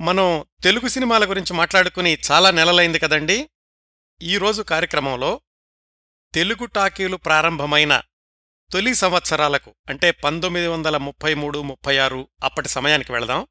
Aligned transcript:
మనం 0.00 0.44
తెలుగు 0.62 0.88
సినిమాల 0.88 1.30
గురించి 1.30 1.54
మాట్లాడుకుని 1.54 2.18
చాలా 2.30 2.50
నెలలైంది 2.50 2.98
కదండి. 2.98 3.50
ఈరోజు 4.22 4.62
కార్యక్రమంలో 4.62 5.40
తెలుగు 6.34 6.66
టాకీలు 6.66 7.16
ప్రారంభమైన 7.16 8.02
తొలి 8.72 8.94
సంవత్సరాలకు 8.94 9.74
అంటే 9.88 10.10
పంతొమ్మిది 10.10 10.66
వందల 10.66 10.96
ముప్పై 10.96 11.34
మూడు 11.34 11.62
ముప్పై 11.62 11.98
ఆరు 11.98 12.28
అప్పటి 12.44 12.68
సమయానికి 12.68 13.12
వెళదాం. 13.12 13.46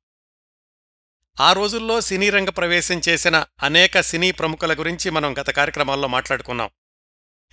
ఆ 1.40 1.54
రోజుల్లో 1.54 2.02
సినీ 2.02 2.30
రంగ 2.30 2.50
ప్రవేశం 2.50 3.02
చేసిన 3.10 3.46
అనేక 3.64 4.02
సినీ 4.02 4.32
ప్రముఖుల 4.32 4.74
గురించి 4.74 5.10
మనం 5.10 5.34
గత 5.34 5.50
కార్యక్రమాల్లో 5.50 6.08
మాట్లాడుకున్నాం. 6.08 6.70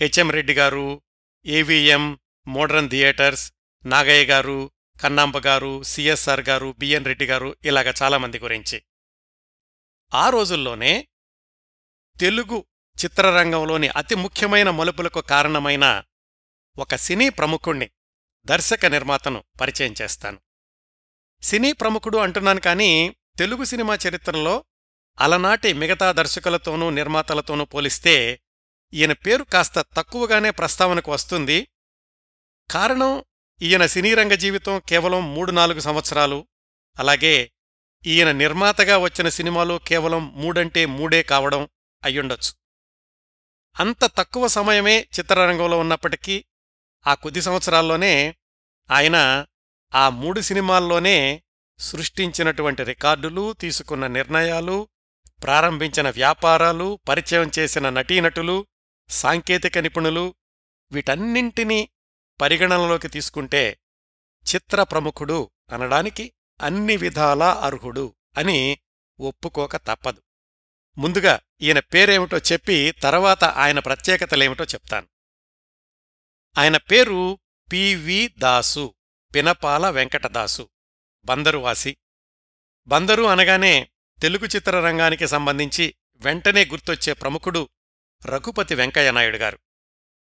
హెచ్ఎం 0.00 0.30
రెడ్డి 0.30 0.54
గారు 0.54 1.02
ఏవిఎం 1.46 2.18
మోడర్న్ 2.48 2.90
థియేటర్స్ 2.90 3.52
నాగయ్య 3.86 4.24
గారు 4.24 4.70
కన్నాంబ 5.02 5.38
గారు 5.38 5.82
సిఎస్ఆర్ 5.82 6.40
గారు 6.40 6.74
బిఎన్ 6.78 7.04
రెడ్డి 7.04 7.26
గారు 7.26 7.56
ఇలాగ 7.64 7.92
చాలామంది 8.02 8.38
గురించి. 8.38 8.82
ఆ 10.14 10.30
రోజుల్లోనే 10.30 11.08
తెలుగు 12.20 12.64
చిత్రరంగంలోని 13.04 13.88
అతి 13.88 14.14
ముఖ్యమైన 14.14 14.70
మలుపులకు 14.70 15.20
కారణమైన 15.20 16.02
ఒక 16.78 16.94
సినీ 16.94 17.28
ప్రముఖుణ్ణి 17.28 17.90
దర్శక 18.44 18.86
నిర్మాతను 18.86 19.44
పరిచయం 19.60 19.94
చేస్తాను. 20.02 20.38
సినీ 21.42 21.72
ప్రముఖుడు 21.72 22.18
అంటున్నాను 22.18 22.60
కానీ 22.60 23.16
తెలుగు 23.38 23.64
సినిమా 23.64 23.98
చరిత్రలో 24.08 24.64
అలనాటి 25.20 25.72
మిగతా 25.72 26.12
దర్శకులతోనూ 26.12 26.90
నిర్మాతలతోనూ 26.90 27.64
పోలిస్తే 27.64 28.40
ఈయన 28.92 29.12
పేరు 29.12 29.44
కాస్త 29.44 29.80
తక్కువగానే 29.80 30.50
ప్రస్తావనకు 30.50 31.12
వస్తుంది. 31.12 31.68
కారణం 32.70 33.24
ఈయన 33.60 33.86
సినీరంగ 33.86 34.34
జీవితం 34.34 34.82
కేవలం 34.88 35.34
మూడు 35.34 35.50
నాలుగు 35.50 35.80
సంవత్సరాలు. 35.80 36.38
అలాగే 36.98 37.50
ఈయన 38.06 38.32
నిర్మాతగా 38.32 38.96
వచ్చిన 38.98 39.28
సినిమాలు 39.28 39.80
కేవలం 39.88 40.22
మూడంటే 40.36 40.86
మూడే 40.86 41.22
కావడం 41.22 41.68
అయ్యుండొచ్చు. 42.02 42.52
అంత 43.76 44.04
తక్కువ 44.04 44.46
సమయమే 44.48 45.08
చిత్రరంగంలో 45.18 45.78
ఉన్నప్పటికీ 45.78 46.44
ఆ 47.06 47.14
కొద్ది 47.14 47.40
సంవత్సరాల్లోనే 47.42 48.34
ఆయన 48.90 49.46
ఆ 49.92 50.08
మూడు 50.08 50.40
సినిమాల్లోనే 50.40 51.42
సృష్టించినటువంటి 51.78 52.82
రికార్డులు 52.84 53.52
తీసుకున్న 53.52 54.06
నిర్ణయాలు 54.06 54.88
ప్రారంభించిన 55.42 56.10
వ్యాపారాలు 56.10 57.00
పరిచయం 57.08 57.50
చేసిన 57.58 57.90
నటీనటులు 57.90 58.66
సాంకేతిక 59.08 59.78
నిపుణులు 59.78 60.34
వీటన్నింటినీ 60.92 61.80
పరిగణనలోకి 62.40 63.08
తీసుకుంటే 63.08 63.78
చిత్ర 64.54 64.82
ప్రముఖుడు 64.82 65.50
అనడానికి 65.72 66.32
అన్ని 66.60 66.96
విధాలా 66.96 67.52
అర్హుడు 67.52 68.14
అని 68.38 68.78
ఒప్పుకోక 69.20 69.76
తప్పదు. 69.76 70.22
ముందుగా 70.98 71.40
ఈయన 71.60 71.78
పేరేమిటో 71.78 72.38
చెప్పి 72.38 72.94
తర్వాత 73.02 73.44
ఆయన 73.44 73.78
ప్రత్యేకతలేమిటో 73.78 74.64
చెప్తాను. 74.64 75.08
ఆయన 76.58 76.76
పేరు 76.76 77.38
పివి 77.72 78.28
దాసు 78.28 78.94
పినపాల 79.34 79.90
వెంకటదాసు 79.90 80.68
బందరువాసి. 81.24 81.96
బందరు 82.86 83.22
అనగానే 83.22 83.90
తెలుగు 84.22 84.46
చిత్రరంగానికి 84.46 85.28
సంబంధించి 85.28 85.94
వెంటనే 86.14 86.64
గుర్తొచ్చే 86.64 87.12
ప్రముఖుడు 87.12 87.68
రఘుపతి 88.24 88.74
వెంకయ్యనాయుడు 88.74 89.36
గారు. 89.36 89.58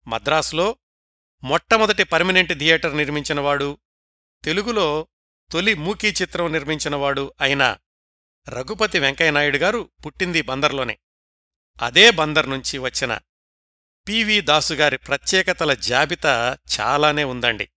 మద్రాసులో 0.07 0.77
మొట్టమొదటి 1.43 2.03
పర్మనెంట్ 2.03 2.59
థియేటర్ 2.59 2.97
నిర్మించినవాడు 2.97 3.77
తెలుగులో 4.43 5.07
తొలి 5.51 5.73
మూకీ 5.73 6.07
చిత్రం 6.07 6.51
నిర్మించినవాడు 6.51 7.33
అయిన 7.41 7.77
రఘుపతి 8.49 8.99
వెంకయ్యనాయుడు 8.99 9.57
గారు 9.57 9.89
పుట్టింది 10.05 10.41
బందర్లోనే. 10.41 10.97
అదే 11.81 12.11
బందర్ 12.11 12.49
నుంచి 12.49 12.77
వచ్చిన 12.77 13.19
పివి 14.07 14.41
దాసుగారి 14.41 14.97
ప్రత్యేకతల 14.97 15.73
జాబితా 15.73 16.57
చాలానే 16.79 17.23
ఉందండి. 17.23 17.69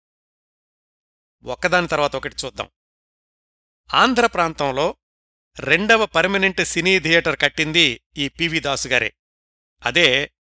ఒక్కదాని 1.44 1.88
తర్వాత 1.88 2.16
ఒకటి 2.16 2.36
చూద్దాం. 2.44 2.70
ఆంధ్ర 3.94 4.26
ప్రాంతంలో 4.26 4.96
రెండవ 5.58 6.06
పర్మనెంట్ 6.06 6.64
సినీ 6.64 6.98
థియేటర్ 6.98 7.38
కట్టింది 7.40 8.00
ఈ 8.16 8.28
పివి 8.28 8.60
దాసుగారే 8.60 9.14
అదే 9.84 10.32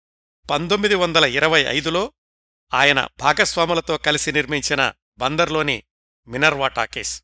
పంతొమ్మిది 0.52 0.96
వందల 0.96 1.26
ఇరవై 1.26 1.62
ఐదులో 1.62 2.14
ఆయన 2.74 3.08
భాగస్వాములతో 3.20 3.98
కలిసి 3.98 4.32
నిర్మించిన 4.32 4.94
బందర్లోని 5.18 5.84
మినర్వా 6.28 6.68
టాకీస్ 6.68 7.24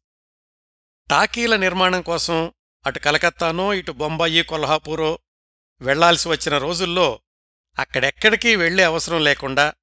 టాకీల 1.09 1.55
నిర్మాణం 1.55 2.01
కోసం 2.01 2.53
అటు 2.85 2.99
కలకత్తానో 2.99 3.73
ఇటు 3.73 3.91
బొంబాయి 3.91 4.43
కొల్హాపూరో 4.43 5.19
వెళ్ళాల్సి 5.81 6.29
వచ్చిన 6.29 6.57
రోజుల్లో 6.57 7.21
అక్కడెక్కడికి 7.79 8.55
వెళ్ళే 8.55 8.83
అవసరం 8.83 9.23
లేకుండా 9.23 9.73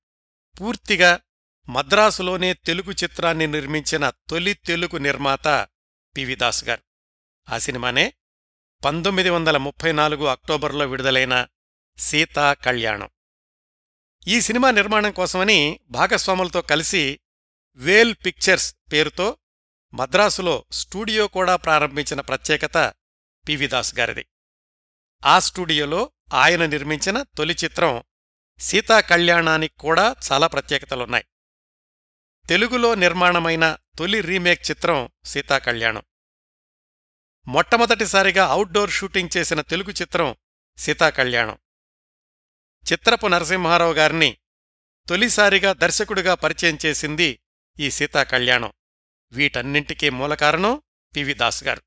పూర్తిగా 0.61 1.21
మద్రాసులోనే 1.69 2.53
తెలుగు 2.55 2.93
చిత్రాన్ని 2.93 3.47
నిర్మించిన 3.47 4.11
తొలి 4.11 4.55
తెలుగు 4.55 4.97
నిర్మాత 4.97 5.69
పివి 6.17 6.35
దాస్ 6.35 6.65
గారు. 6.65 6.83
ఆ 7.49 7.59
సినిమానే 7.59 8.15
పంతొమ్మిది 8.85 9.31
వందల 9.31 9.57
ముప్పై 9.57 9.93
నాలుగు 9.93 10.25
అక్టోబర్లో 10.27 10.87
విడుదలైన 10.87 11.47
సీతా 11.99 12.55
కళ్యాణం. 12.55 13.11
ఈ 14.27 14.41
సినిమా 14.41 14.71
నిర్మాణం 14.71 15.13
కోసమని 15.13 15.81
భాగస్వాములతో 15.91 16.63
కలిసి 16.63 17.21
వేల్ 17.75 18.15
పిక్చర్స్ 18.27 18.75
పేరుతో 18.93 19.37
మద్రాసులో 19.95 20.65
స్టూడియో 20.73 21.29
కూడా 21.29 21.57
ప్రారంభించిన 21.57 22.21
ప్రత్యేకత 22.21 22.95
పివి 23.49 23.67
దాస్ 23.67 23.99
గారిది. 23.99 24.27
ఆ 25.27 25.39
స్టూడియోలో 25.39 26.13
ఆయన 26.35 26.67
నిర్మించిన 26.67 27.23
తొలి 27.23 27.57
చిత్రం 27.65 28.03
సీతా 28.59 29.01
కళ్యాణానికి 29.01 29.79
కూడా 29.79 30.17
చాలా 30.33 30.47
ప్రత్యేకతలున్నాయి. 30.47 31.25
తెలుగులో 32.49 32.95
నిర్మాణమైన 32.95 33.77
తొలి 33.99 34.21
రీమేక్ 34.21 34.71
చిత్రం 34.71 35.09
సీతా 35.25 35.59
కళ్యాణం. 35.59 36.03
మొట్టమొదటిసారిగా 37.47 38.47
అవుట్డోర్ 38.47 38.91
షూటింగ్ 38.91 39.37
చేసిన 39.37 39.61
తెలుగు 39.61 39.91
చిత్రం 39.91 40.37
సీతా 40.79 41.11
కళ్యాణం. 41.11 41.59
చిత్రపు 42.93 43.27
నరసింహారావు 43.27 43.93
గారిని 43.93 44.37
తొలిసారిగా 45.09 45.73
దర్శకుడిగా 45.73 46.35
పరిచయం 46.35 46.79
చేసింది 46.87 47.41
ఈ 47.81 47.91
సీతా 47.91 48.23
కళ్యాణం 48.23 48.73
వీటన్నింటికీ 49.33 50.11
మూలకారణం 50.11 50.83
పివి 51.17 51.35
దాస్ 51.35 51.65
గారు. 51.65 51.83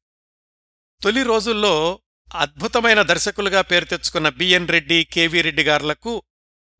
తొలి 1.01 1.23
రోజుల్లో 1.23 2.01
అద్భుతమైన 2.35 3.01
దర్శకులుగా 3.01 3.61
పేరు 3.61 3.85
తెచ్చుకున్న 3.85 4.29
B N 4.29 4.67
Reddy 4.67 5.03
K V 5.03 5.41
Reddy 5.41 5.63
గారులకు 5.63 6.23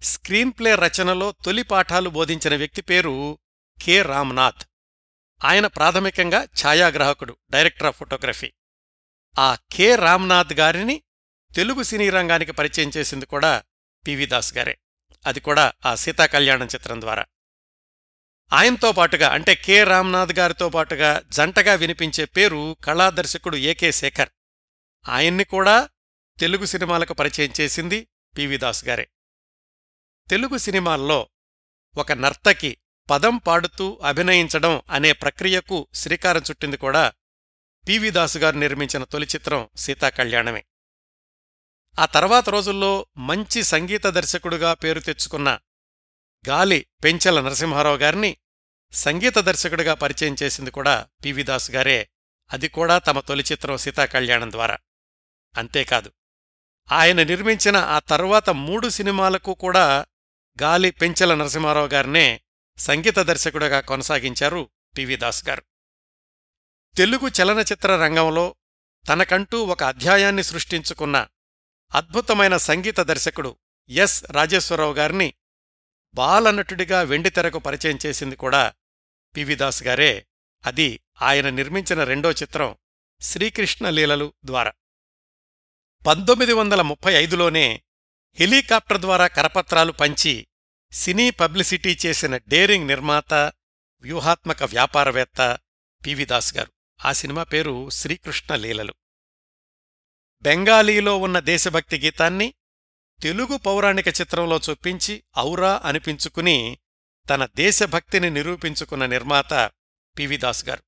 screen 0.02 0.52
play 0.52 0.76
రచనలో 0.76 1.32
తొలి 1.32 1.64
పాఠాలు 1.64 2.10
బోధించిన 2.10 2.56
వ్యక్తి 2.56 2.82
పేరు 2.82 3.40
కె 3.82 4.02
రామ్నాథ్. 4.02 4.64
ఆయన 5.46 5.68
ప్రాథమికంగా 5.68 6.44
ఛాయాగ్రాహకుడు 6.44 7.38
డైరెక్టర్ 7.50 7.88
ఆఫ్ 7.88 7.98
ఫోటోగ్రఫీ. 7.98 8.54
ఆ 9.40 9.58
కె 9.72 9.96
రామ్నాథ్ 9.96 10.54
గారిని 10.54 11.04
తెలుగు 11.56 11.84
సినీ 11.84 12.10
రంగానికి 12.10 12.52
పరిచయం 12.52 12.92
చేసింది 12.98 13.26
కూడా 13.26 13.64
పివి 14.08 14.26
దాస్ 14.26 14.58
గారే. 14.58 14.78
అది 15.26 15.40
కూడా 15.40 15.74
ఆ 15.86 15.96
సీతా 15.96 16.26
కళ్యాణం 16.26 16.66
చిత్రం 16.66 17.02
ద్వారా. 17.02 17.26
ఆయనతో 18.54 18.92
పాటుగా 18.92 19.30
అంటే 19.30 19.56
కె 19.56 19.84
రామ్నాథ్ 19.84 20.40
గారితో 20.40 20.70
పాటుగా 20.70 21.24
జంటగా 21.30 21.74
వినిపించే 21.74 22.26
పేరు 22.26 22.78
కళాదర్శకుడు 22.84 23.58
ఏకే 23.58 23.92
శేఖర్. 23.92 24.30
ఆయన్ని 25.10 25.44
కూడా 25.44 25.90
తెలుగు 26.40 26.66
సినిమాలకు 26.66 27.14
పరిచయం 27.14 27.54
చేసింది 27.62 28.08
పివి 28.38 28.58
దాస్ 28.58 28.86
గారే. 28.86 29.10
తెలుగు 30.30 30.58
సినిమాల్లో 30.58 31.30
ఒక 31.98 32.12
నర్తకి 32.12 32.78
పదం 33.10 33.38
పాడుతూ 33.38 34.00
అభినయించడం 34.04 34.82
అనే 34.90 35.12
ప్రక్రియకు 35.12 35.88
శ్రీకారం 35.94 36.42
చుట్టింది 36.42 36.78
కూడా 36.78 37.14
పివి 37.88 38.10
దాసు 38.10 38.38
గారు 38.38 38.58
నిర్మించిన 38.58 39.04
తొలి 39.04 39.26
చిత్రం 39.26 39.70
సీతా 39.76 40.10
కళ్యాణమే. 40.10 40.66
ఆ 42.00 42.06
తర్వాత 42.06 42.50
రోజుల్లో 42.50 43.08
మంచి 43.18 43.64
సంగీత 43.64 44.08
దర్శకుడుగా 44.08 44.74
పేరు 44.74 45.00
తెచ్చుకున్న 45.00 45.60
గాలి 46.50 46.88
పెంచెల 47.04 47.42
నరసింహారావు 47.42 47.98
గారిని 47.98 48.38
సంగీత 48.92 49.40
దర్శకుడిగా 49.40 49.94
పరిచయం 49.94 50.36
చేసింది 50.44 50.72
కూడా 50.72 51.08
పివిదాస్ 51.26 51.72
గారే. 51.72 52.10
అది 52.54 52.68
కూడా 52.68 52.98
తమ 52.98 53.20
తొలి 53.20 53.44
చిత్రం 53.52 53.78
సీతా 53.78 54.06
కళ్యాణం 54.06 54.52
ద్వారా. 54.52 54.78
అంతేకాదు 55.58 56.12
ఆయన 56.92 57.24
నిర్మించిన 57.24 57.78
ఆ 57.78 58.00
తర్వాత 58.00 58.50
మూడు 58.50 58.90
సినిమాలకు 58.90 59.54
కూడా 59.54 60.06
గాలి 60.62 60.92
పెంచెల 60.92 61.36
నరసింహారావు 61.36 61.88
గారినే 61.88 62.42
సంగీత 62.78 63.20
దర్శకుడిగా 63.20 63.80
కొనసాగించారు 63.80 64.70
పివిదాస్ 64.98 65.48
గారు. 65.48 65.64
తెలుగు 66.98 67.32
చలనచిత్ర 67.42 67.96
రంగంలో 67.96 68.56
తనకంటూ 69.10 69.64
ఒక 69.64 69.84
అధ్యాయాన్ని 69.84 70.44
సృష్టించుకున్న 70.44 71.28
అద్భుతమైన 71.96 72.58
సంగీత 72.58 73.00
దర్శకుడు 73.00 73.58
ఎస్. 73.90 74.26
రాజేశ్వరరావు 74.32 74.94
గారిని 74.94 75.34
బాలనటుడిగా 76.14 77.02
వెండితెరకు 77.02 77.60
పరిచయం 77.60 78.00
చేసింది 78.06 78.36
కూడా 78.36 78.74
పివిదాస్ 79.36 79.84
గారే. 79.84 80.28
అది 80.66 81.00
ఆయన 81.22 81.50
నిర్మించిన 81.50 82.04
రెండో 82.04 82.32
చిత్రం 82.32 82.76
శ్రీకృష్ణ 83.22 83.90
లీలలు 83.90 84.34
ద్వారా. 84.46 84.72
పంతొమ్మిది 86.08 86.54
వందల 86.54 86.82
ముప్పై 86.82 87.14
ఐదులోనే 87.14 87.84
హెలికాప్టర్ 88.34 89.02
ద్వారా 89.02 89.28
కరపత్రాలు 89.28 89.92
పంచి 89.92 90.48
సినీ 90.92 91.30
పబ్లిసిటీ 91.30 91.98
చేసిన 92.06 92.38
డేరింగ్ 92.38 92.88
నిర్మాత 92.88 93.34
వ్యూహాత్మక 94.02 94.64
వ్యాపారవేత్త 94.64 95.58
పివిదాస్ 96.06 96.58
గారు. 96.58 96.72
ఆ 97.06 97.12
సినిమా 97.12 97.44
పేరు 97.44 97.90
శ్రీకృష్ణ 97.90 98.56
లీలలు. 98.56 98.94
బెంగాలీలో 100.46 101.18
ఉన్న 101.18 101.40
దేశభక్తి 101.40 102.00
గీతాన్ని 102.00 102.54
తెలుగు 103.22 103.58
పౌరాణిక 103.58 104.08
చిత్రంలో 104.08 104.60
చొప్పించి 104.70 105.24
ఔరా 105.40 105.82
అనిపించుకుని 105.86 106.80
తన 107.30 107.46
దేశభక్తిని 107.46 108.30
నిరూపించుకున్న 108.30 109.06
నిర్మాత 109.06 109.72
పివిదాస్ 110.18 110.66
గారు. 110.66 110.84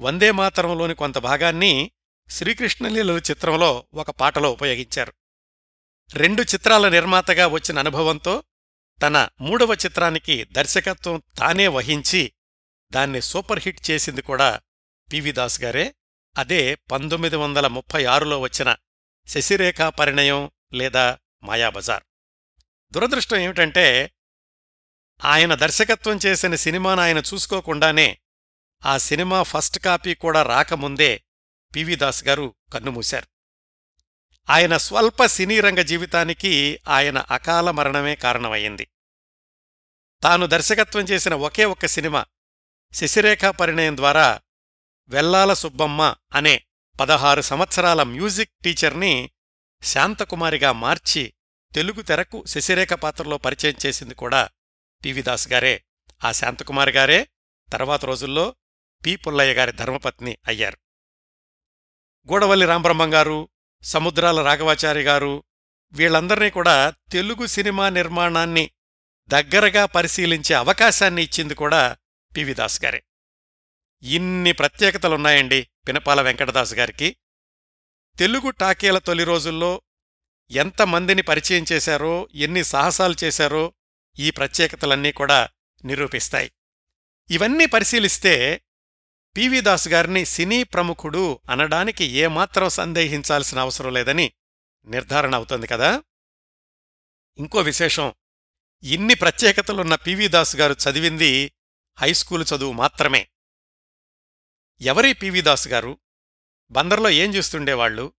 వందే 0.00 0.30
మాతరంలోని 0.30 0.94
కొంత 0.94 1.18
భాగాన్ని 1.18 1.90
శ్రీకృష్ణలీలలు 2.30 3.18
చిత్రంలో 3.18 3.86
ఒక 3.94 4.10
పాటలో 4.10 4.52
ఉపయోగించారు. 4.52 5.12
రెండు 6.12 6.42
చిత్రాల 6.42 6.88
నిర్మాతగా 6.88 7.46
వచ్చిన 7.46 7.78
అనుభవంతో 7.78 8.44
తన 9.02 9.28
మూడవ 9.40 9.74
చిత్రానికి 9.74 10.44
దర్శకత్వం 10.44 11.22
తానే 11.38 11.68
వహించి 11.68 12.32
దాన్ని 12.92 13.22
సూపర్ 13.22 13.60
హిట్ 13.62 13.90
చేసింది 13.90 14.22
కూడా 14.22 14.60
పివిదాస్ 15.12 15.60
గారే. 15.60 15.94
అదే 16.38 16.74
పంతొమ్మిది 16.74 17.36
వందల 17.36 17.66
ముప్పై 17.66 18.04
ఆరులో 18.04 18.40
వచ్చిన 18.40 18.76
శశిరేఖా 19.28 19.88
పరిణయం 19.88 20.50
లేదా 20.72 21.18
మాయాబజార్ 21.42 22.04
దురదృష్టం 22.92 23.36
ఏమిటంటే 23.36 24.12
ఆయన 25.24 25.54
దర్శకత్వం 25.54 26.18
చేసిన 26.26 26.54
సినిమాను 26.54 27.00
ఆయన 27.00 27.18
చూసుకోకుండానే 27.18 28.18
ఆ 28.84 28.98
సినిమా 28.98 29.42
ఫస్ట్ 29.42 29.78
కాపీ 29.78 30.14
కూడా 30.14 30.42
రాకముందే 30.42 31.24
పివి 31.74 31.96
దాస్ 31.96 32.24
గారు 32.24 32.54
కన్నుమూశారు 32.72 33.26
ఆయన 34.50 34.76
స్వల్ప 34.76 35.26
సినీరంగ 35.26 35.80
జీవితానికి 35.80 36.80
ఆయన 36.88 37.18
అకాల 37.18 37.70
మరణమే 37.70 38.14
కారణమయ్యింది. 38.14 38.88
తాను 40.22 40.46
దర్శకత్వం 40.46 41.02
చేసిన 41.02 41.34
ఒకే 41.34 41.64
ఒక్క 41.64 41.86
సినిమా 41.86 42.26
శశిరేఖా 42.92 43.50
పరిణయం 43.50 43.96
ద్వారా 43.96 44.40
వెల్లాల 45.08 45.52
సుబ్బమ్మ 45.52 46.14
అనే 46.32 46.66
పదహారు 47.00 47.40
సంవత్సరాల 47.40 48.02
మ్యూజిక్ 48.02 48.50
టీచర్ని 48.64 49.30
శాంతకుమారిగా 49.82 50.72
మార్చి 50.72 51.34
తెలుగు 51.74 52.02
తెరకు 52.02 52.44
శశిరేఖ 52.46 52.92
పాత్రలో 52.92 53.38
పరిచయం 53.38 53.74
చేసింది 53.86 54.14
కూడా 54.14 54.48
పివిదాస్ 55.04 55.48
గారే. 55.48 55.84
ఆ 56.24 56.32
శాంతకుమారి 56.32 56.92
గారే 56.92 57.28
తర్వాత 57.72 58.04
రోజుల్లో 58.04 58.56
పి. 59.06 59.16
పుల్లయ్య 59.16 59.54
గారి 59.54 59.72
ధర్మపత్ని 59.72 60.38
అయ్యారు. 60.46 60.78
గూడవల్లి 62.32 62.66
రాంబ్రహ్మం 62.66 63.14
గారు 63.14 63.48
సముద్రాల 63.82 64.42
రాఘవాచారి 64.42 65.02
గారు 65.02 65.44
వీళ్ళందర్నీ 65.92 66.50
కూడా 66.50 66.94
తెలుగు 67.12 67.46
సినిమా 67.46 67.88
నిర్మాణాన్ని 67.88 68.70
దగ్గరగా 69.28 69.86
పరిశీలించే 69.86 70.54
అవకాశాన్ని 70.54 71.22
ఇచ్చింది 71.22 71.54
కూడా 71.54 71.96
పివిదాస్ 72.36 72.84
గారే. 72.84 73.02
ఇన్ని 74.02 74.52
ప్రత్యేకతలున్నాయండి. 74.52 75.66
పినపాల 75.88 76.20
వెంకటదాస్ 76.20 76.74
గారికి 76.74 77.16
తెలుగు 78.18 78.50
టాకీల 78.50 78.98
తొలి 78.98 79.24
రోజుల్లో 79.24 79.82
ఎంతమందిని 80.50 81.22
పరిచయం 81.22 81.64
చేశారో 81.72 82.28
ఎన్ని 82.34 82.64
సాహసాలు 82.64 83.14
చేశారో 83.24 83.74
ఈ 84.18 84.30
ప్రత్యేకతలన్నీ 84.30 85.12
కూడా 85.12 85.48
నిరూపిస్తాయి. 85.84 86.52
ఇవన్నీ 87.30 87.66
పరిశీలిస్తే 87.66 88.62
పివి 89.36 89.60
దాస్ 89.60 89.88
గారిని 89.88 90.24
సినీ 90.24 90.62
ప్రముఖుడు 90.62 91.40
అనడానికి 91.50 92.04
ఏమాత్రం 92.04 92.68
సందేహించాల్సిన 92.68 93.58
అవసరం 93.58 93.92
లేదని 93.92 94.32
నిర్ధారణ 94.86 95.34
అవుతోంది 95.34 95.66
కదా? 95.66 96.02
ఇంకో 97.38 97.58
విశేషం 97.58 98.14
ఇన్ని 98.82 99.14
ప్రత్యేకతలున్న 99.14 99.94
పివి 99.94 100.28
దాస్ 100.28 100.56
గారు 100.56 100.76
చదివింది 100.88 101.52
హైస్కూలు 101.98 102.44
చదువు 102.44 102.72
మాత్రమే. 102.72 103.28
ఎవరి 104.82 105.12
పివి 105.12 105.40
దాస్ 105.40 105.68
గారు? 105.68 105.98
బందర్లో 106.70 107.10
ఏం 107.10 107.34
చేస్తుండేవాళ్ళు 107.34 108.12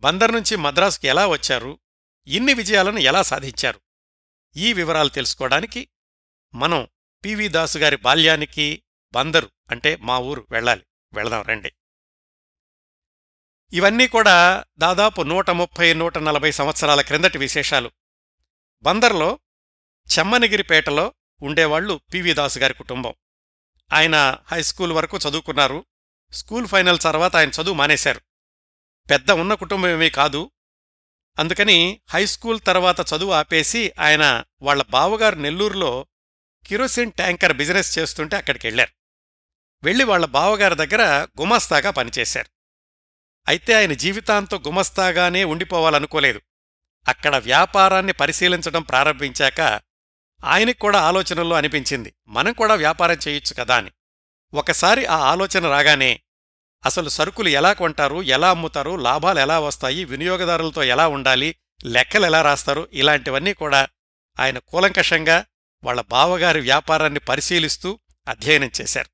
బందర్ 0.00 0.32
నుంచి 0.32 0.56
మద్రాసుకి 0.56 1.08
ఎలా 1.08 1.26
వచ్చారు? 1.26 1.78
ఇన్ని 2.26 2.54
విజయాలను 2.54 2.98
ఎలా 2.98 3.22
సాధించారు? 3.22 3.80
ఈ 4.56 4.72
వివరాలు 4.72 5.08
తెలుసుకోవడానికి 5.08 5.88
మనం 6.54 6.88
పివి 7.24 7.48
దాసు 7.48 7.78
గారి 7.78 7.96
బాల్యానికి 7.96 8.82
బందరు 9.12 9.50
అంటే 9.70 9.96
మా 9.96 10.18
ఊరు 10.18 10.46
వెళ్ళాలి. 10.50 10.86
వెళదాం 11.12 11.42
రండి. 11.42 11.72
ఇవన్నీ 13.72 14.08
కూడా 14.08 14.64
దాదాపు 14.78 15.22
నూట 15.22 15.50
ముప్పై 15.50 15.94
నూట 15.94 16.18
నలభై 16.18 16.50
సంవత్సరాల 16.50 17.00
క్రిందటి 17.00 17.38
విశేషాలు. 17.38 17.90
బందర్లో 18.82 19.38
చెమ్మనగిరిపేటలో 20.18 21.14
ఉండేవాళ్ళు 21.42 22.00
పివి 22.14 22.32
దాసు 22.32 22.58
గారి 22.58 22.74
కుటుంబం. 22.74 23.14
ఆయన 23.92 24.38
హై 24.46 24.62
స్కూల్ 24.62 24.92
వరకు 24.92 25.18
చదువుకున్నారు. 25.18 25.84
స్కూల్ 26.32 26.66
ఫైనల్ 26.66 26.98
తర్వాత 27.00 27.36
ఆయన 27.36 27.48
చదువు 27.48 27.74
మానేశారు. 27.74 28.20
పెద్ద 29.10 29.30
ఉన్న 29.30 29.54
కుటుంబమేమీ 29.54 30.10
కాదు. 30.10 30.50
అందుకని 31.38 32.00
హై 32.10 32.26
స్కూల్ 32.26 32.60
తర్వాత 32.66 33.00
చదువు 33.00 33.32
ఆపేసి 33.32 33.92
ఆయన 34.00 34.44
వాళ్ళ 34.62 34.84
బావగారు 34.90 35.34
నెల్లూరులో 35.34 36.06
కిరోసిన్ 36.66 37.12
ట్యాంకర్ 37.12 37.52
బిజినెస్ 37.52 37.98
చేస్తుంటే 37.98 38.36
అక్కడికెళ్ళారు 38.36 38.92
వెళ్ళి 39.82 40.04
వాళ్ళ 40.04 40.26
బావగారి 40.26 40.74
దగ్గర 40.74 41.02
గుమస్తాగా 41.40 41.90
పనిచేశారు. 41.90 42.48
అయితే 43.48 43.74
ఆయన 43.74 43.92
జీవితాంతం 43.92 44.62
గుమస్తాగానే 44.66 45.44
ఉండిపోవాలనుకోలేదు. 45.44 46.40
అక్కడ 47.08 47.36
వ్యాపారాన్ని 47.36 48.12
పరిశీలించడం 48.12 48.82
ప్రారంభించాక 48.82 49.80
ఆయనకు 50.44 50.78
కూడా 50.78 51.00
ఆలోచనల్లో 51.00 51.56
అనిపించింది. 51.56 52.14
మనం 52.28 52.52
కూడా 52.52 52.74
వ్యాపారం 52.74 53.16
చేయొచ్చు 53.28 53.64
కదా 53.64 53.76
అని. 53.76 53.90
ఒకసారి 54.54 55.06
ఆ 55.06 55.16
ఆలోచన 55.16 55.66
రాగానే 55.66 56.20
అసలు 56.86 57.08
సరుకులు 57.08 57.48
ఎలా 57.48 57.72
కొంటారు 57.72 58.22
ఎలా 58.22 58.50
అమ్ముతారు 58.50 58.96
లాభాలు 58.96 59.40
ఎలా 59.40 59.60
వస్తాయి 59.60 60.04
వినియోగదారులతో 60.04 60.82
ఎలా 60.82 61.08
ఉండాలి 61.08 61.56
లెక్కలు 61.84 62.26
ఎలా 62.26 62.42
రాస్తారు 62.42 62.88
ఇలాంటివన్నీ 62.92 63.52
కూడా 63.52 63.88
ఆయన 64.40 64.58
కూలంకషంగా 64.58 65.44
వాళ్ళ 65.84 66.00
బావగారి 66.00 66.60
వ్యాపారాన్ని 66.60 67.20
పరిశీలిస్తూ 67.20 67.98
అధ్యయనం 68.28 68.70
చేశారు. 68.80 69.08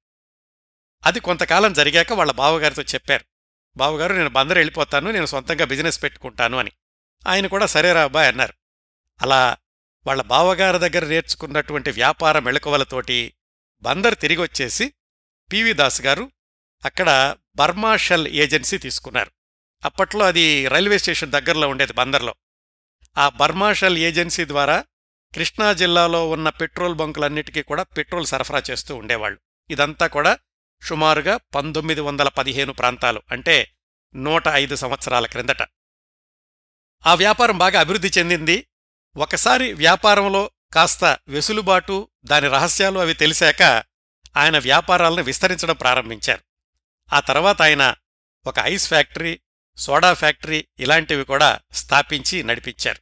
అది 1.07 1.21
కొంతకాలం 1.21 1.73
జరిగాక 1.73 2.13
వాళ్ళ 2.13 2.33
బావగారితో 2.33 2.83
చెప్పారు. 2.83 3.25
బావగారు 3.77 4.13
నేను 4.13 4.29
బందరు 4.29 4.59
వెళ్ళిపోతాను 4.59 5.11
నేను 5.11 5.27
సొంతంగా 5.27 5.65
బిజినెస్ 5.65 6.03
పెట్టుకుంటాను 6.03 6.59
అని. 6.59 6.71
ఆయన 7.29 7.47
కూడా 7.47 7.67
సరేరా 7.67 8.03
అబ్బాయి 8.03 8.29
అన్నారు. 8.29 8.55
అలా 9.23 9.57
వాళ్ళ 10.07 10.23
బావగారి 10.23 10.79
దగ్గర 10.79 11.09
నేర్చుకున్నటువంటి 11.09 11.91
వ్యాపార 11.91 12.39
మెళకువలతోటి 12.39 13.35
బందర్ 13.83 14.19
తిరిగొచ్చేసి 14.19 14.93
పివి 15.53 15.73
దాస్ 15.73 16.03
గారు 16.03 16.31
అక్కడ 16.85 17.37
బర్మా 17.57 17.97
షెల్ 17.97 18.29
ఏజెన్సీ 18.29 18.79
తీసుకున్నారు. 18.79 19.31
అప్పట్లో 19.85 20.25
అది 20.25 20.69
రైల్వే 20.69 20.99
స్టేషన్ 20.99 21.31
దగ్గరలో 21.31 21.69
ఉండేది 21.69 21.93
బందర్లో. 21.93 22.35
ఆ 23.19 23.29
బర్మా 23.29 23.73
షెల్ 23.73 23.99
ఏజెన్సీ 23.99 24.45
ద్వారా 24.45 24.85
కృష్ణా 25.35 25.73
జిల్లాలో 25.73 26.31
ఉన్న 26.31 26.49
పెట్రోల్ 26.49 26.95
బంకులన్నిటికీ 26.95 27.63
కూడా 27.63 27.83
పెట్రోల్ 27.83 28.27
సరఫరా 28.27 28.63
చేస్తూ 28.71 28.97
ఉండేవాళ్ళు. 28.97 29.41
ఇదంతా 29.71 30.07
కూడా 30.07 30.39
సుమారుగా 30.83 31.37
పంతొమ్మిది 31.37 32.01
వందల 32.01 32.29
పదిహేను 32.29 32.73
ప్రాంతాలు 32.73 33.23
అంటే 33.31 33.75
నూట 34.15 34.49
ఐదు 34.49 34.77
సంవత్సరాల 34.77 35.27
క్రిందట. 35.27 35.63
ఆ 37.07 37.15
వ్యాపారం 37.15 37.59
బాగా 37.59 37.81
అభివృద్ధి 37.81 38.09
చెందింది. 38.19 38.67
ఒకసారి 39.17 39.73
వ్యాపారంలో 39.73 40.51
కాస్త 40.73 41.19
వెసులుబాటు 41.29 42.09
దాని 42.25 42.49
రహస్యాలు 42.49 42.99
అవి 42.99 43.15
తెలిసాక 43.15 43.63
ఆయన 44.37 44.59
వ్యాపారాలను 44.59 45.23
విస్తరించడం 45.23 45.77
ప్రారంభించారు. 45.77 46.41
ఆ 47.13 47.21
తర్వాత 47.21 47.63
ఆయన 47.63 47.95
ఒక 48.47 48.55
ఐస్ 48.63 48.89
ఫ్యాక్టరీ 48.89 49.41
సోడా 49.77 50.15
ఫ్యాక్టరీ 50.15 50.69
ఇలాంటివి 50.79 51.25
కూడా 51.25 51.61
స్థాపించి 51.73 52.43
నడిపించారు. 52.43 52.99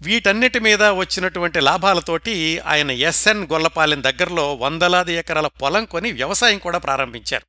వీటన్నిటి 0.00 0.58
మీద 0.58 0.82
వచ్చినటువంటి 0.82 1.60
లాభాలతోటి 1.60 2.58
ఆయన 2.58 2.90
ఎస్ఎన్ 2.90 3.48
గొల్లపాలెం 3.52 4.02
దగ్గరలో 4.02 4.54
వందలాది 4.54 5.12
ఎకరాల 5.12 5.46
పొలం 5.46 5.84
కొని 5.84 6.12
వ్యవసాయం 6.12 6.58
కూడా 6.58 6.78
ప్రారంభించారు. 6.78 7.46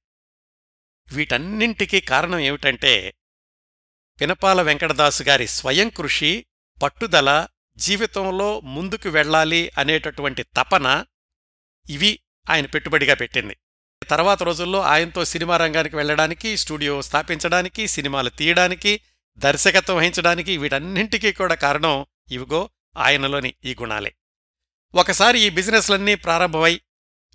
వీటన్నింటికీ 1.13 1.99
కారణం 2.01 2.39
ఏమిటంటే 2.39 3.13
పినపాల 4.21 4.61
వెంకటదాసు 4.61 5.23
గారి 5.23 5.47
స్వయం 5.47 5.89
కృషి 5.89 6.45
పట్టుదల 6.81 7.47
జీవితంలో 7.77 8.59
ముందుకు 8.59 9.09
వెళ్ళాలి 9.09 9.71
అనేటటువంటి 9.77 10.43
తపన 10.43 11.05
ఇవి 11.89 12.19
ఆయన 12.49 12.65
పెట్టుబడిగా 12.65 13.13
పెట్టింది. 13.13 13.57
తర్వాత 14.09 14.43
రోజుల్లో 14.43 14.81
ఆయనతో 14.81 15.25
సినిమా 15.25 15.57
రంగానికి 15.57 15.95
వెళ్ళడానికి 15.95 16.57
స్టూడియో 16.57 17.01
స్థాపించడానికి 17.01 17.87
సినిమాలు 17.87 18.29
తీయడానికి 18.29 19.01
దర్శకత్వం 19.37 19.97
వహించడానికి 19.97 20.57
వీటన్నింటికీ 20.57 21.31
కూడా 21.31 21.55
కారణం 21.55 22.05
ఇవిగో 22.31 22.69
ఆయనలోని 22.97 23.53
ఈ 23.65 23.75
గుణాలే. 23.81 24.15
ఒకసారి 24.95 25.39
ఈ 25.39 25.49
బిజినెస్లన్నీ 25.49 26.15
ప్రారంభమై 26.15 26.81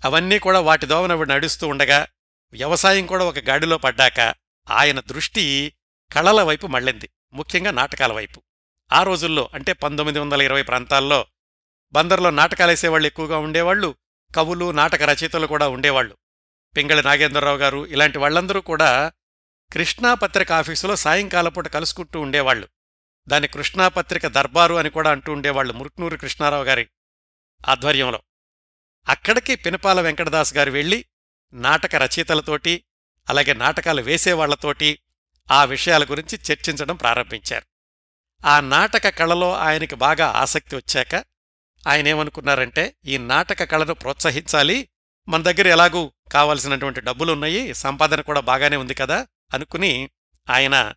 అవన్నీ 0.05 0.39
కూడా 0.39 0.59
వాటి 0.59 0.85
దోవన 0.85 1.23
నడుస్తూ 1.23 1.67
ఉండగా 1.67 2.07
వ్యవసాయం 2.51 3.05
కూడా 3.05 3.25
ఒక 3.25 3.39
గాడిలో 3.39 3.77
పడ్డాక 3.77 4.19
ఆయన 4.69 4.99
దృష్టి 4.99 5.73
కళల 6.13 6.41
వైపు 6.41 6.67
మళ్ళింది. 6.67 7.09
ముఖ్యంగా 7.33 7.71
నాటకాల 7.71 8.13
వైపు. 8.13 8.41
ఆ 8.91 9.03
రోజుల్లో 9.03 9.49
అంటే 9.53 9.73
పంతొమ్మిది 9.73 10.19
వందల 10.19 10.41
ఇరవై 10.41 10.63
ప్రాంతాల్లో 10.63 11.25
బందర్లో 11.91 12.29
నాటకాలేసేవాళ్ళు 12.29 13.07
ఎక్కువగా 13.07 13.37
ఉండేవాళ్ళు 13.37 13.95
కవులు 14.35 14.71
నాటక 14.71 15.03
రచయితలు 15.03 15.47
కూడా 15.47 15.67
ఉండేవాళ్ళు. 15.67 16.17
పింగళి 16.77 17.03
నాగేంద్రరావు 17.03 17.57
గారు 17.57 17.85
ఇలాంటి 17.85 18.17
వాళ్ళందరూ 18.17 18.61
కూడా 18.61 19.11
కృష్ణాపత్రిక 19.73 20.51
ఆఫీసులో 20.51 20.95
సాయంకాలపూట 20.95 21.67
కలుసుకుంటూ 21.67 22.21
ఉండేవాళ్ళు. 22.21 22.67
దాని 23.27 23.47
కృష్ణాపత్రిక 23.47 24.27
దర్బారు 24.27 24.75
అని 24.75 24.89
కూడా 24.89 25.11
అంటూ 25.11 25.33
ఉండేవాళ్ళు 25.33 25.73
మురుక్నూరు 25.73 26.17
కృష్ణారావు 26.17 26.63
గారి 26.63 26.87
ఆధ్వర్యంలో. 27.67 28.21
అక్కడికి 29.07 29.55
పినపాల 29.55 30.01
వెంకటదాస్ 30.01 30.53
గారు 30.53 30.71
వెళ్ళి 30.71 31.05
నాటక 31.53 31.95
రచయితలతోటి 31.95 32.83
అలాగే 33.29 33.53
నాటకాలు 33.53 34.01
వేసేవాళ్ళతోటి 34.01 34.99
ఆ 35.51 35.65
విషయాల 35.65 36.03
గురించి 36.03 36.39
చర్చించడం 36.51 36.95
ప్రారంభించారు. 36.95 37.68
ఆ 38.45 38.59
నాటక 38.59 39.09
కళలో 39.09 39.53
ఆయనకి 39.53 39.95
బాగా 39.95 40.27
ఆసక్తి 40.27 40.75
వచ్చాక 40.75 41.15
ఆయనేమనుకున్నారంటే 41.87 42.95
ఈ 43.05 43.17
నాటక 43.17 43.63
కళను 43.63 43.93
ప్రోత్సహించాలి 43.93 44.89
మన 45.27 45.43
దగ్గర 45.43 45.67
ఎలాగూ 45.67 46.11
కావలసినటువంటి 46.31 47.01
డబ్బులున్నాయి 47.01 47.73
సంపాదన 47.73 48.21
కూడా 48.21 48.39
బాగానే 48.39 48.75
ఉంది 48.75 48.93
కదా 48.93 49.27
అనుకుని 49.53 50.09
ఆయన 50.49 50.93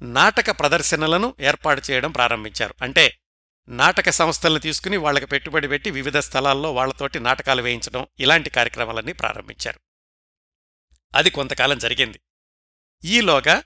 నాటక 0.00 0.50
ప్రదర్శనలను 0.50 1.34
ఏర్పాటు 1.40 1.82
చేయడం 1.90 2.10
ప్రారంభించారు. 2.10 2.74
అంటే 2.82 3.18
నాటక 3.68 4.10
సంస్థలను 4.10 4.58
తీసుకుని 4.58 4.96
వాళ్ళకి 4.96 5.26
పెట్టుబడి 5.26 5.68
పెట్టి 5.68 5.90
వివిధ 5.90 6.18
స్థలాల్లో 6.18 6.74
వాళ్ళతోటి 6.74 7.20
నాటకాలు 7.20 7.62
వేయించడం 7.62 8.06
ఇలాంటి 8.20 8.50
కార్యక్రమాలన్నీ 8.50 9.12
ప్రారంభించారు. 9.12 9.80
అది 11.14 11.30
కొంతకాలం 11.30 11.78
జరిగింది. 11.78 12.20
ఈలోగా 13.04 13.62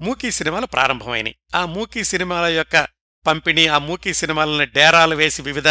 మూకీ 0.00 0.30
సినిమాలు 0.30 0.66
ప్రారంభమైనాయి. 0.66 1.36
ఆ 1.54 1.64
మూకీ 1.64 2.04
సినిమాల 2.04 2.44
యొక్క 2.44 2.88
పంపిణీ 3.26 3.66
ఆ 3.66 3.78
మూకీ 3.78 4.14
సినిమాలను 4.14 4.72
డేరాలు 4.72 5.16
వేసి 5.16 5.42
వివిధ 5.42 5.68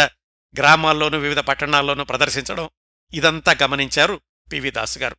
గ్రామాల్లోనూ 0.58 1.18
వివిధ 1.18 1.38
పట్టణాల్లోనూ 1.38 2.04
ప్రదర్శించడం 2.04 2.70
ఇదంతా 3.14 3.56
గమనించారు 3.62 4.20
పివి 4.52 4.70
దాసు 4.70 4.98
గారు 4.98 5.16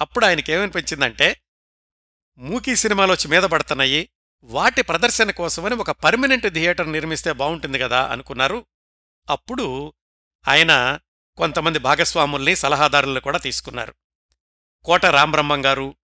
అప్పుడు 0.00 0.26
ఆయనకేమనిపించిందంటే 0.26 1.40
మూకీ 2.38 2.76
సినిమాలు 2.76 3.12
వచ్చి 3.12 3.28
మీద 3.28 3.42
పడుతున్నాయి 3.42 4.08
వాటి 4.42 4.82
ప్రదర్శన 4.82 5.30
కోసమని 5.30 5.74
ఒక 5.74 5.90
పర్మనెంట్ 5.90 6.54
థియేటర్ 6.54 6.92
నిర్మిస్తే 6.92 7.32
బాగుంటుంది 7.32 7.78
కదా 7.78 8.06
అనుకున్నారు. 8.06 8.66
అప్పుడు 9.30 9.94
ఆయన 10.48 10.98
కొంతమంది 11.36 11.78
భాగస్వాముల్ని 11.78 12.56
సలహాదారులను 12.56 13.20
కూడా 13.20 13.38
తీసుకున్నారు. 13.38 13.94
కోట 14.84 15.06
రామబ్రహ్మం 15.06 15.64
గారు 15.64 15.94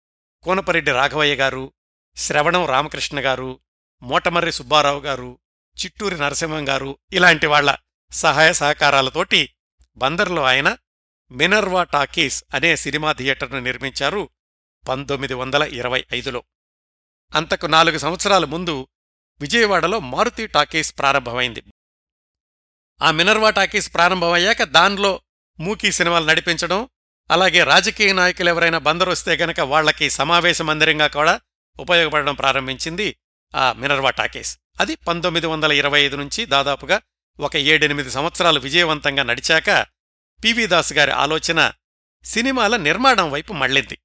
కోనపరెడ్డి 0.42 0.90
రాఘవయ్య 0.92 1.34
గారు 1.34 1.72
శ్రవణం 2.16 2.64
రామకృష్ణ 2.64 3.20
గారు 3.20 3.60
మోటమర్రి 4.02 4.52
సుబ్బారావు 4.52 5.00
గారు 5.00 5.38
చిట్టూరి 5.76 6.16
నరసింహం 6.18 6.68
గారు 6.68 6.98
ఇలాంటి 7.12 7.46
వాళ్ళ 7.46 7.76
సహాయ 8.12 8.52
సహకారాలతోటి 8.52 9.54
బందర్లో 9.96 10.42
ఆయన 10.42 10.76
మినర్వా 11.30 11.82
టాకీస్ 11.82 12.44
అనే 12.54 12.76
సినిమా 12.76 13.12
థియేటర్ను 13.12 13.60
నిర్మించారు 13.60 14.30
పంతొమ్మిది 14.88 15.34
వందల 15.34 15.62
ఇరవై 15.62 16.04
ఐదులో. 16.12 16.44
అంతకు 17.34 17.66
నాలుగు 17.66 17.98
సంవత్సరాల 17.98 18.44
ముందు 18.44 18.88
విజయవాడలో 19.40 19.98
మారుతి 19.98 20.46
టాకీస్ 20.46 20.98
ప్రారంభమైంది. 20.98 21.62
ఆ 23.02 23.10
మినర్వా 23.10 23.50
టాకీస్ 23.50 23.94
ప్రారంభమయ్యాక 23.94 24.62
దానిలో 24.62 25.20
మూకీ 25.60 25.92
సినిమాలు 25.92 26.24
నడిపించడం 26.24 26.88
అలాగే 27.30 27.64
రాజకీయ 27.64 28.12
నాయకులు 28.12 28.48
ఎవరైనా 28.48 28.78
బందరు 28.78 29.10
వస్తే 29.10 29.36
గనక 29.36 29.60
వాళ్ళకి 29.60 30.10
సమావేశ 30.10 30.62
మందిరంగా 30.62 31.06
కూడా 31.06 31.40
ఉపయోగపడడం 31.80 32.34
ప్రారంభించింది 32.34 33.16
ఆ 33.56 33.72
మినర్వా 33.72 34.10
టాకీస్. 34.10 34.58
అది 34.80 34.94
పంతొమ్మిది 34.94 35.46
వందల 35.46 35.72
ఇరవై 35.72 36.02
ఐదు 36.02 36.16
నుంచి 36.16 36.46
దాదాపుగా 36.46 37.02
ఒక 37.40 37.56
ఏడెనిమిది 37.56 38.10
సంవత్సరాలు 38.10 38.60
విజయవంతంగా 38.60 39.22
నడిచాక 39.22 39.86
పివి 40.44 40.66
దాస్ 40.66 40.92
గారి 40.92 41.10
ఆలోచన 41.10 41.72
సినిమాల 42.24 42.76
నిర్మాణం 42.76 43.30
వైపు 43.30 43.52
మళ్ళింది. 43.52 43.98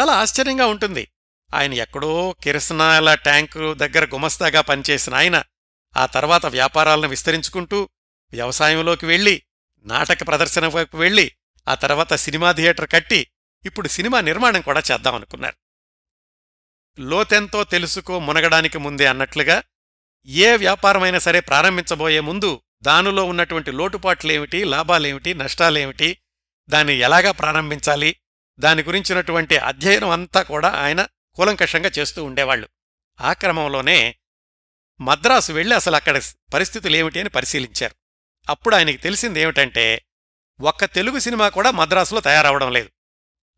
చాలా 0.00 0.12
ఆశ్చర్యంగా 0.12 0.66
ఉంటుంది. 0.66 1.08
ఆయన 1.54 1.72
ఎక్కడో 1.74 2.34
కిరసనాల 2.42 3.14
ట్యాంకు 3.14 3.74
దగ్గర 3.74 4.04
గుమస్తాగా 4.04 4.60
పనిచేసిన 4.60 5.14
ఆయన 5.14 5.42
ఆ 5.96 6.06
తర్వాత 6.06 6.46
వ్యాపారాలను 6.46 7.08
విస్తరించుకుంటూ 7.08 7.88
వ్యవసాయంలోకి 8.32 9.06
వెళ్ళి 9.06 9.42
నాటక 9.84 10.26
ప్రదర్శన 10.26 10.66
వైపు 10.66 10.96
వెళ్ళి 10.96 11.32
ఆ 11.68 11.74
తర్వాత 11.74 12.14
సినిమా 12.14 12.52
థియేటర్ 12.52 12.90
కట్టి 12.90 13.26
ఇప్పుడు 13.64 13.88
సినిమా 13.88 14.20
నిర్మాణం 14.20 14.60
కూడా 14.60 14.82
చేద్దామనుకున్నారు. 14.92 15.63
లోతెంతో 16.98 17.64
తెలుసుకో 17.64 18.18
మునగడానికి 18.18 18.78
ముందే 18.78 19.06
అన్నట్లుగా 19.06 19.62
ఏ 20.26 20.56
వ్యాపారమైనా 20.56 21.18
సరే 21.18 21.40
ప్రారంభించబోయే 21.40 22.20
ముందు 22.20 22.62
దానిలో 22.82 23.24
ఉన్నటువంటి 23.24 23.72
లోటుపాట్లేమిటి 23.72 24.64
లాభాలేమిటి 24.64 25.34
నష్టాలేమిటి 25.34 26.18
దాన్ని 26.68 26.94
ఎలాగా 26.98 27.32
ప్రారంభించాలి 27.32 28.16
దాని 28.58 28.82
గురించినటువంటి 28.82 29.58
అధ్యయనం 29.58 30.10
అంతా 30.10 30.42
కూడా 30.42 30.68
ఆయన 30.68 31.06
కూలంకషంగా 31.34 31.90
చేస్తూ 31.98 32.24
ఉండేవాళ్ళు 32.24 32.68
ఆ 33.20 33.32
క్రమంలోనే 33.32 34.16
మద్రాసు 35.00 35.52
వెళ్ళి 35.52 35.74
అసలు 35.74 35.96
అక్కడ 35.96 36.20
పరిస్థితులేమిటి 36.54 37.20
అని 37.20 37.28
పరిశీలించారు. 37.28 37.94
అప్పుడు 38.48 38.76
ఆయనకి 38.76 38.96
తెలిసిందేమిటంటే 38.96 40.04
ఒక్క 40.60 40.84
తెలుగు 40.84 41.18
సినిమా 41.18 41.48
కూడా 41.48 41.70
మద్రాసులో 41.70 42.20
తయారవడం 42.20 42.72
లేదు. 42.72 42.90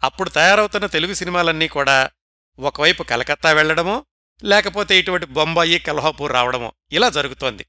అప్పుడు 0.04 0.28
తయారవుతున్న 0.28 0.86
తెలుగు 0.86 1.14
సినిమాలన్నీ 1.14 1.68
కూడా 1.68 2.10
ఒకవైపు 2.58 3.02
కలకత్తా 3.02 3.52
వెళ్ళడమో 3.52 4.06
లేకపోతే 4.44 4.98
ఇటువంటి 4.98 5.26
బొంబాయి 5.26 5.78
కల్హాపూర్ 5.78 6.32
రావడమో 6.32 6.72
ఇలా 6.92 7.08
జరుగుతోంది. 7.08 7.66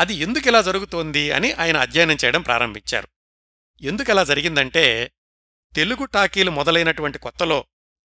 అది 0.00 0.14
ఎందుకు 0.14 0.48
ఇలా 0.48 0.62
జరుగుతోంది 0.62 1.30
అని 1.30 1.52
ఆయన 1.52 1.76
అధ్యయనం 1.76 2.16
చేయడం 2.24 2.42
ప్రారంభించారు. 2.42 3.08
ఎందుకలా 3.82 4.24
జరిగిందంటే 4.24 5.12
తెలుగు 5.76 6.04
టాకీలు 6.04 6.50
మొదలైనటువంటి 6.50 7.18
కొత్తలో 7.18 7.64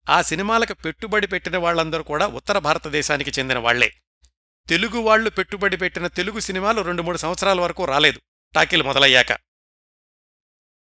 ఆ 0.09 0.23
సినిమాలకు 0.23 0.75
పెట్టుబడి 0.75 1.27
పెట్టిన 1.27 1.57
వాళ్ళందరూ 1.57 2.03
కూడా 2.03 2.27
ఉత్తర 2.27 2.59
భారతదేశానికి 2.59 3.31
చెందిన 3.31 3.59
వాళ్ళే 3.59 3.95
తెలుగు 4.69 4.99
వాళ్ళు 4.99 5.31
పెట్టుబడి 5.31 5.77
పెట్టిన 5.77 6.07
తెలుగు 6.07 6.41
సినిమాలు 6.41 6.83
రెండు 6.83 7.03
మూడు 7.03 7.17
సంవత్సరాల 7.17 7.61
వరకు 7.61 7.85
రాలేదు 7.85 8.21
టాకీలు 8.55 8.85
మొదలయ్యాక. 8.85 9.39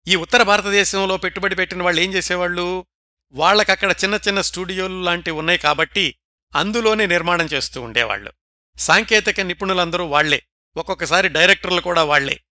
ఈ 0.07 0.15
ఉత్తర 0.15 0.43
భారతదేశంలో 0.43 1.17
పెట్టుబడి 1.17 1.55
పెట్టిన 1.55 1.83
వాళ్ళు 1.83 2.01
ఏం 2.01 2.13
చేసేవాళ్ళు? 2.13 2.85
వాళ్ళకక్కడ 3.31 3.91
చిన్న 3.91 4.19
చిన్న 4.27 4.41
స్టూడియోలు 4.41 5.01
లాంటివి 5.03 5.37
ఉన్నాయి 5.37 5.59
కాబట్టి 5.59 6.15
అందులోనే 6.55 7.05
నిర్మాణం 7.05 7.45
చేస్తూ 7.45 7.81
ఉండేవాళ్ళు. 7.81 8.31
సాంకేతిక 8.77 9.41
నిపుణులందరూ 9.41 10.05
వాళ్ళే 10.05 10.43
ఒక్కొక్కసారి 10.77 11.27
డైరెక్టర్లు 11.27 11.81
కూడా 11.81 12.03
వాళ్ళే 12.03 12.43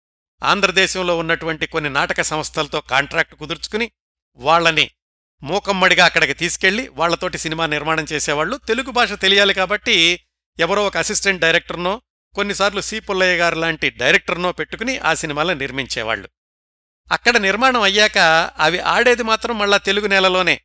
ఆంధ్రదేశంలో 0.45 1.19
ఉన్నటువంటి 1.19 1.67
కొన్ని 1.67 1.91
నాటక 1.91 2.21
సంస్థలతో 2.21 2.81
కాంట్రాక్ట్ 2.81 3.35
కుదుర్చుకుని 3.35 3.91
వాళ్ళని 4.37 4.91
మూకమ్మడిగా 5.43 6.05
అక్కడికి 6.05 6.35
తీసుకెళ్ళి 6.35 6.89
వాళ్ళతోటి 6.89 7.39
సినిమా 7.39 7.67
నిర్మాణం 7.67 8.07
చేసేవాళ్ళు. 8.13 8.57
తెలుగు 8.57 8.91
భాష 8.91 9.13
తెలియాలి 9.13 9.55
కాబట్టి 9.55 10.21
ఎవరో 10.59 10.87
ఒక 10.87 10.97
అసిస్టెంట్ 10.97 11.43
డైరెక్టర్నో 11.43 12.03
కొన్నిసార్లు 12.35 12.81
సి 12.81 13.01
పుల్లయ్య 13.01 13.37
గారు 13.37 13.55
లాంటి 13.55 13.91
డైరెక్టర్నో 13.91 14.53
పెట్టుకుని 14.53 14.99
ఆ 14.99 15.15
సినిమాలను 15.15 15.59
నిర్మించేవాళ్ళు. 15.59 16.29
అక్కడ 17.13 17.37
నిర్మాణం 17.37 17.83
అయ్యాక 17.83 18.19
అవి 18.59 18.81
ఆడేది 18.81 19.23
మాత్రం 19.23 19.59
మళ్ళా 19.59 19.77
తెలుగు 19.77 20.07
నేలలోనే. 20.07 20.61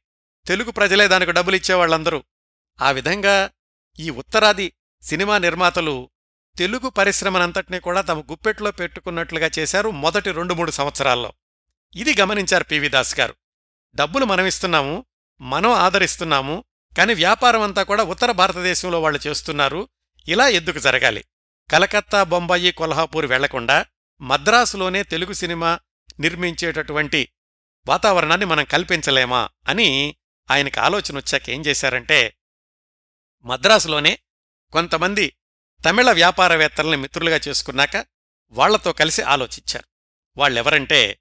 తెలుగు 0.48 0.72
ప్రజలే 0.72 1.08
దానికి 1.08 1.32
డబ్బులిచ్చేవాళ్ళందరూ 1.32 2.24
ఆ 2.82 2.92
విధంగా 2.92 3.50
ఈ 4.00 4.10
ఉత్తరాది 4.10 4.74
సినిమా 5.04 5.38
నిర్మాతలు 5.38 6.10
తెలుగు 6.58 6.90
పరిశ్రమనంతటినీ 6.90 7.80
కూడా 7.80 8.02
తమ 8.02 8.20
గుప్పెట్లో 8.20 8.72
పెట్టుకున్నట్లుగా 8.72 9.52
చేశారు 9.60 9.90
మొదటి 9.90 10.32
రెండు 10.32 10.54
మూడు 10.54 10.72
సంవత్సరాల్లో. 10.72 11.34
ఇది 11.96 12.22
గమనించారు 12.22 12.64
పివి 12.64 12.90
దాస్ 12.90 13.20
గారు. 13.20 13.36
డబ్బులు 13.96 14.26
మనమిస్తున్నాము 14.26 15.06
మనం 15.42 15.70
ఆదరిస్తున్నాము 15.70 16.64
కాని 16.98 17.14
వ్యాపారం 17.14 17.62
అంతా 17.62 17.84
కూడా 17.84 18.04
ఉత్తర 18.04 18.32
భారతదేశంలో 18.32 19.02
వాళ్ళు 19.02 19.28
చేస్తున్నారు 19.28 19.90
ఇలా 20.28 20.48
ఎందుకు 20.48 20.80
జరగాలి? 20.80 21.26
కలకత్తా 21.72 22.24
బొంబాయి 22.24 22.72
కొల్హాపూర్ 22.72 23.26
వెళ్ళకుండా 23.26 23.86
మద్రాసులోనే 24.22 25.04
తెలుగు 25.04 25.34
సినిమా 25.34 25.80
నిర్మించేటటువంటి 26.20 27.30
వాతావరణాన్ని 27.88 28.46
మనం 28.46 28.66
కల్పించలేమా 28.66 29.50
అని 29.68 30.16
ఆయనకు 30.52 30.80
ఆలోచన 30.80 31.18
వచ్చాక 31.18 31.50
ఏం 31.50 31.66
చేశారంటే 31.66 32.38
మద్రాసులోనే 33.44 34.20
కొంతమంది 34.72 35.36
తమిళ 35.90 36.12
వ్యాపారవేత్తల్ని 36.12 36.98
మిత్రులుగా 36.98 37.40
చేసుకున్నాక 37.48 38.06
వాళ్ళతో 38.50 38.94
కలిసి 38.94 39.22
ఆలోచించారు. 39.22 39.86
వాళ్ళెవరంటే 40.38 41.20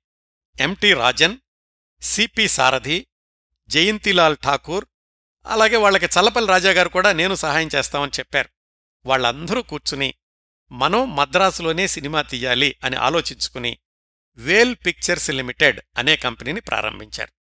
M T 0.61 0.95
Rajan 0.95 1.39
C P 2.03 2.49
Sarathi 2.49 3.07
Jayantilal 3.69 4.37
Thakur 4.45 4.85
అలాగే 5.47 5.77
వాళ్ళకి 5.77 6.07
చల్లపల్లి 6.07 6.51
రాజాగారు 6.51 6.89
కూడా 6.89 7.13
నేను 7.13 7.35
సహాయం 7.35 7.69
చేస్తామని 7.75 8.11
చెప్పారు. 8.19 8.49
వాళ్ళందరూ 9.07 9.63
కూర్చుని 9.63 10.15
మనం 10.73 11.17
మద్రాసులోనే 11.17 11.87
సినిమా 11.87 12.23
తీయాలి 12.23 12.77
అని 12.85 12.97
ఆలోచించుకుని 12.97 13.79
వేల్ 14.37 14.77
పిక్చర్స్ 14.87 15.31
లిమిటెడ్ 15.31 15.81
అనే 15.99 16.17
కంపెనీని 16.17 16.61
ప్రారంభించారు. 16.61 17.40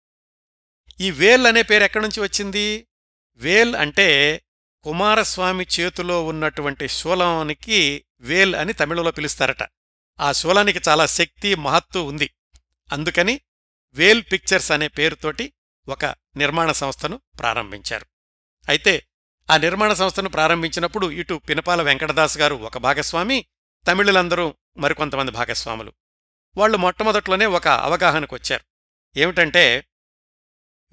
ఈ 1.00 1.10
వేల్ 1.10 1.46
అనే 1.46 1.62
పేరు 1.62 1.84
ఎక్కడి 1.84 2.04
నుంచి 2.04 2.20
వచ్చింది? 2.20 2.86
వేల్ 3.34 3.76
అంటే 3.76 4.42
కుమారస్వామి 4.82 5.66
చేతిలో 5.80 6.24
ఉన్నటువంటి 6.24 6.88
శూలానికి 6.88 8.04
వేల్ 8.20 8.54
అని 8.54 8.72
తమిళలో 8.72 9.10
పిలుస్తారట. 9.10 9.68
ఆ 10.20 10.32
శూలానికి 10.32 10.80
చాలా 10.88 11.06
శక్తి 11.06 11.54
మహత్తు 11.54 11.98
ఉంది. 11.98 12.30
అందుకని 12.92 13.40
వేల్ 13.94 14.22
పిక్చర్స్ 14.32 14.72
అనే 14.72 14.88
పేరుతోటి 14.88 15.52
ఒక 15.88 16.04
నిర్మాణ 16.36 16.72
సంస్థను 16.72 17.20
ప్రారంభించారు. 17.40 18.06
అయితే 18.68 19.06
ఆ 19.50 19.56
నిర్మాణ 19.56 19.92
సంస్థను 19.92 20.28
ప్రారంభించినప్పుడు 20.28 21.10
ఇటు 21.10 21.40
పినపాల 21.48 21.82
వెంకటదాస్ 21.82 22.38
గారు 22.38 22.54
ఒక 22.54 22.78
భాగస్వామి 22.78 23.46
తమిళులందరూ 23.86 24.54
మరికొంతమంది 24.76 25.32
భాగస్వాములు. 25.32 25.92
వాళ్ళు 26.56 26.78
మొట్టమొదట్లోనే 26.78 27.46
ఒక 27.46 27.68
అవగాహనకొచ్చారు. 27.68 28.64
ఏమిటంటే 29.18 29.88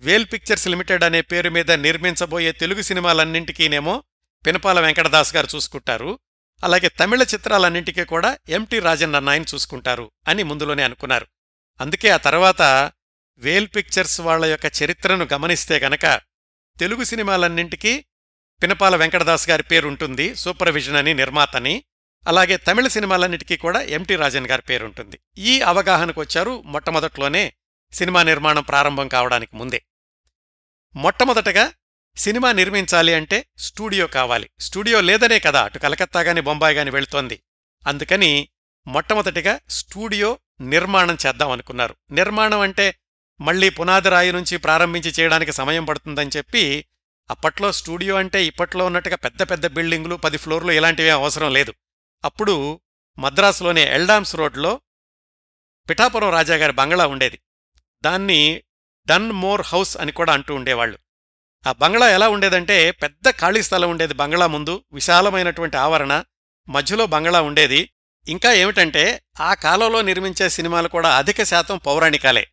వేల్ 0.04 0.26
పిక్చర్స్ 0.34 0.68
లిమిటెడ్ 0.68 1.04
అనే 1.04 1.22
పేరు 1.22 1.50
మీద 1.50 1.72
నిర్మించబోయే 1.72 2.52
తెలుగు 2.52 2.82
సినిమాలన్నింటికీనేమో 2.82 4.04
పినపాల 4.48 4.80
వెంకటదాస్ 4.80 5.36
గారు 5.36 5.48
చూసుకుంటారు. 5.56 6.20
అలాగే 6.64 6.90
తమిళ 6.90 7.24
చిత్రాలన్నింటికీ 7.24 8.04
కూడా 8.04 8.38
ఎంటి 8.50 8.80
రాజన్ 8.80 9.16
అన్నాయని 9.16 9.46
చూసుకుంటారు 9.54 10.12
అని 10.28 10.44
ముందులోనే 10.44 10.84
అనుకున్నారు. 10.84 11.28
అందుకే 11.82 12.10
ఆ 12.10 12.18
తర్వాత 12.18 12.92
వేల్ 13.38 13.68
పిక్చర్స్ 13.76 14.22
వాళ్ళ 14.22 14.46
యొక్క 14.46 14.72
చరిత్రను 14.84 15.28
గమనిస్తే 15.34 15.78
గనక 15.80 16.22
తెలుగు 16.80 17.04
సినిమాలన్నింటికీ 17.04 18.06
పినపాల 18.64 18.96
వెంకటదాస్ 18.96 19.50
గారి 19.50 19.64
పేరుంటుంది 19.64 20.36
సూపర్విజన్ 20.36 20.96
అని 20.96 21.14
నిర్మాతని 21.14 21.84
అలాగే 22.28 22.58
తమిళ 22.58 22.88
సినిమాలన్నిటికీ 22.88 23.58
కూడా 23.58 23.82
ఎంటి 23.82 24.16
రాజన్ 24.16 24.48
గారి 24.48 24.62
పేరుంటుంది 24.62 25.20
ఈ 25.38 25.62
అవగాహనకు 25.62 26.22
వచ్చారు 26.22 26.62
మొట్టమొదట్లోనే 26.66 27.54
సినిమా 27.94 28.24
నిర్మాణం 28.24 28.64
ప్రారంభం 28.64 29.08
కావడానికి 29.08 29.56
ముందే. 29.56 29.82
మొట్టమొదటగా 30.96 31.72
సినిమా 32.16 32.52
నిర్మించాలి 32.52 33.14
అంటే 33.14 33.46
స్టూడియో 33.58 34.08
కావాలి. 34.08 34.50
స్టూడియో 34.60 35.02
లేదనే 35.02 35.40
కదా 35.40 35.64
అటు 35.64 35.80
కలకత్తా 35.80 36.22
గాని 36.22 36.42
బొంబాయి 36.42 36.76
గాని 36.76 36.90
వెళుతోంది. 36.90 37.44
అందుకని 37.88 38.50
మొట్టమొదటిగా 38.88 39.60
స్టూడియో 39.70 40.40
నిర్మాణం 40.62 41.18
చేద్దాం 41.28 41.52
అనుకున్నారు. 41.52 41.96
నిర్మాణం 42.12 42.60
అంటే 42.60 42.96
మళ్ళీ 43.42 43.70
పునాది 43.70 44.10
రాయి 44.10 44.32
నుంచి 44.32 44.58
ప్రారంభించి 44.58 45.14
చేయడానికి 45.20 45.52
సమయం 45.52 45.86
పడుతుందని 45.86 46.30
చెప్పి 46.38 46.86
అప్పట్లో 47.30 47.72
స్టూడియో 47.72 48.16
అంటే 48.16 48.46
ఇప్పట్లో 48.46 48.86
ఉన్నట్టుగా 48.86 49.16
పెద్ద 49.16 49.44
పెద్ద 49.44 49.68
బిల్డింగులు 49.68 50.16
పది 50.16 50.38
ఫ్లోర్లు 50.38 50.72
ఇలాంటివి 50.72 51.10
అవసరం 51.10 51.54
లేదు. 51.54 51.74
అప్పుడు 52.24 52.82
మద్రాసులోని 53.20 53.82
ఎల్డామ్స్ 53.82 54.36
రోడ్లో 54.36 54.82
పిఠాపురం 55.90 56.30
రాజాగారి 56.30 56.74
బంగ్లా 56.74 57.08
ఉండేది. 57.08 57.40
దాన్ని 58.06 58.64
డన్ 59.10 59.32
మోర్ 59.32 59.62
హౌస్ 59.62 59.98
అని 59.98 60.12
కూడా 60.12 60.34
అంటూ 60.34 60.56
ఉండేవాళ్ళు 60.56 60.98
ఆ 61.68 61.72
బంగ్లా 61.72 62.10
ఎలా 62.10 62.30
ఉండేదంటే 62.30 62.92
పెద్ద 62.92 63.30
ఖాళీ 63.30 63.64
స్థలం 63.64 63.90
ఉండేది 63.90 64.14
బంగ్లా 64.14 64.48
ముందు 64.48 64.84
విశాలమైనటువంటి 64.94 65.78
ఆవరణ 65.78 66.24
మధ్యలో 66.70 67.06
బంగ్లా 67.06 67.42
ఉండేది. 67.42 67.90
ఇంకా 68.28 68.54
ఏమిటంటే 68.54 69.22
ఆ 69.40 69.54
కాలంలో 69.54 70.02
నిర్మించే 70.02 70.50
సినిమాలు 70.50 70.88
కూడా 70.88 71.18
అధిక 71.18 71.44
శాతం 71.44 71.78
పౌరాణికాలే. 71.78 72.48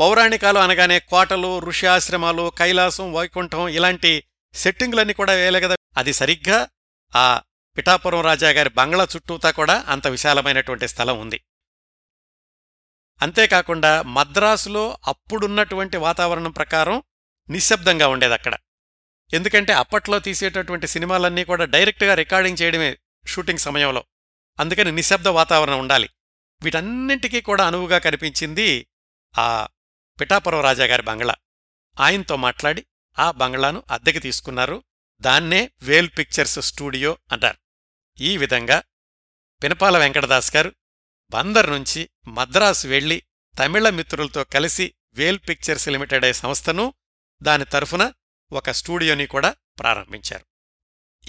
పౌరాణికాలు 0.00 0.58
అనగానే 0.58 0.98
కోటలు 0.98 1.58
ఋష్యాశ్రమాలు 1.58 2.52
కైలాసం 2.58 3.12
వైకుంఠం 3.12 3.68
ఇలాంటి 3.68 4.24
సెట్టింగులన్నీ 4.54 5.12
కూడా 5.12 5.32
వేయలే 5.32 5.60
కదా. 5.60 5.76
అది 5.96 6.12
సరిగ్గా 6.12 6.68
ఆ 7.16 7.40
పిఠాపురం 7.76 8.20
రాజాగారి 8.20 8.70
బంగ్లా 8.70 9.08
చుట్టూతా 9.16 9.50
కూడా 9.50 9.84
అంత 9.88 10.06
విశాలమైనటువంటి 10.06 10.88
స్థలం 10.88 11.20
ఉంది. 11.20 11.40
అంతేకాకుండా 13.22 14.02
మద్రాసులో 14.02 14.98
అప్పుడున్నటువంటి 15.06 15.96
వాతావరణం 15.96 16.50
ప్రకారం 16.50 17.02
నిశ్శబ్దంగా 17.50 18.08
ఉండేది 18.08 18.34
అక్కడ. 18.34 18.56
ఎందుకంటే 19.32 19.72
అప్పట్లో 19.72 20.18
తీసేటటువంటి 20.18 20.86
సినిమాలన్నీ 20.86 21.44
కూడా 21.44 21.64
డైరెక్ట్గా 21.64 22.14
రికార్డింగ్ 22.14 22.62
చేయడమే 22.62 22.98
షూటింగ్ 23.26 23.58
సమయంలో. 23.58 24.04
అందుకని 24.60 24.92
నిశ్శబ్ద 24.92 25.28
వాతావరణం 25.28 25.78
ఉండాలి. 25.78 26.10
వీటన్నింటికీ 26.62 27.40
కూడా 27.40 27.66
అనువుగా 27.66 27.98
కనిపించింది 27.98 28.86
ఆ 29.38 29.68
పిఠాపురం 30.20 30.60
రాజాగారి 30.60 31.02
బంగ్లా. 31.02 31.34
ఆయనతో 32.00 32.36
మాట్లాడి 32.36 32.86
ఆ 33.18 33.30
బంగ్లాను 33.30 33.82
అద్దెకి 33.90 34.18
తీసుకున్నారు. 34.18 34.82
దాన్నే 35.20 35.70
వేల్ 35.82 36.10
పిక్చర్స్ 36.18 36.60
స్టూడియో 36.60 37.18
అంటారు. 37.32 37.56
ఈ 38.20 38.36
విధంగా 38.36 38.82
పినపాల 39.62 39.98
వెంకటదాస్ 39.98 40.56
గారు 40.56 40.72
బందర్ 41.30 41.70
నుంచి 41.70 42.10
మద్రాసు 42.28 42.88
వెళ్ళి 42.88 43.22
తమిళ 43.58 43.90
మిత్రులతో 43.90 44.44
కలిసి 44.44 44.94
వేల్ 45.14 45.38
పిక్చర్స్ 45.48 45.88
లిమిటెడ్ 45.88 46.24
అనే 46.24 46.32
సంస్థను 46.32 46.94
దాని 47.42 47.64
తరఫున 47.64 48.12
ఒక 48.52 48.70
స్టూడియోని 48.70 49.26
కూడా 49.26 49.54
ప్రారంభించారు. 49.78 50.44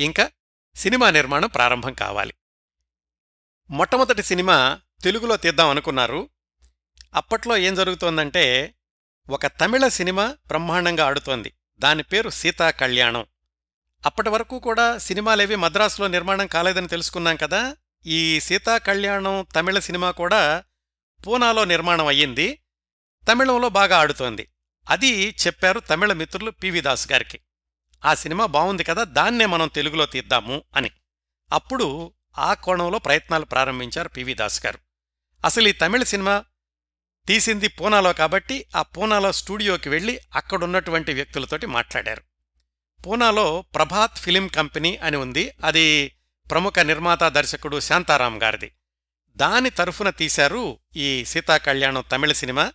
ఇంకా 0.01 0.31
సినిమా 0.75 1.11
నిర్మాణం 1.11 1.49
ప్రారంభం 1.49 1.93
కావాలి. 1.93 2.33
మొట్టమొదటి 3.69 4.23
సినిమా 4.23 4.81
తెలుగులో 5.03 5.37
తీద్దాం 5.37 5.69
అనుకున్నారు. 5.69 6.29
అప్పట్లో 7.13 7.57
ఏం 7.57 7.75
జరుగుతోందంటే 7.75 8.75
ఒక 9.29 9.47
తమిళ 9.47 9.87
సినిమా 9.87 10.37
బ్రహ్మాండంగా 10.47 11.05
ఆడుతోంది. 11.05 11.53
దాని 11.79 12.03
పేరు 12.03 12.29
సీతా 12.29 12.71
కళ్యాణం. 12.71 13.25
అప్పటి 14.05 14.29
వరకు 14.29 14.59
కూడా 14.59 14.97
సినిమాలేవి 14.97 15.55
మద్రాసులో 15.55 16.07
నిర్మాణం 16.07 16.47
కాలేదని 16.47 16.87
తెలుసుకున్నాం 16.87 17.35
కదా. 17.35 17.77
ఈ 18.05 18.39
సీతా 18.39 18.77
కళ్యాణం 18.77 19.45
తమిళ 19.55 19.79
సినిమా 19.79 20.11
కూడా 20.11 20.63
పూనాలో 21.27 21.65
నిర్మాణం 21.65 22.07
అయ్యింది. 22.07 22.59
తమిళంలో 23.31 23.69
బాగా 23.69 23.97
ఆడుతోంది. 23.97 24.47
అది 24.89 25.29
చెప్పారు 25.29 25.79
తమిళ 25.79 26.13
మిత్రులు 26.13 26.51
పివి 26.51 26.81
దాస్ 26.81 27.11
గారికి. 27.11 27.39
ఆ 28.05 28.13
సినిమా 28.13 28.45
బాగుంది 28.45 28.83
కదా 28.83 29.03
దాన్నే 29.03 29.45
మనం 29.45 29.67
తెలుగులో 29.67 30.05
తీద్దాము 30.05 30.63
అని. 30.75 30.91
అప్పుడు 31.53 32.13
ఆ 32.37 32.53
కోణంలో 32.53 32.99
ప్రయత్నాలు 32.99 33.45
ప్రారంభించారు 33.45 34.09
పివి 34.09 34.33
దాస్ 34.33 34.65
గారు. 34.65 34.79
అసలు 35.45 35.67
ఈ 35.67 35.71
తమిళ 35.71 36.03
సినిమా 36.03 36.45
తీసింది 37.27 37.67
పూనాలో 37.67 38.13
కాబట్టి 38.13 38.65
ఆ 38.75 38.81
పూనాలో 38.81 39.31
స్టూడియోకి 39.31 39.89
వెళ్ళి 39.89 40.19
అక్కడున్నటువంటి 40.35 41.13
వ్యక్తులతోటి 41.13 41.65
మాట్లాడారు. 41.65 42.21
పూనాలో 43.07 43.61
ప్రభాత్ 43.75 44.17
ఫిలిం 44.17 44.47
కంపెనీ 44.47 44.97
అని 44.97 45.17
ఉంది. 45.17 45.53
అది 45.63 46.15
ప్రముఖ 46.51 46.79
నిర్మాత 46.79 47.23
దర్శకుడు 47.23 47.79
శాంతారాం 47.79 48.43
గారిది. 48.43 48.71
దాని 49.35 49.69
తరఫున 49.69 50.09
తీశారు 50.09 50.79
ఈ 50.95 51.25
సీతా 51.25 51.57
కళ్యాణం 51.57 52.03
తమిళ 52.11 52.31
సినిమా. 52.31 52.71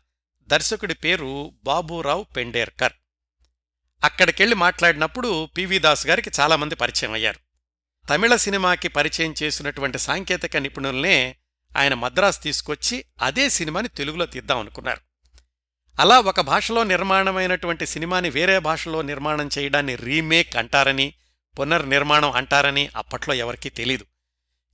దర్శకుడి 0.46 0.94
పేరు 0.94 1.52
బాబూరావు 1.64 2.22
పెండేర్కర్. 2.22 2.92
అక్కడికెళ్ళి 4.04 4.56
మాట్లాడినప్పుడు 4.56 5.46
పివి 5.46 5.78
దాస్ 5.78 6.06
గారికి 6.06 6.30
చాలామంది 6.40 6.74
పరిచయం 6.74 7.12
అయ్యారు. 7.12 7.38
తమిళ 8.08 8.36
సినిమాకి 8.36 8.88
పరిచయం 8.88 9.34
చేసినటువంటి 9.42 9.98
సాంకేతిక 9.98 10.56
నిపుణుల్నే 10.56 11.36
ఆయన 11.76 11.94
మద్రాసు 11.94 12.40
తీసుకొచ్చి 12.40 13.04
అదే 13.22 13.48
సినిమాని 13.48 13.88
తెలుగులో 13.88 14.26
తీద్దాం 14.26 14.58
అనుకున్నారు. 14.58 15.00
అలా 16.00 16.20
ఒక 16.20 16.40
భాషలో 16.40 16.84
నిర్మాణమైనటువంటి 16.84 17.86
సినిమాని 17.86 18.30
వేరే 18.30 18.58
భాషలో 18.58 19.02
నిర్మాణం 19.02 19.50
చేయడాన్ని 19.58 19.94
రీమేక్ 19.94 20.56
అంటారని 20.56 21.14
పునర్నిర్మాణం 21.58 22.30
అంటారని 22.30 22.90
అప్పట్లో 22.96 23.34
ఎవరికీ 23.34 23.68
తెలీదు. 23.68 24.06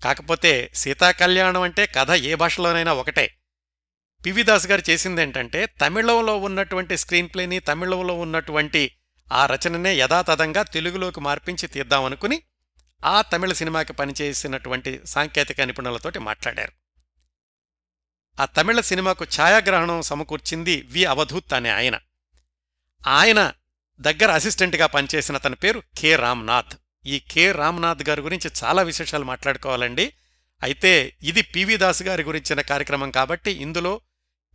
కాకపోతే 0.04 0.70
సీతాకళ్యాణం 0.74 1.62
అంటే 1.62 1.86
కథ 1.86 2.10
ఏ 2.10 2.34
భాషలోనైనా 2.34 2.92
ఒకటే. 2.92 3.36
పివిదాస్ 4.26 4.66
గారు 4.66 4.90
చేసిందేంటంటే 4.90 5.66
తమిళంలో 5.66 6.36
ఉన్నటువంటి 6.36 6.96
స్క్రీన్ 6.96 7.28
ప్లేని 7.28 7.58
తమిళంలో 7.58 8.18
ఉన్నటువంటి 8.18 8.96
ఆ 9.32 9.46
రచననే 9.46 9.94
యథాతథంగా 9.94 10.62
తెలుగులోకి 10.62 11.20
మార్పించి 11.20 11.66
తీద్దామనుకుని 11.66 12.42
ఆ 13.04 13.22
తమిళ 13.22 13.52
సినిమాకి 13.52 13.92
పనిచేసినటువంటి 13.92 15.00
సాంకేతిక 15.04 15.60
నిపుణులతోటి 15.60 16.18
మాట్లాడారు. 16.18 16.72
ఆ 18.40 18.44
తమిళ 18.44 18.80
సినిమాకు 18.80 19.24
ఛాయాగ్రహణం 19.24 20.02
సమకూర్చింది 20.02 20.82
వి 20.82 21.04
అవధూత్ 21.04 21.54
అనే 21.54 21.70
ఆయన. 21.70 21.98
ఆయన 23.06 23.52
దగ్గర 24.00 24.30
అసిస్టెంట్గా 24.30 24.86
పనిచేసిన 24.86 25.36
తన 25.36 25.54
పేరు 25.54 25.82
కె. 25.98 26.16
రామ్నాథ్. 26.16 26.76
ఈ 27.06 27.18
కె. 27.30 27.52
రామ్నాథ్ 27.52 28.08
గారి 28.08 28.20
గురించి 28.20 28.50
చాలా 28.64 28.82
విశేషాలు 28.82 29.24
మాట్లాడుకోవాలండి. 29.24 30.12
అయితే 30.62 31.16
ఇది 31.22 31.42
పివి 31.42 31.76
దాస్ 31.76 32.02
గారి 32.02 32.22
గురించిన 32.22 32.60
కార్యక్రమం 32.60 33.10
కాబట్టి 33.10 33.50
ఇందులో 33.50 34.00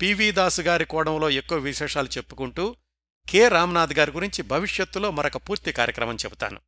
పివి 0.01 0.31
దాసు 0.31 0.61
గారి 0.61 0.85
కోణంలో 0.85 1.29
ఎక్కువ 1.29 1.57
విశేషాలు 1.57 2.07
చెప్పుకుంటూ 2.07 2.75
కె. 3.29 3.47
రామ్నాథ్ 3.47 3.93
గారి 3.93 4.11
గురించి 4.11 4.41
భవిష్యత్తులో 4.41 5.11
మరొక 5.11 5.37
పూర్తి 5.37 5.71
కార్యక్రమం 5.71 6.15
చెబుతాను. 6.15 6.59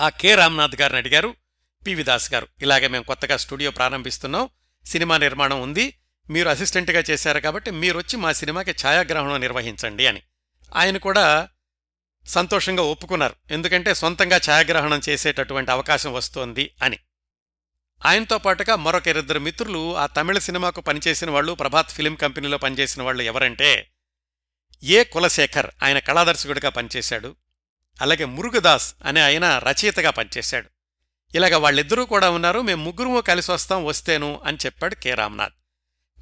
ఆ 0.00 0.08
కె. 0.08 0.34
రామ్నాథ్ 0.34 0.80
గారిని 0.80 0.98
అడిగారు 0.98 1.34
పివి 1.86 2.02
దాస్ 2.02 2.32
గారు. 2.34 2.48
ఇలాగే 2.62 2.88
మేము 2.88 3.04
కొత్తగా 3.04 3.36
స్టూడియో 3.36 3.70
ప్రారంభిస్తున్నాం. 3.70 4.48
సినిమా 4.84 5.18
నిర్మాణం 5.18 5.62
ఉంది. 5.62 5.98
మీరు 6.30 6.48
అసిస్టెంట్గా 6.48 7.04
చేశారు 7.10 7.40
కాబట్టి 7.40 7.70
మీరొచ్చి 7.70 8.16
మా 8.16 8.32
సినిమాకి 8.32 8.70
ఛాయాగ్రహణం 8.70 9.40
నిర్వహించండి 9.40 10.06
అని. 10.06 10.22
ఆయన 10.76 10.96
కూడా 10.96 11.48
సంతోషంగా 12.28 12.82
ఒప్పుకున్నారు. 12.82 13.36
ఎందుకంటే 13.50 13.94
సొంతంగా 13.94 14.36
ఛాయాగ్రహణం 14.36 15.00
చేసేటటువంటి 15.08 15.70
అవకాశం 15.70 16.12
వస్తోంది 16.12 16.74
అని. 16.82 16.98
ఆయనతో 18.06 18.38
పాటుగా 18.38 18.76
మరొక 18.76 19.08
ఇద్దరు 19.08 19.38
మిత్రులు 19.38 19.96
ఆ 19.96 20.06
తమిళ 20.06 20.38
సినిమాకు 20.38 20.80
పనిచేసిన 20.80 21.30
వాళ్ళు 21.30 21.52
ప్రభాత్ 21.52 21.90
ఫిలిం 21.90 22.14
కంపెనీలో 22.14 22.58
పనిచేసిన 22.58 23.02
వాళ్ళు 23.02 23.22
ఎవరంటే 23.22 23.90
ఏ 24.82 25.04
కులశేఖర్ 25.04 25.70
ఆయన 25.82 25.98
కళాదర్శకుడిగా 25.98 26.68
పనిచేశాడు. 26.68 27.36
అలాగే 28.00 28.24
మురుగదాస్ 28.24 28.94
అనే 29.04 29.20
ఆయన 29.20 29.58
రచయితగా 29.58 30.10
పనిచేశాడు. 30.10 30.68
ఇలాగ 31.34 31.56
వాళ్ళిద్దరూ 31.56 32.06
కూడా 32.06 32.30
ఉన్నారు. 32.30 32.60
మేము 32.60 32.84
ముగ్గురు 32.84 33.20
కలిసి 33.20 33.52
వస్తాం 33.52 33.84
వస్తేను 33.84 34.40
అని 34.44 34.58
చెప్పాడు 34.66 34.94
కె. 34.94 35.14
రామ్నాథ్. 35.14 35.52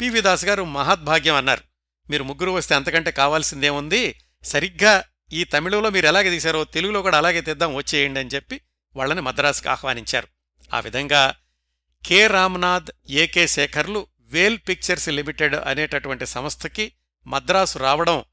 పివి 0.00 0.20
దాస్ 0.20 0.44
గారు 0.44 0.64
మహద్భాగ్యం 0.64 1.34
అన్నారు. 1.34 1.62
మీరు 2.10 2.24
ముగ్గురు 2.24 2.50
వస్తే 2.50 2.74
అంతకంటే 2.74 3.10
కావాల్సిందేముంది? 3.10 4.20
సరిగ్గా 4.44 5.04
ఈ 5.32 5.44
తమిళంలో 5.44 5.90
మీరు 5.90 6.06
ఎలాగే 6.06 6.30
తీశారో 6.30 6.64
తెలుగులో 6.64 7.02
కూడా 7.02 7.18
అలాగే 7.18 7.40
తెద్దాం 7.40 7.74
వచ్చేయండి 7.74 8.20
అని 8.20 8.30
చెప్పి 8.34 8.60
వాళ్ళని 8.96 9.20
మద్రాసుకు 9.20 9.68
ఆహ్వానించారు. 9.68 10.28
ఆ 10.74 10.80
విధంగా 10.80 11.34
కె. 12.06 12.26
రామ్నాథ్ 12.26 12.90
ఏకే 13.10 13.46
శేఖర్లు 13.46 14.06
వేల్ 14.20 14.58
పిక్చర్స్ 14.68 15.08
లిమిటెడ్ 15.08 15.54
అనేటటువంటి 15.54 16.26
సంస్థకి 16.26 16.92
మద్రాసు 17.26 17.78
రావడం 17.78 18.24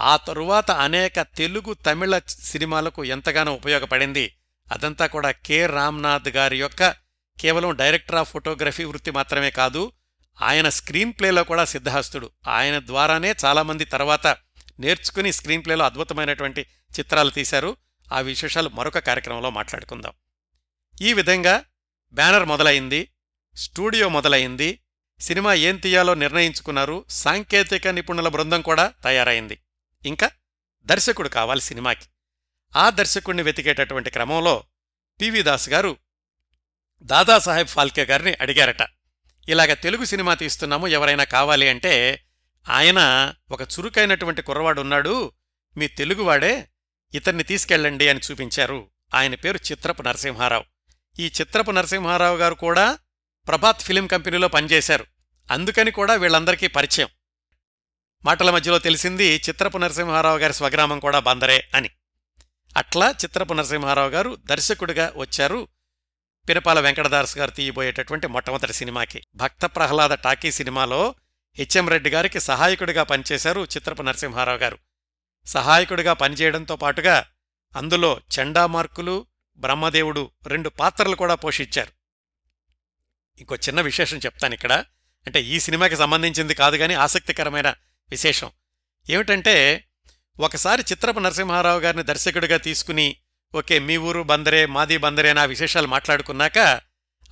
ఆ 0.00 0.16
తరువాత 0.16 0.70
అనేక 0.70 1.22
తెలుగు 1.22 1.74
తమిళ 1.74 2.18
సినిమాలకు 2.28 3.04
ఎంతగానో 3.04 3.52
ఉపయోగపడింది. 3.54 4.24
అదంతా 4.72 5.06
కూడా 5.06 5.30
కె. 5.30 5.66
రామ్నాథ్ 5.66 6.28
గారి 6.28 6.58
యొక్క 6.58 6.90
కేవలం 7.40 7.76
డైరెక్టర్ 7.76 8.16
ఆఫ్ 8.16 8.32
ఫోటోగ్రఫీ 8.32 8.84
వృత్తి 8.84 9.10
మాత్రమే 9.10 9.50
కాదు 9.50 9.92
ఆయన 10.42 10.68
స్క్రీన్ 10.68 11.12
ప్లేలో 11.12 11.44
కూడా 11.44 11.64
సిద్ధహస్తుడు. 11.64 12.30
ఆయన 12.48 12.78
ద్వారానే 12.86 13.34
చాలామంది 13.44 13.84
తర్వాత 13.84 14.26
నేర్చుకుని 14.80 15.32
స్క్రీన్ 15.32 15.64
ప్లేలో 15.64 15.84
అద్భుతమైనటువంటి 15.84 16.66
చిత్రాలు 16.98 17.30
తీశారు. 17.30 17.76
ఆ 18.12 18.20
విశేషాలు 18.20 18.68
మరొక 18.68 18.98
కార్యక్రమంలో 18.98 19.50
మాట్లాడుకుందాం. 19.50 20.12
ఈ 21.00 21.12
విధంగా 21.12 21.64
బ్యానర్ 22.12 22.44
మొదలైంది 22.44 23.08
స్టూడియో 23.56 24.08
మొదలైంది 24.08 24.80
సినిమా 25.20 25.54
ఏం 25.54 25.76
తీయాలో 25.76 26.14
నిర్ణయించుకున్నారు 26.14 27.04
సాంకేతిక 27.10 27.88
నిపుణుల 27.88 28.28
బృందం 28.28 28.62
కూడా 28.62 28.92
తయారైంది. 29.04 29.58
ఇంకా 30.06 30.30
దర్శకుడు 30.84 31.28
కావాలి 31.28 31.60
సినిమాకి. 31.60 32.06
ఆ 32.76 32.90
దర్శకుడిని 32.90 33.42
వెతికేటటువంటి 33.42 34.10
క్రమంలో 34.10 34.64
పివి 35.20 35.42
దాస్ 35.42 35.68
గారు 35.68 35.96
దాదాసాహెబ్ 37.02 37.68
ఫాల్కే 37.68 38.04
గారిని 38.04 38.34
అడిగారట. 38.40 38.88
ఇలాగ 39.48 39.74
తెలుగు 39.74 40.04
సినిమా 40.04 40.34
తీస్తున్నాము 40.34 40.86
ఎవరైనా 40.86 41.24
కావాలి 41.24 41.68
అంటే 41.68 42.23
ఆయన 42.68 43.32
ఒక 43.50 43.62
చురుకైనటువంటి 43.62 44.42
కుర్రవాడు 44.42 44.80
ఉన్నాడు 44.80 45.32
మీ 45.76 45.86
తెలుగువాడే 45.86 46.68
ఇతన్ని 47.14 47.44
తీసుకెళ్ళండి 47.44 48.08
అని 48.08 48.20
చూపించారు. 48.30 48.90
ఆయన 49.14 49.34
పేరు 49.34 49.58
చిత్రపు 49.72 50.02
నరసింహారావు. 50.02 50.64
ఈ 51.18 51.26
చిత్రపు 51.40 51.70
నరసింహారావు 51.70 52.36
గారు 52.36 52.54
కూడా 52.54 52.98
ప్రభాత్ 53.48 53.80
ఫిలిం 53.80 54.06
కంపెనీలో 54.06 54.48
పనిచేశారు. 54.48 55.06
అందుకని 55.50 55.90
కూడా 55.90 56.14
వీళ్ళందరికీ 56.14 56.66
పరిచయం. 56.66 57.08
మాటల 58.24 58.50
మధ్యలో 58.50 58.78
తెలిసింది 58.78 59.42
చిత్రపు 59.48 59.78
నరసింహారావు 59.78 60.38
గారి 60.38 60.54
స్వగ్రామం 60.54 60.98
కూడా 60.98 61.18
బందరే 61.18 61.68
అని. 61.74 61.90
అట్లా 62.76 63.10
చిత్రపు 63.10 63.54
నరసింహారావు 63.54 64.08
గారు 64.08 64.36
దర్శకుడిగా 64.36 65.12
వచ్చారు 65.16 65.68
పినపాల 66.48 66.80
వెంకటదాస్ 66.80 67.38
గారు 67.38 67.50
తీయబోయేటటువంటి 67.50 68.26
మొట్టమొదటి 68.26 68.72
సినిమాకి. 68.72 69.22
భక్త 69.34 69.66
ప్రహ్లాద 69.66 70.10
టాకీ 70.10 70.52
సినిమాలో 70.52 71.14
హెచ్ఎం 71.58 71.88
రెడ్డి 71.88 72.10
గారికి 72.10 72.40
సహాయకుడిగా 72.40 73.02
పనిచేశారు 73.02 73.60
చిత్రపు 73.64 74.02
నరసింహారావు 74.02 74.58
గారు. 74.58 74.78
సహాయకుడిగా 75.46 76.12
పనిచేయడంతో 76.12 76.76
పాటుగా 76.76 77.26
అందులో 77.76 78.20
చండామార్కులు 78.38 79.26
బ్రహ్మదేవుడు 79.58 80.30
రెండు 80.46 80.68
పాత్రలు 80.68 81.16
కూడా 81.16 81.34
పోషించారు. 81.34 81.92
ఇంకో 83.38 83.56
చిన్న 83.56 83.80
విశేషం 83.80 84.16
చెప్తాను 84.18 84.54
ఇక్కడ. 84.54 84.72
అంటే 85.26 85.42
ఈ 85.42 85.60
సినిమాకి 85.60 85.96
సంబంధించింది 85.96 86.54
కాదు 86.54 86.76
కానీ 86.76 86.94
ఆసక్తికరమైన 86.94 87.74
విశేషం. 88.10 88.50
ఏమిటంటే 89.10 89.84
ఒకసారి 90.40 90.82
చిత్రపు 90.82 91.20
నరసింహారావు 91.20 91.80
గారిని 91.80 92.02
దర్శకుడిగా 92.02 92.56
తీసుకుని 92.56 93.16
ఓకే 93.54 93.78
మీ 93.78 93.96
ఊరు 93.96 94.22
బందరే 94.22 94.66
మాది 94.66 94.98
బందరే 94.98 95.32
నా 95.32 95.44
విశేషాలు 95.44 95.86
మాట్లాడుకున్నాక 95.86 96.80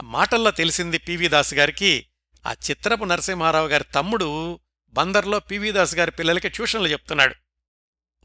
మాటల్లో 0.03 0.51
తెలిసింది 0.51 0.99
పివి 0.99 1.29
దాస్ 1.29 1.55
గారికి 1.55 2.07
ఆ 2.47 2.53
చిత్రపు 2.71 3.05
నరసింహారావు 3.05 3.69
గారి 3.69 3.85
తమ్ముడు 3.95 4.61
బందర్లో 4.95 5.39
పివి 5.41 5.73
దాస్ 5.73 5.95
గారి 5.95 6.11
పిల్లలకి 6.11 6.49
ట్యూషన్లు 6.49 6.89
చెప్తున్నాడు. 6.89 7.35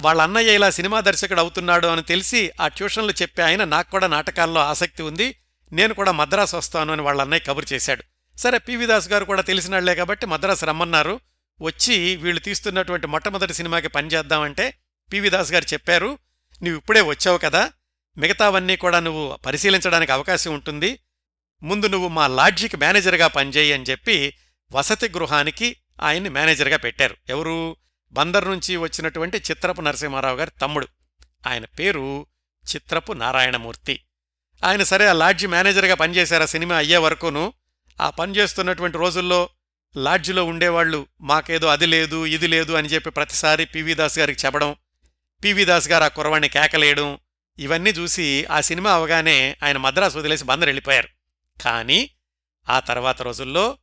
వాళ్ళ 0.02 0.22
అన్నయ్య 0.22 0.54
ఇలా 0.54 0.70
సినిమా 0.70 1.00
దర్శకుడు 1.00 1.40
అవుతున్నాడు 1.40 1.88
అని 1.88 2.02
తెలిసి 2.02 2.52
ఆ 2.62 2.68
ట్యూషన్లు 2.68 3.14
చెప్పే 3.22 3.42
ఆయన 3.42 3.64
నాకు 3.64 3.92
కూడా 3.92 4.08
నాటకాల్లో 4.08 4.62
ఆసక్తి 4.62 5.04
ఉంది 5.04 5.36
నేను 5.72 5.94
కూడా 5.94 6.12
మద్రాసు 6.12 6.56
వస్తాను 6.56 6.94
అని 6.94 7.02
వాళ్ళ 7.02 7.22
అన్నయ్య 7.22 7.46
కబురు 7.48 7.74
చేశాడు. 7.74 8.04
సరే 8.38 8.58
పివి 8.58 8.86
దాస్ 8.86 9.10
గారు 9.10 9.26
కూడా 9.26 9.42
తెలిసినాళ్ళే 9.42 9.96
కాబట్టి 9.96 10.26
మద్రాసు 10.26 10.66
రమ్మన్నారు. 10.66 11.20
వచ్చి 11.62 12.16
వీళ్ళు 12.16 12.40
తీస్తున్నటువంటి 12.40 13.08
మొట్టమొదటి 13.08 13.54
సినిమాకి 13.54 13.88
పనిచేద్దామంటే 13.88 14.74
పివి 15.14 15.30
దాస్ 15.30 15.52
గారు 15.52 15.66
చెప్పారు 15.74 16.20
నువ్వు 16.64 16.78
ఇప్పుడే 16.78 17.02
వచ్చావు 17.02 17.38
కదా 17.38 17.72
మిగతావన్నీ 18.18 18.76
కూడా 18.76 19.00
నువ్వు 19.00 19.38
పరిశీలించడానికి 19.46 20.12
అవకాశం 20.12 20.54
ఉంటుంది 20.54 21.00
ముందు 21.64 21.88
నువ్వు 21.88 22.08
మా 22.08 22.28
లాడ్జికి 22.28 22.78
మేనేజర్గా 22.78 23.28
పనిచేయి 23.28 23.74
అని 23.74 23.84
చెప్పి 23.84 24.34
వసతి 24.72 25.10
గృహానికి 25.10 25.78
ఆయన్ని 26.02 26.30
మేనేజర్గా 26.30 26.78
పెట్టారు. 26.78 27.18
ఎవరు? 27.30 27.76
బందర్ 28.12 28.50
నుంచి 28.50 28.76
వచ్చినటువంటి 28.76 29.38
చిత్రపు 29.38 29.82
నరసింహారావు 29.82 30.38
గారి 30.38 30.52
తమ్ముడు. 30.62 30.88
ఆయన 31.48 31.66
పేరు 31.66 32.26
చిత్రపు 32.76 33.14
నారాయణమూర్తి. 33.14 34.00
ఆయన 34.64 34.84
సరే 34.84 35.06
ఆ 35.06 35.14
లాడ్జి 35.14 35.48
మేనేజర్గా 35.48 35.96
పనిచేశారు. 35.96 36.44
ఆ 36.44 36.46
సినిమా 36.46 36.76
అయ్యే 36.76 36.98
వరకును 36.98 37.54
ఆ 38.02 38.10
పనిచేస్తున్నటువంటి 38.10 38.98
రోజుల్లో 38.98 39.50
లాడ్జిలో 39.98 40.46
ఉండేవాళ్ళు 40.46 41.08
మాకేదో 41.22 41.68
అది 41.68 41.86
లేదు 41.86 42.26
ఇది 42.26 42.48
లేదు 42.48 42.74
అని 42.74 42.88
చెప్పి 42.88 43.10
ప్రతిసారి 43.10 43.66
పివి 43.66 43.94
దాస్ 43.94 44.20
గారికి 44.20 44.46
చెప్పడం 44.46 44.76
పివి 45.44 45.66
దాస్ 45.66 45.90
గారు 45.90 46.04
ఆ 46.04 46.08
కురవాణ్ణి 46.08 46.50
కేకలేయడం 46.50 47.18
ఇవన్నీ 47.60 47.90
చూసి 47.90 48.46
ఆ 48.46 48.62
సినిమా 48.62 48.92
అవగానే 48.92 49.58
ఆయన 49.64 49.78
మద్రాసు 49.78 50.18
వదిలేసి 50.18 50.44
బందరు 50.44 50.66
వెళ్ళిపోయారు. 50.66 51.17
కానీ 51.62 52.10
ఆ 52.70 52.80
తర్వాత 52.80 53.22
రోజుల్లో 53.22 53.78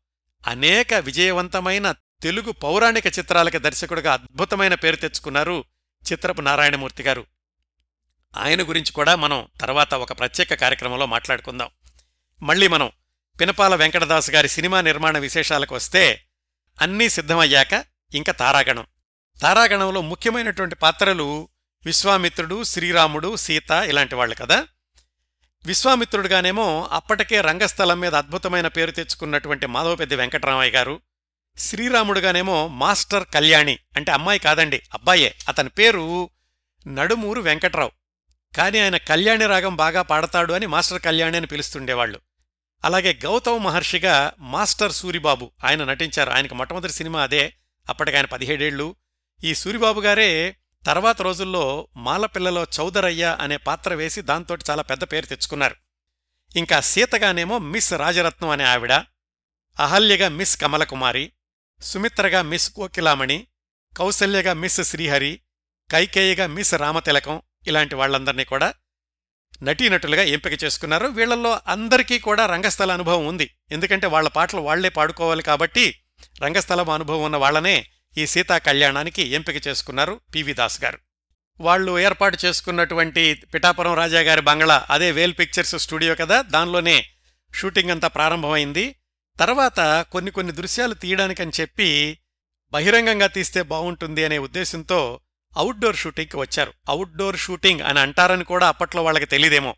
అనేక 0.47 0.95
విజయవంతమైన 0.95 1.95
తెలుగు 2.23 2.53
పౌరాణిక 2.53 3.07
చిత్రాలకి 3.07 3.59
దర్శకుడిగా 3.59 4.13
అద్భుతమైన 4.13 4.75
పేరు 4.75 4.97
తెచ్చుకున్నారు 4.97 5.65
చిత్రపు 6.13 6.41
నారాయణమూర్తి 6.41 7.03
గారు. 7.03 7.27
ఆయన 8.37 8.63
గురించి 8.63 8.93
కూడా 8.93 9.17
మనం 9.17 9.47
తర్వాత 9.61 9.95
ఒక 9.95 10.19
ప్రత్యేక 10.19 10.55
కార్యక్రమంలో 10.55 11.07
మాట్లాడుకుందాం. 11.07 11.69
మళ్ళీ 12.43 12.69
మనం 12.69 12.91
పినపాల 13.41 13.75
వెంకటదాస్ 13.75 14.31
గారి 14.31 14.49
సినిమా 14.49 14.81
నిర్మాణ 14.81 15.19
విశేషాలకు 15.19 15.75
వస్తే 15.75 16.25
అన్నీ 16.81 17.09
సిద్ధమయ్యాక 17.09 17.85
ఇంకా 18.15 18.33
తారాగణం. 18.33 18.87
తారాగణంలో 19.43 20.01
ముఖ్యమైనటువంటి 20.01 20.75
పాత్రలు 20.75 21.49
విశ్వామిత్రుడు 21.85 22.63
శ్రీరాముడు 22.63 23.37
సీత 23.37 23.71
ఇలాంటి 23.71 24.15
వాళ్ళు 24.15 24.35
కదా. 24.35 24.67
విశ్వామిత్రుడుగానేమో 25.67 26.89
అప్పటికే 26.93 27.41
రంగస్థలం 27.41 28.01
మీద 28.01 28.15
అద్భుతమైన 28.15 28.69
పేరు 28.69 28.91
తెచ్చుకున్నటువంటి 28.91 29.67
మాధవపెద్ది 29.67 30.17
వెంకటరామయ్య 30.17 30.71
గారు 30.71 31.01
శ్రీరాముడుగానేమో 31.59 32.69
మాస్టర్ 32.69 33.25
కళ్యాణి 33.35 33.79
అంటే 33.97 34.13
అమ్మాయి 34.13 34.39
కాదండి 34.39 34.83
అబ్బాయే. 34.95 35.35
అతని 35.49 35.69
పేరు 35.69 36.31
నడుమూరు 36.87 37.41
వెంకట్రావు. 37.41 37.91
కాని 38.57 38.81
ఆయన 38.81 38.97
కళ్యాణి 38.97 39.47
రాగం 39.47 39.77
బాగా 39.77 40.03
పాడతాడు 40.03 40.53
అని 40.53 40.67
మాస్టర్ 40.67 41.03
కళ్యాణి 41.03 41.37
అని 41.37 41.47
పిలుస్తుండేవాళ్ళు 41.47 42.21
అలాగే 42.85 43.19
గౌతమ 43.25 43.57
మహర్షిగా 43.57 44.33
మాస్టర్ 44.39 44.93
సూరిబాబు 44.93 45.51
ఆయన 45.65 45.85
నటించారు. 45.85 46.31
ఆయనకు 46.31 46.55
మొట్టమొదటి 46.55 46.93
సినిమా 46.93 47.23
అదే. 47.23 47.53
అప్పటికి 47.89 48.17
ఆయన 48.17 48.27
పదిహేడేళ్ళు 48.27 48.97
ఈ 49.45 49.55
సూరిబాబు 49.55 50.01
గారే 50.01 50.57
తర్వాత 50.87 51.23
రోజుల్లో 51.23 51.89
మాలపిల్లలో 51.97 52.67
చౌదరయ్య 52.81 53.37
అనే 53.41 53.57
పాత్ర 53.57 53.95
వేసి 53.95 54.23
దాంతో 54.23 54.59
చాలా 54.71 54.83
పెద్ద 54.83 55.05
పేరు 55.05 55.27
తెచ్చుకున్నారు. 55.27 55.77
ఇంకా 56.57 56.81
సీతగానేమో 56.81 57.59
మిస్ 57.59 57.93
రాజరత్నం 57.93 58.49
అనే 58.49 58.65
ఆవిడ 58.65 58.93
అహల్యగా 59.79 60.29
మిస్ 60.29 60.61
కమలకుమారి 60.61 61.33
సుమిత్రగా 61.81 62.43
మిస్ 62.43 62.71
కోకిలామణి 62.71 63.47
కౌసల్యగా 63.97 64.53
మిస్ 64.53 64.81
శ్రీహరి 64.81 65.41
కైకేయిగా 65.91 66.47
మిస్ 66.47 66.75
రామతిలకం 66.75 67.43
ఇలాంటి 67.67 67.95
వాళ్ళందర్నీ 67.95 68.45
కూడా 68.45 68.75
నటీనటులుగా 69.63 70.23
ఎంపిక 70.23 70.65
చేసుకున్నారు. 70.65 71.07
వీళ్ళలో 71.07 71.61
అందరికీ 71.67 72.19
కూడా 72.19 72.47
రంగస్థల 72.47 72.93
అనుభవం 72.93 73.27
ఉంది. 73.27 73.51
ఎందుకంటే 73.71 74.07
వాళ్ళ 74.07 74.29
పాటలు 74.29 74.61
వాళ్ళే 74.61 74.89
పాడుకోవాలి 74.89 75.43
కాబట్టి 75.43 76.01
రంగస్థలం 76.43 76.91
అనుభవం 76.91 77.23
ఉన్న 77.23 77.37
వాళ్ళనే 77.37 77.87
ఈ 78.17 78.27
సీతా 78.27 78.59
కళ్యాణానికి 78.59 79.23
ఎంపిక 79.23 79.67
చేసుకున్నారు 79.67 80.21
పివి 80.35 80.53
దాస్ 80.53 80.85
గారు. 80.85 80.99
వాళ్ళు 81.61 81.99
ఏర్పాటు 81.99 82.39
చేసుకున్నటువంటి 82.45 83.35
పిఠాపురం 83.35 83.95
రాజాగారి 83.95 84.41
బంగ్లా 84.41 84.87
అదే 84.91 85.11
వేల్ 85.11 85.35
పిక్చర్స్ 85.39 85.79
స్టూడియో 85.79 86.15
కదా 86.15 86.43
దానిలోనే 86.43 87.07
షూటింగ్ 87.55 87.91
అంతా 87.91 88.09
ప్రారంభమైంది. 88.09 88.97
తర్వాత 89.41 90.07
కొన్ని 90.13 90.31
కొన్ని 90.31 90.53
దృశ్యాలు 90.53 90.95
తీయడానికని 90.95 91.53
చెప్పి 91.61 92.19
బహిరంగంగా 92.73 93.27
తీస్తే 93.27 93.63
బాగుంటుంది 93.63 94.25
అనే 94.25 94.39
ఉద్దేశంతో 94.39 95.21
అవుట్డోర్ 95.57 95.97
షూటింగ్కి 95.97 96.37
వచ్చారు. 96.37 96.73
అవుట్డోర్ 96.89 97.37
షూటింగ్ 97.37 97.81
అని 97.81 98.01
అంటారని 98.01 98.45
కూడా 98.45 98.69
అప్పట్లో 98.69 99.05
వాళ్ళకి 99.05 99.27
తెలియదేమో 99.27 99.77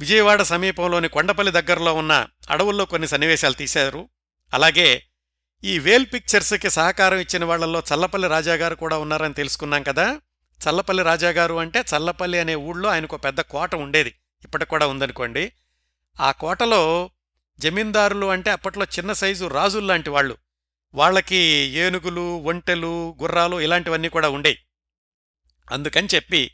విజయవాడ 0.00 0.42
సమీపంలోని 0.42 1.08
కొండపల్లి 1.08 1.52
దగ్గరలో 1.52 1.94
ఉన్న 1.94 2.26
అడవుల్లో 2.50 2.84
కొన్ని 2.84 3.08
సన్నివేశాలు 3.08 3.54
తీశారు. 3.54 4.08
అలాగే 4.54 5.02
ఈ 5.64 5.78
వేల్ 5.78 6.06
పిక్చర్స్కి 6.14 6.70
సహకారం 6.70 7.18
ఇచ్చిన 7.18 7.44
వాళ్ళలో 7.44 7.82
చల్లపల్లి 7.92 8.28
రాజాగారు 8.28 8.74
కూడా 8.74 8.98
ఉన్నారని 8.98 9.34
తెలుసుకున్నాం 9.34 9.82
కదా? 9.82 10.20
చల్లపల్లి 10.60 11.02
రాజాగారు 11.02 11.54
అంటే 11.54 11.80
చల్లపల్లి 11.80 12.38
అనే 12.38 12.54
ఊళ్ళో 12.54 12.88
ఆయనకు 12.88 13.16
పెద్ద 13.16 13.40
కోట 13.40 13.74
ఉండేది. 13.74 14.14
ఇప్పటికి 14.44 14.70
కూడా 14.70 14.86
ఉందనుకోండి. 14.86 15.52
ఆ 16.20 16.32
కోటలో 16.32 17.10
జమీందారులు 17.58 18.26
అంటే 18.26 18.50
అప్పట్లో 18.50 18.84
చిన్న 18.84 19.12
సైజు 19.12 19.46
రాజుల్లాంటి 19.46 20.10
వాళ్ళు. 20.10 20.36
వాళ్ళకి 20.94 21.36
ఏనుగులు 21.76 22.38
ఒంటెలు 22.38 23.16
గుర్రాలు 23.22 23.60
ఇలాంటివన్నీ 23.60 24.08
కూడా 24.08 24.28
ఉండేవి 24.28 24.58
అందుకని 25.72 26.08
చెప్పి 26.14 26.50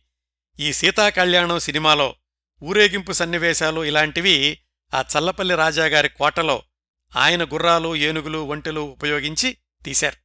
ఈ 0.61 0.73
సీతాకళ్యాణం 0.73 1.59
సినిమాలో 1.59 2.15
ఊరేగింపు 2.63 3.13
సన్నివేశాలు 3.13 3.85
ఇలాంటివి 3.85 4.59
ఆ 4.95 5.05
చల్లపల్లి 5.13 5.55
రాజాగారి 5.55 6.09
కోటలో 6.09 6.63
ఆయన 7.17 7.45
గుర్రాలు 7.45 7.97
ఏనుగులు 7.97 8.39
ఒంటెలు 8.39 8.81
ఉపయోగించి 8.81 9.57
తీశారు. 9.85 10.17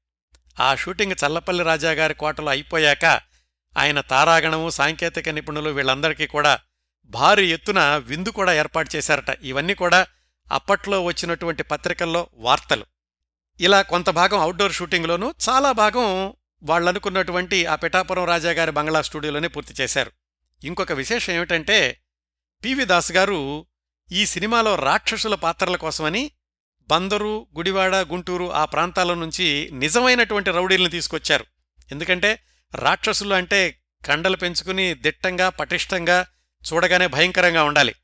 ఆ 0.62 0.76
షూటింగ్ 0.76 1.14
చల్లపల్లి 1.14 1.64
రాజాగారి 1.64 2.14
కోటలో 2.14 2.50
అయిపోయాక 2.50 3.06
ఆయన 3.78 4.02
తారాగణము 4.02 4.70
సాంకేతిక 4.70 5.30
నిపుణులు 5.30 5.70
వీళ్ళందరికీ 5.70 6.28
కూడా 6.28 6.60
భారీ 7.06 7.54
ఎత్తున 7.54 7.96
విందు 7.96 8.30
కూడా 8.30 8.54
ఏర్పాటు 8.54 8.96
చేశారట. 8.96 9.38
ఇవన్నీ 9.42 9.74
కూడా 9.74 10.08
అప్పట్లో 10.52 11.04
వచ్చినటువంటి 11.04 11.64
పత్రికల్లో 11.64 12.28
వార్తలు. 12.34 12.86
ఇలా 13.60 13.82
కొంత 13.82 14.10
భాగం 14.10 14.40
అవుట్డోర్ 14.40 14.74
షూటింగ్లోనూ 14.74 15.34
చాలా 15.50 15.72
భాగం 15.72 16.34
వాళ్ళనుకున్నటువంటి 16.64 17.66
ఆ 17.66 17.76
పిఠాపురం 17.76 18.26
రాజాగారి 18.26 18.72
బంగ్లా 18.72 19.02
స్టూడియోలోనే 19.02 19.48
పూర్తి 19.48 19.74
చేశారు. 19.82 20.12
ఇంకొక 20.64 20.92
విశేషం 20.92 21.34
ఏమిటంటే 21.34 22.02
పివి 22.64 22.86
దాస్ 22.86 23.12
గారు 23.12 23.66
ఈ 24.12 24.26
సినిమాలో 24.26 24.76
రాక్షసుల 24.76 25.36
పాత్రల 25.36 25.76
కోసమని 25.76 26.32
బందరు 26.88 27.48
గుడివాడ 27.58 27.96
గుంటూరు 27.96 28.54
ఆ 28.54 28.66
ప్రాంతాల 28.66 29.14
నుంచి 29.14 29.70
నిజమైనటువంటి 29.74 30.52
రౌడీలను 30.52 30.90
తీసుకొచ్చారు. 30.90 31.46
ఎందుకంటే 31.92 32.40
రాక్షసులు 32.76 33.34
అంటే 33.34 33.80
కండలు 34.06 34.38
పెంచుకుని 34.38 34.94
దిట్టంగా 34.94 35.50
పటిష్టంగా 35.50 36.26
చూడగానే 36.74 37.08
భయంకరంగా 37.08 37.64
ఉండాలి. 37.64 37.96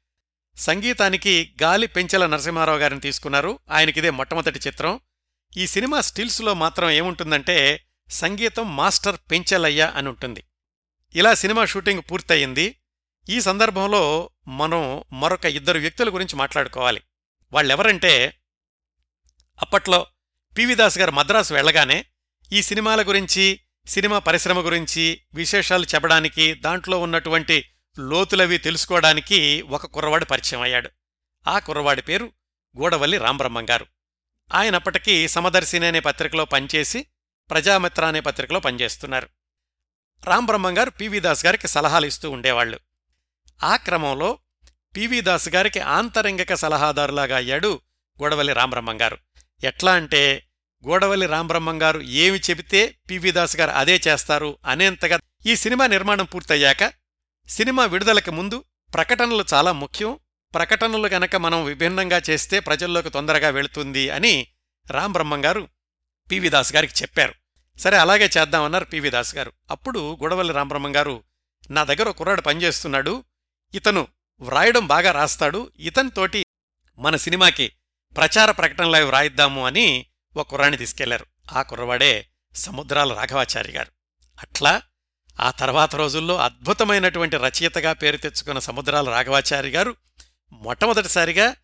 సంగీతానికి 0.57 1.55
గాలి 1.63 1.87
పెంచెల 1.87 2.25
నరసింహారావు 2.25 2.77
గారిని 2.77 2.99
తీసుకున్నారు. 2.99 3.59
ఆయనకిదే 3.71 4.09
మొట్టమొదటి 4.09 4.59
చిత్రం. 4.67 4.99
ఈ 5.57 5.67
సినిమా 5.67 6.01
స్టిల్స్లో 6.01 6.53
మాత్రం 6.53 6.89
ఏముంటుందంటే 6.89 7.83
సంగీతం 8.09 8.75
మాస్టర్ 8.75 9.17
పెంచెలయ్య 9.31 9.93
అని 9.95 10.09
ఉంటుంది. 10.09 10.43
ఇలా 11.15 11.33
సినిమా 11.33 11.65
షూటింగ్ 11.65 12.01
పూర్తయింది. 12.11 12.75
ఈ 13.29 13.41
సందర్భంలో 13.41 14.29
మనం 14.47 15.03
మరొక 15.13 15.45
ఇద్దరు 15.45 15.79
వ్యక్తుల 15.79 16.13
గురించి 16.13 16.35
మాట్లాడుకోవాలి. 16.35 17.01
వాళ్ళెవరంటే 17.53 18.37
అప్పట్లో 19.61 20.07
పివి 20.57 20.75
దాస్ 20.75 20.97
గారు 20.97 21.11
మద్రాసు 21.11 21.53
వెళ్ళగానే 21.53 22.05
ఈ 22.53 22.61
సినిమాల 22.61 23.01
గురించి 23.01 23.59
సినిమా 23.87 24.19
పరిశ్రమ 24.19 24.65
గురించి 24.65 25.21
విశేషాలు 25.33 25.85
చెప్పడానికి 25.85 26.53
దాంట్లో 26.53 26.99
ఉన్నటువంటి 26.99 27.65
లోతులవి 27.99 28.57
తెలుసుకోవడానికి 28.57 29.61
ఒక 29.61 29.85
కుర్రవాడు 29.85 30.25
పరిచయం 30.25 30.61
అయ్యాడు. 30.61 30.89
ఆ 31.47 31.59
కుర్రవాడి 31.59 32.01
పేరు 32.01 32.31
గూడవల్లి 32.77 33.17
రాంబ్రహ్మం 33.17 33.69
గారు. 33.69 33.85
ఆయనప్పటికీ 34.53 35.27
సమదర్శిని 35.27 35.85
అనే 35.85 35.99
పత్రికలో 35.99 36.45
పనిచేసి 36.45 37.05
ప్రజామిత్ర 37.49 38.05
అనే 38.05 38.19
పత్రికలో 38.19 38.59
పనిచేస్తున్నారు. 38.59 39.29
రాంబ్రహ్మం 40.23 40.77
గారు 40.77 40.89
పివి 40.89 41.19
దాస్ 41.19 41.45
గారికి 41.45 41.67
సలహాలు 41.67 42.05
ఇస్తూ 42.05 42.29
ఉండేవాళ్ళు 42.29 42.79
ఆ 43.63 43.75
క్రమంలో 43.75 44.39
పివి 44.95 45.21
దాస్ 45.21 45.49
గారికి 45.49 45.79
ఆంతరంగిక 45.79 46.53
సలహాదారులాగా 46.53 47.35
అయ్యాడు 47.35 47.81
గోడవల్లి 48.21 48.53
రాంబ్రహ్మం 48.53 49.01
గారు. 49.01 49.17
ఎట్లా 49.63 49.93
అంటే 49.93 50.47
గూడవల్లి 50.87 51.25
రాంబ్రహ్మం 51.25 51.81
గారు 51.81 51.99
ఏమి 51.99 52.39
చెబితే 52.49 52.97
పివి 53.09 53.31
దాస్ 53.31 53.55
గారు 53.55 53.71
అదే 53.71 54.01
చేస్తారు 54.07 54.57
అనేంతగా 54.65 55.19
ఈ 55.45 55.55
సినిమా 55.55 55.87
నిర్మాణం 55.87 56.25
పూర్తయ్యాక 56.25 56.93
సినిమా 57.47 57.85
విడుదలకి 57.85 58.31
ముందు 58.31 58.63
ప్రకటనలు 58.93 59.45
చాలా 59.53 59.71
ముఖ్యం. 59.71 60.19
ప్రకటనలు 60.55 61.07
గనక 61.07 61.35
మనం 61.35 61.65
విభిన్నంగా 61.65 62.21
చేస్తే 62.29 62.59
ప్రజల్లోకి 62.59 63.09
తొందరగా 63.09 63.49
వెళుతుంది 63.49 64.09
అని 64.09 64.47
రాంబ్రహ్మం 64.91 65.45
గారు 65.45 65.67
పివి 66.31 66.49
దాస్ 66.49 66.75
గారికి 66.75 66.93
చెప్పారు. 67.01 67.33
సరే 67.77 67.97
అలాగే 67.97 68.29
చేద్దామన్నారు 68.37 68.85
పివి 68.85 69.09
దాస్ 69.09 69.35
గారు. 69.35 69.51
అప్పుడు 69.71 70.17
గొడవల్లి 70.21 70.53
రాంబ్రహ్మం 70.53 70.95
గారు 70.95 71.23
నా 71.71 71.83
దగ్గర 71.83 72.11
కుర్రాడు 72.11 72.41
పనిచేస్తున్నాడు. 72.41 73.23
ఇతను 73.73 74.07
వ్రాయడం 74.41 74.87
బాగా 74.87 75.11
రాస్తాడు. 75.11 75.71
ఇతనితోటి 75.79 76.45
మన 76.97 77.15
సినిమాకి 77.15 77.71
ప్రచార 78.17 78.51
ప్రకటనలు 78.51 78.95
అవి 78.95 79.05
వ్రాయిద్దాము 79.05 79.65
అని 79.65 80.05
ఒక 80.37 80.49
కుర్రాన్ని 80.49 80.77
తీసుకెళ్ళారు. 80.77 81.25
ఆ 81.51 81.61
కుర్రవాడే 81.61 82.27
సముద్రాల 82.55 83.13
రాఘవాచారి 83.13 83.71
గారు. 83.71 83.91
అట్లా 84.41 84.81
ఆ 85.39 85.51
తర్వాత 85.51 85.95
రోజుల్లో 85.95 86.37
అద్భుతమైనటువంటి 86.37 87.37
రచయితగా 87.37 87.93
పేరు 87.93 88.17
తెచ్చుకున్న 88.17 88.59
సముద్రాల 88.59 89.09
రాఘవాచారి 89.09 89.69
గారు 89.69 89.95
మొట్టమొదటిసారిగా 90.51 91.55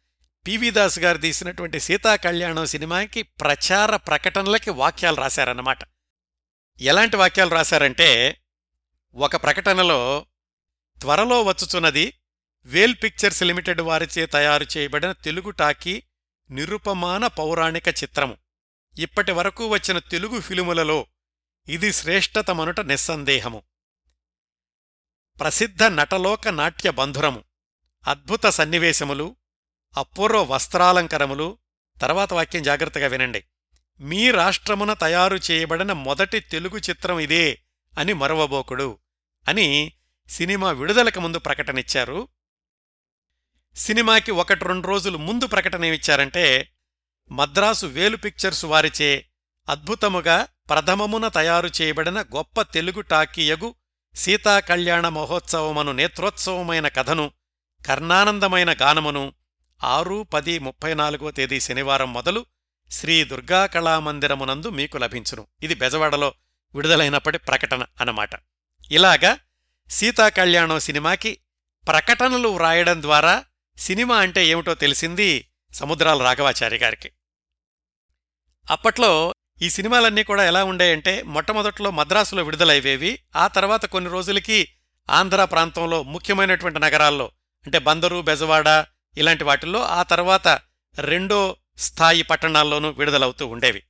పివి 0.48 0.70
దాస్ 0.70 1.00
గారు 1.00 1.18
తీసినటువంటి 1.18 1.80
సీతా 1.80 2.16
కళ్యాణం 2.16 2.66
సినిమాకి 2.66 3.22
ప్రచార 3.22 3.96
ప్రకటనలకి 3.96 4.70
వాక్యాలు 4.70 5.16
రాశారన్నమాట. 5.16 5.78
ఎలాంటి 6.82 7.16
వాక్యాలు 7.16 7.50
రాశారంటే 7.50 8.40
ఒక 9.16 9.36
ప్రకటనలో 9.36 10.26
త్వరలో 11.02 11.44
వచ్చుచున్నది 11.44 12.14
వేల్ 12.66 12.96
పిక్చర్స్ 13.04 13.44
లిమిటెడ్ 13.44 13.82
వారిచే 13.82 14.26
తయారు 14.26 14.66
చేయబడిన 14.78 15.12
తెలుగు 15.12 15.50
టాకీ 15.50 16.04
నిరుపమాన 16.50 17.28
పౌరాణిక 17.28 17.88
చిత్రము. 17.88 18.38
ఇప్పటి 18.98 19.32
వరకు 19.32 19.68
వచ్చిన 19.68 20.00
తెలుగు 20.00 20.42
ఫిలుములలో 20.42 21.08
ఇది 21.68 21.94
శ్రేష్టతమనుట 21.94 22.80
నిస్సందేహము. 22.80 23.64
ప్రసిద్ధ 25.40 25.84
నటలోక 25.84 26.48
నాట్య 26.48 26.92
బంధురము 26.92 27.44
అద్భుత 28.08 28.46
సన్నివేశములు 28.46 29.36
అపూర్వ 29.98 30.44
వస్త్రాలంకరములు 30.44 31.58
తర్వాత 32.02 32.34
వాక్యం 32.34 32.64
జాగ్రత్తగా 32.64 33.08
వినండి. 33.08 33.44
మీ 34.00 34.32
రాష్ట్రమున 34.32 34.94
తయారు 34.94 35.40
చేయబడిన 35.52 35.92
మొదటి 35.92 36.40
తెలుగు 36.40 36.78
చిత్రం 36.78 37.20
ఇదే 37.20 37.62
అని 37.98 38.14
మరవబోకుడు 38.14 39.00
అని 39.48 39.94
సినిమా 40.30 40.72
విడుదలకు 40.72 41.20
ముందు 41.20 41.40
ప్రకటనిచ్చారు 41.40 42.28
సినిమాకి 43.78 44.32
ఒకటి 44.32 44.66
రెండు 44.66 44.88
రోజులు 44.88 45.18
ముందు 45.18 45.48
ప్రకటన 45.48 45.86
ఏమిచ్చారంటే 45.86 46.72
మద్రాసు 47.32 47.86
వేలు 47.86 48.18
పిక్చర్స్ 48.18 48.66
వారిచే 48.66 49.26
అద్భుతముగా 49.70 50.48
ప్రథమమున 50.70 51.28
తయారు 51.28 51.70
చేయబడిన 51.82 52.22
గొప్ప 52.22 52.62
తెలుగు 52.62 53.02
టాకీయగు 53.02 53.76
సీతాకళ్యాణ 54.16 55.10
మహోత్సవమను 55.10 55.92
నేత్రోత్సవమైన 55.92 56.88
కథను 56.88 57.32
కర్ణానందమైన 57.88 58.74
గానమును 58.74 59.34
ఆరు 59.84 60.28
పది 60.34 60.60
ముప్పై 60.60 60.94
నాలుగో 60.94 61.32
తేదీ 61.32 61.60
శనివారం 61.60 62.14
మొదలు 62.14 62.46
శ్రీ 62.92 63.24
దుర్గా 63.24 63.66
కళామందిరమునందు 63.66 64.70
మీకు 64.70 64.98
లభించును. 64.98 65.48
ఇది 65.64 65.76
బెజవాడలో 65.76 66.34
విడుదలైనప్పటి 66.76 67.38
ప్రకటన 67.38 67.86
అన్నమాట. 68.02 68.30
ఇలాగా 68.92 69.40
సీతాకళ్యాణం 69.90 70.80
సినిమాకి 70.80 71.38
ప్రకటనలు 71.88 72.48
వ్రాయడం 72.48 73.02
ద్వారా 73.02 73.44
సినిమా 73.78 74.18
అంటే 74.18 74.48
ఏమిటో 74.48 74.74
తెలిసింది 74.74 75.48
సముద్రాల 75.74 76.24
రాఘవాచారి 76.24 76.78
గారికి. 76.78 77.12
అప్పట్లో 78.72 79.34
ఈ 79.62 79.70
సినిమాలన్నీ 79.70 80.24
కూడా 80.24 80.44
ఎలా 80.44 80.64
ఉండేయంటే 80.64 81.22
మొట్టమొదట్లో 81.22 81.92
మద్రాసులో 81.92 82.44
విడుదలయ్యేవి 82.44 83.20
ఆ 83.36 83.48
తర్వాత 83.48 83.86
కొన్ని 83.86 84.12
రోజులకి 84.12 84.70
ఆంధ్ర 85.10 85.44
ప్రాంతంలో 85.44 86.04
ముఖ్యమైనటువంటి 86.04 86.80
నగరాల్లో 86.80 87.32
అంటే 87.66 87.80
బందరు 87.80 88.22
బెజవాడ 88.22 88.86
ఇలాంటి 89.18 89.44
వాటిల్లో 89.44 89.84
ఆ 89.84 90.04
తర్వాత 90.04 90.62
రెండో 91.00 91.56
స్థాయి 91.78 92.22
పట్టణాల్లోనూ 92.22 92.90
విడుదలవుతూ 92.90 93.48
ఉండేవి. 93.48 93.84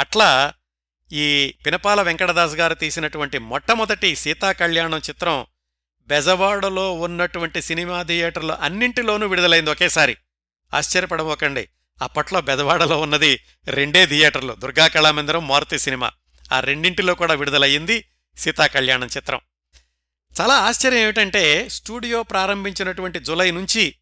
అట్లా 0.00 0.54
ఈ 1.12 1.54
పినపాల 1.66 2.02
వెంకటదాస్ 2.02 2.54
గారు 2.54 2.74
తీసినటువంటి 2.74 3.38
మొట్టమొదటి 3.38 4.16
సీతా 4.16 4.52
కళ్యాణం 4.52 4.98
చిత్రం 4.98 5.46
బెజవాడలో 6.06 6.92
ఉన్నటువంటి 6.92 7.62
సినిమా 7.62 8.02
థియేటర్లు 8.02 8.52
అన్నింటిలోనూ 8.52 9.26
విడుదలైంది 9.26 9.70
ఒకేసారి. 9.70 10.16
ఆశ్చర్యపడబోకండి 10.74 11.68
అప్పట్లో 12.02 12.40
బెదవాడలో 12.40 13.00
ఉన్నది 13.00 13.40
రెండే 13.66 14.06
థియేటర్లు. 14.06 14.52
దుర్గా 14.52 14.86
కళామందిరం 14.86 15.48
మారుతి 15.48 15.78
సినిమా. 15.78 16.10
ఆ 16.52 16.60
రెండింటిలో 16.60 17.14
కూడా 17.14 17.34
విడుదలయ్యింది 17.34 18.04
సీతా 18.38 18.66
కళ్యాణం 18.66 19.06
చిత్రం. 19.06 19.40
చాలా 20.40 20.54
ఆశ్చర్యం 20.54 21.00
ఏమిటంటే 21.00 21.68
స్టూడియో 21.68 22.22
ప్రారంభించినటువంటి 22.22 23.20
జులై 23.20 23.50
నుంచి 23.50 23.94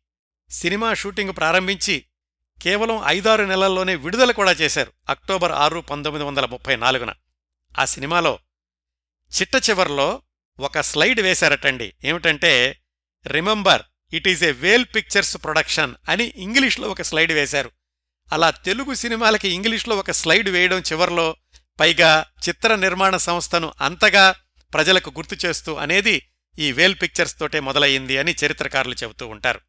సినిమా 0.51 0.95
షూటింగ్ 0.95 1.33
ప్రారంభించి 1.37 2.05
కేవలం 2.63 3.03
ఐదారు 3.07 3.45
నెలల్లోనే 3.45 3.95
విడుదల 3.95 4.31
కూడా 4.33 4.53
చేశారు. 4.53 4.93
అక్టోబర్ 5.09 5.53
ఆరు 5.53 5.81
పంతొమ్మిది 5.81 6.25
వందల 6.25 6.45
ముప్పై 6.45 6.77
నాలుగున. 6.77 7.13
ఆ 7.79 7.85
సినిమాలో 7.85 8.39
చిట్ట 9.41 9.71
చివర్లో 9.71 10.23
ఒక 10.61 10.81
స్లైడ్ 10.81 11.21
వేశారటండి. 11.21 11.95
ఏమిటంటే 12.05 12.79
remember 13.27 13.83
it 14.13 14.29
is 14.29 14.45
a 14.45 14.51
Vel 14.51 14.85
Pictures 14.95 15.37
production 15.37 15.95
అని 16.09 16.33
ఇంగ్లీష్లో 16.37 16.89
ఒక 16.89 17.03
స్లైడ్ 17.03 17.33
వేశారు. 17.33 17.71
అలా 18.33 18.51
తెలుగు 18.51 18.95
సినిమాలకి 18.95 19.49
ఇంగ్లీష్లో 19.49 19.97
ఒక 19.97 20.11
స్లైడ్ 20.11 20.49
వేయడం 20.49 20.81
చివర్లో 20.81 21.37
పైగా 21.81 22.25
చిత్ర 22.49 22.75
నిర్మాణ 22.75 23.17
సంస్థను 23.17 23.73
అంతగా 23.81 24.35
ప్రజలకు 24.75 25.11
గుర్తు 25.11 25.47
చేస్తూ 25.47 25.75
అనేది 25.75 26.29
ఈ 26.59 26.73
వేల్ 26.73 26.95
పిక్చర్స్ 27.03 27.39
తోటే 27.39 27.61
మొదలయ్యింది 27.61 28.19
అని 28.19 28.35
చరిత్రకారులు 28.45 28.95
చెబుతూ 28.95 29.27
ఉంటారు. 29.27 29.61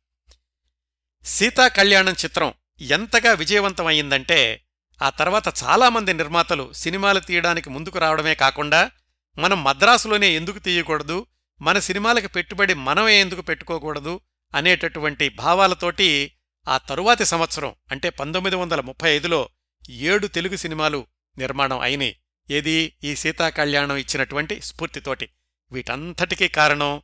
సీతా 1.25 1.67
కళ్యాణం 1.67 2.13
చిత్రం 2.13 2.53
ఎంతగా 2.81 3.33
విజయవంతమయ్యిందంటే 3.33 4.63
ఆ 5.01 5.09
తర్వాత 5.09 5.63
చాలామంది 5.63 6.13
నిర్మాతలు 6.13 6.73
సినిమాలు 6.73 7.19
తీయడానికి 7.19 7.69
ముందుకు 7.69 7.99
రావడమే 7.99 8.35
కాకుండా 8.35 8.91
మనం 9.37 9.63
మద్రాసులోనే 9.63 10.35
ఎందుకు 10.35 10.59
తీయకూడదు? 10.59 11.25
మన 11.61 11.79
సినిమాలకు 11.79 12.27
పెట్టుబడి 12.27 12.73
మనమే 12.73 13.21
ఎందుకు 13.21 13.41
పెట్టుకోకూడదు? 13.41 14.19
అనేటటువంటి 14.55 15.29
భావాలతోటి 15.29 16.35
ఆ 16.67 16.77
తరువాతి 16.77 17.25
సంవత్సరం 17.25 17.75
అంటే 17.91 18.09
పంతొమ్మిది 18.09 18.55
వందల 18.55 18.81
ముప్పై 18.81 19.15
ఐదులో 19.15 19.49
ఏడు 19.89 20.27
తెలుగు 20.27 20.55
సినిమాలు 20.55 21.07
నిర్మాణం 21.37 21.79
అయినాయి. 21.79 22.19
ఏది? 22.49 22.95
ఈ 23.03 23.15
సీతాకళ్యాణం 23.15 23.95
ఇచ్చినటువంటి 23.95 24.61
స్ఫూర్తితోటి. 24.61 25.29
వీటంతటికీ 25.71 26.47
కారణం 26.47 27.01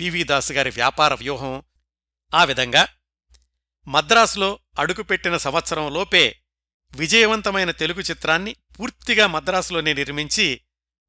పివి 0.00 0.24
దాసు 0.24 0.52
గారి 0.52 0.70
వ్యాపార 0.70 1.14
వ్యూహం. 1.14 1.62
ఆ 2.34 2.44
విధంగా 2.44 2.88
మద్రాసులో 3.88 4.58
అడుగుపెట్టిన 4.78 5.36
సంవత్సరంలోపే 5.36 6.36
విజయవంతమైన 6.96 7.70
తెలుగు 7.70 8.00
చిత్రాన్ని 8.00 8.56
పూర్తిగా 8.80 9.26
మద్రాసులోనే 9.26 9.94
నిర్మించి 9.94 10.60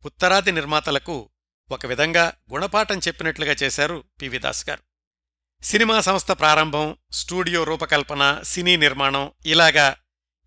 ఉత్తరాది 0.06 0.52
నిర్మాతలకు 0.52 1.30
ఒక 1.72 1.86
విధంగా 1.86 2.34
గుణపాఠం 2.54 2.98
చెప్పినట్లుగా 2.98 3.56
చేశారు 3.64 4.04
పివిదాస్ 4.22 4.70
గారు. 4.70 4.84
సినిమా 5.64 6.02
సంస్థ 6.02 6.32
ప్రారంభం 6.32 6.98
స్టూడియో 7.12 7.64
రూపకల్పన 7.64 8.42
సినీ 8.44 8.76
నిర్మాణం 8.76 9.32
ఇలాగా 9.46 9.98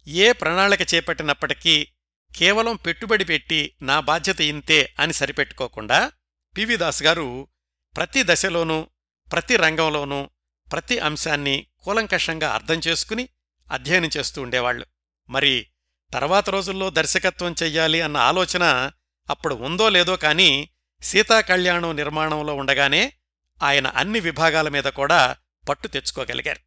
ఏ 0.07 0.33
ప్రణాళిక 0.33 0.95
చేపట్టినప్పటికీ 0.95 1.88
కేవలం 2.37 2.77
పెట్టుబడి 2.77 3.25
పెట్టి 3.25 3.73
నా 3.83 4.01
బాధ్యత 4.01 4.40
ఇంతే 4.40 4.95
అని 4.99 5.12
సరిపెట్టుకోకుండా 5.12 6.12
పివిదాస్ 6.57 7.03
గారు 7.03 7.49
ప్రతి 7.95 8.23
దశలోనూ 8.23 8.87
ప్రతి 9.31 9.57
రంగంలోనూ 9.57 10.31
ప్రతి 10.73 10.99
అంశాన్ని 10.99 11.66
కూలంకషంగా 11.85 12.53
అర్థం 12.53 12.79
చేసుకుని 12.88 13.29
అధ్యయనం 13.71 14.11
చేస్తూ 14.16 14.42
ఉండేవాళ్ళు 14.42 14.87
మరి 15.29 15.66
తర్వాత 16.12 16.51
రోజుల్లో 16.51 16.90
దర్శకత్వం 16.90 17.55
చెయ్యాలి 17.62 18.01
అన్న 18.01 18.16
ఆలోచన 18.16 18.92
అప్పుడు 19.31 19.55
ఉందో 19.55 19.89
లేదో 19.89 20.17
కానీ 20.17 20.71
సీతాకళ్యాణం 21.03 21.97
నిర్మాణంలో 21.97 22.55
ఉండగానే 22.55 23.12
ఆయన 23.62 23.87
అన్ని 23.87 24.21
విభాగాల 24.21 24.69
మీద 24.69 24.85
కూడా 24.85 25.37
పట్టు 25.69 25.89
తెచ్చుకోగలిగారు. 25.89 26.61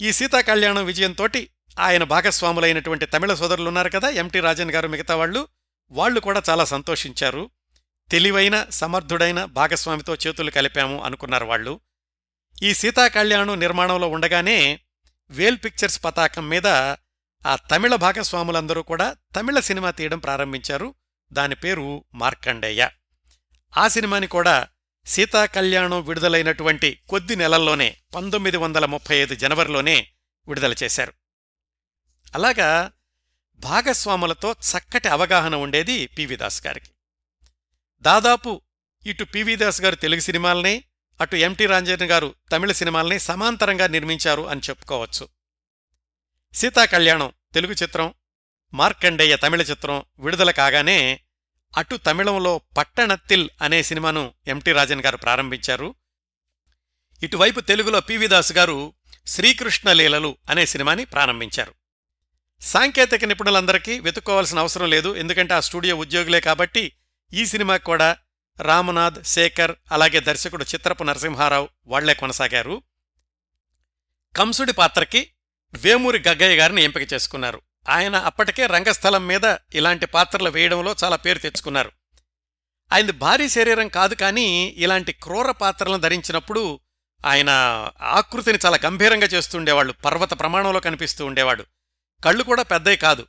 ఈ 0.00 0.12
సీతాకళ్యాణం 0.12 0.84
విజయంతోటి 0.84 1.50
ఆయన 1.78 2.04
భాగస్వాములైనటువంటి 2.04 3.06
తమిళ 3.06 3.34
సోదరులున్నారు 3.34 3.88
కదా 3.88 4.08
ఎంటి 4.08 4.40
రాజన్ 4.40 4.70
గారు 4.70 4.88
మిగతా 4.88 5.16
వాళ్ళు. 5.16 5.48
వాళ్ళు 5.90 6.20
కూడా 6.20 6.42
చాలా 6.50 6.64
సంతోషించారు. 6.64 7.50
తెలివైన 8.10 8.66
సమర్థుడైన 8.70 9.44
భాగస్వామితో 9.44 10.14
చేతులు 10.14 10.50
కలిపాము 10.50 11.02
అనుకున్నారు 11.02 11.44
వాళ్ళు. 11.44 11.80
ఈ 12.62 12.74
సీతాకళ్యాణం 12.74 13.60
నిర్మాణంలో 13.60 14.08
ఉండగానే 14.08 14.80
వేల్ 15.30 15.58
పిక్చర్స్ 15.64 16.04
పతాకం 16.04 16.48
మీద 16.48 16.66
ఆ 17.46 17.56
తమిళ 17.70 17.94
భాగస్వాములందరూ 17.94 18.82
కూడా 18.82 19.16
తమిళ 19.36 19.60
సినిమా 19.60 19.90
తీయడం 19.90 20.18
ప్రారంభించారు. 20.18 20.94
దాని 21.34 21.54
పేరు 21.54 22.04
మార్కండేయ. 22.14 22.88
ఆ 23.76 23.88
సినిమాని 23.88 24.26
కూడా 24.26 24.68
సీతాకళ్యాణం 25.06 26.04
విడుదలైనటువంటి 26.04 27.00
కొద్ది 27.08 27.36
నెలల్లోనే 27.36 27.96
పంతొమ్మిది 28.14 28.56
వందల 28.56 28.84
ముప్పై 28.84 29.16
ఐదు 29.16 29.34
జనవరిలోనే 29.34 30.08
విడుదల 30.48 30.74
చేశారు. 30.82 31.12
అలాగా 32.34 32.92
భాగస్వాములతో 33.56 34.52
చక్కటి 34.52 35.08
అవగాహన 35.08 35.54
ఉండేది 35.54 36.06
పివి 36.06 36.36
దాస్ 36.36 36.66
గారికి. 36.66 36.90
దాదాపు 38.00 38.60
ఇటు 39.06 39.24
పివి 39.24 39.56
దాస్ 39.56 39.82
గారు 39.82 39.94
తెలుగు 39.94 40.20
సినిమాల్ని 40.20 40.84
అటు 41.20 41.36
ఎంటి 41.36 41.66
రాంజన్ 41.66 42.02
గారు 42.02 42.34
తమిళ 42.52 42.72
సినిమాల్ని 42.72 43.18
సమాంతరంగా 43.18 43.86
నిర్మించారు 43.86 44.42
అని 44.42 44.60
చెప్పుకోవచ్చు. 44.68 45.28
సీతా 46.54 46.84
కళ్యాణం 46.84 47.32
తెలుగు 47.54 47.72
చిత్రం 47.72 48.14
మార్కండేయ 48.74 49.36
తమిళ 49.36 49.62
చిత్రం 49.62 50.02
విడుదల 50.18 50.50
కాగానే 50.50 51.20
అటు 51.76 51.96
తమిళంలో 51.96 52.60
పట్టణత్తిల్ 52.76 53.48
అనే 53.62 53.82
సినిమాను 53.82 54.34
ఎంటి 54.46 54.72
రాజన్ 54.72 55.00
గారు 55.00 55.16
ప్రారంభించారు. 55.16 55.94
ఇటువైపు 57.22 57.60
తెలుగులో 57.60 58.00
పివి 58.00 58.26
దాస్ 58.26 58.52
గారు 58.52 58.92
శ్రీకృష్ణ 59.26 59.92
లీలలు 59.92 60.36
అనే 60.50 60.66
సినిమాని 60.66 61.04
ప్రారంభించారు. 61.04 61.74
సాంకేతిక 62.60 63.24
నిపుణులందరికీ 63.24 63.98
వెతుక్కోవాల్సిన 63.98 64.58
అవసరం 64.58 64.90
లేదు 64.90 65.16
ఎందుకంటే 65.16 65.54
ఆ 65.54 65.60
స్టూడియో 65.60 65.96
ఉద్యోగులే 65.96 66.40
కాబట్టి 66.40 66.92
ఈ 67.32 67.46
సినిమాకి 67.46 67.84
కూడా 67.84 68.16
రామనాథ్ 68.60 69.24
శేఖర్ 69.24 69.76
అలాగే 69.92 70.20
దర్శకుడు 70.20 70.64
చిత్రపు 70.64 71.04
నరసింహారావు 71.04 71.68
వాళ్ళే 71.86 72.14
కొనసాగారు. 72.14 72.82
కంసుడి 74.36 74.72
పాత్రకి 74.72 75.30
వేమూరి 75.74 76.22
గగ్గయ్య 76.28 76.56
గారిని 76.56 76.82
ఎంపిక 76.82 77.12
చేసుకున్నారు. 77.12 77.60
ఆయన 77.88 78.16
అప్పటికే 78.16 78.66
రంగస్థలం 78.66 79.26
మీద 79.26 79.56
ఇలాంటి 79.74 80.06
పాత్రలు 80.06 80.50
వేయడంలో 80.50 80.94
చాలా 81.04 81.16
పేరు 81.16 81.38
తెచ్చుకున్నారు. 81.38 81.92
ఆయనది 82.92 83.12
భారీ 83.12 83.48
శరీరం 83.48 83.88
కాదు 83.88 84.14
కానీ 84.14 84.74
ఇలాంటి 84.76 85.12
క్రూర 85.12 85.50
పాత్రలను 85.50 85.98
ధరించినప్పుడు 85.98 86.80
ఆయన 87.26 87.50
ఆకృతిని 88.02 88.58
చాలా 88.66 88.78
గంభీరంగా 88.86 89.26
చేస్తుండేవాళ్ళు 89.26 89.92
పర్వత 89.92 90.40
ప్రమాణంలో 90.40 90.80
కనిపిస్తూ 90.80 91.26
ఉండేవాడు. 91.26 91.64
కళ్ళు 92.24 92.42
కూడా 92.42 92.62
పెద్దవి 92.62 92.96
కాదు. 92.96 93.26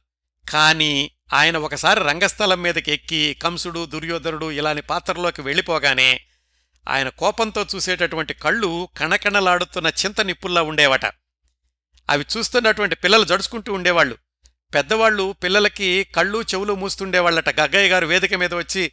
కానీ 0.49 1.11
ఆయన 1.33 1.57
ఒకసారి 1.57 1.99
రంగస్థలం 1.99 2.61
మీదకి 2.61 2.91
ఎక్కి 2.91 3.33
కంసుడు 3.33 3.85
దుర్యోధనుడు 3.85 4.51
ఇలాని 4.51 4.81
పాత్రలోకి 4.81 5.41
వెళ్ళిపోగానే 5.41 6.21
ఆయన 6.89 7.09
కోపంతో 7.09 7.65
చూసేటటువంటి 7.75 8.33
కళ్ళు 8.33 8.89
కణకణలాడుతున్న 8.97 9.87
చింత 9.87 10.21
నిప్పుల్లా 10.21 10.61
ఉండేవట. 10.61 11.05
అవి 12.09 12.25
చూస్తున్నటువంటి 12.37 12.95
పిల్లలు 12.95 13.23
జడుచుకుంటూ 13.23 13.73
ఉండేవాళ్ళు. 13.73 14.17
పెద్దవాళ్ళు 14.73 15.35
పిల్లలకి 15.43 16.03
కళ్ళు 16.03 16.41
చెవులు 16.41 16.73
మూస్తుండేవాళ్ళట 16.73 17.59
గగ్గయ్య 17.59 17.89
గారు 17.89 18.05
వేదిక 18.05 18.33
మీద 18.33 18.53
వచ్చి 18.53 18.91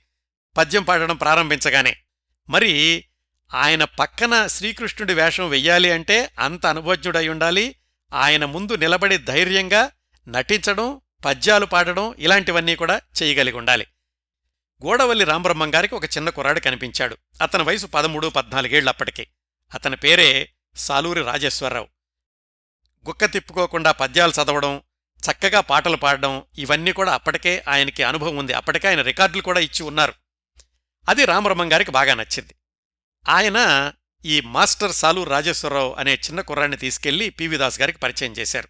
పద్యం 0.56 0.82
పాడడం 0.82 1.16
ప్రారంభించగానే. 1.16 1.96
మరి 2.48 3.04
ఆయన 3.54 3.84
పక్కన 3.84 4.46
శ్రీకృష్ణుడి 4.46 5.14
వేషం 5.14 5.48
వెయ్యాలి 5.48 5.90
అంటే 5.90 6.30
అంత 6.38 6.66
అనుభజ్ఞుడై 6.66 7.28
ఉండాలి. 7.28 7.76
ఆయన 8.12 8.44
ముందు 8.44 8.72
నిలబడి 8.72 9.18
ధైర్యంగా 9.18 9.90
నటించడం 10.28 11.00
పద్యాలు 11.24 11.66
పాడడం 11.66 12.14
ఇలాంటివన్నీ 12.18 12.76
కూడా 12.76 13.00
చేయగలిగి 13.22 13.56
ఉండాలి. 13.56 13.86
గోడవల్లి 14.84 15.24
రామబ్రహ్మం 15.24 15.74
గారికి 15.74 15.94
ఒక 15.94 16.04
చిన్న 16.04 16.30
కుర్రాడు 16.30 16.60
కనిపించాడు. 16.60 17.16
అతని 17.42 17.62
వయసు 17.62 17.86
పదమూడు 17.86 18.28
పద్నాలుగేళ్ళప్పటికీ 18.28 19.26
అతని 19.74 19.96
పేరే 19.96 20.48
సాలూరి 20.76 21.22
రాజేశ్వరరావు. 21.22 21.88
గుక్క 23.08 23.24
తిప్పుకోకుండా 23.24 23.92
పద్యాలు 23.92 24.32
చదవడం 24.32 24.82
చక్కగా 25.30 25.60
పాటలు 25.60 25.96
పాడడం 25.96 26.42
ఇవన్నీ 26.58 26.92
కూడా 26.92 27.14
అప్పటికే 27.14 27.64
ఆయనకి 27.68 28.02
అనుభవం 28.02 28.36
ఉంది. 28.36 28.52
అప్పటికే 28.52 28.88
ఆయన 28.88 29.02
రికార్డులు 29.02 29.42
కూడా 29.42 29.60
ఇచ్చి 29.60 29.82
ఉన్నారు. 29.82 30.12
అది 31.08 31.24
రామరమం 31.24 31.72
గారికి 31.72 31.90
బాగా 31.90 32.14
నచ్చింది. 32.14 32.54
ఆయన 33.28 33.92
ఈ 34.24 34.40
మాస్టర్ 34.40 34.92
సాలు 34.92 35.24
రాజేశ్వరరావు 35.24 35.94
అనే 35.98 36.14
చిన్న 36.14 36.40
కుర్రాన్ని 36.40 36.76
తీసుకెళ్ళి 36.76 37.30
పివి 37.30 37.56
దాస్ 37.56 37.80
గారికి 37.80 37.98
పరిచయం 37.98 38.32
చేశారు. 38.32 38.68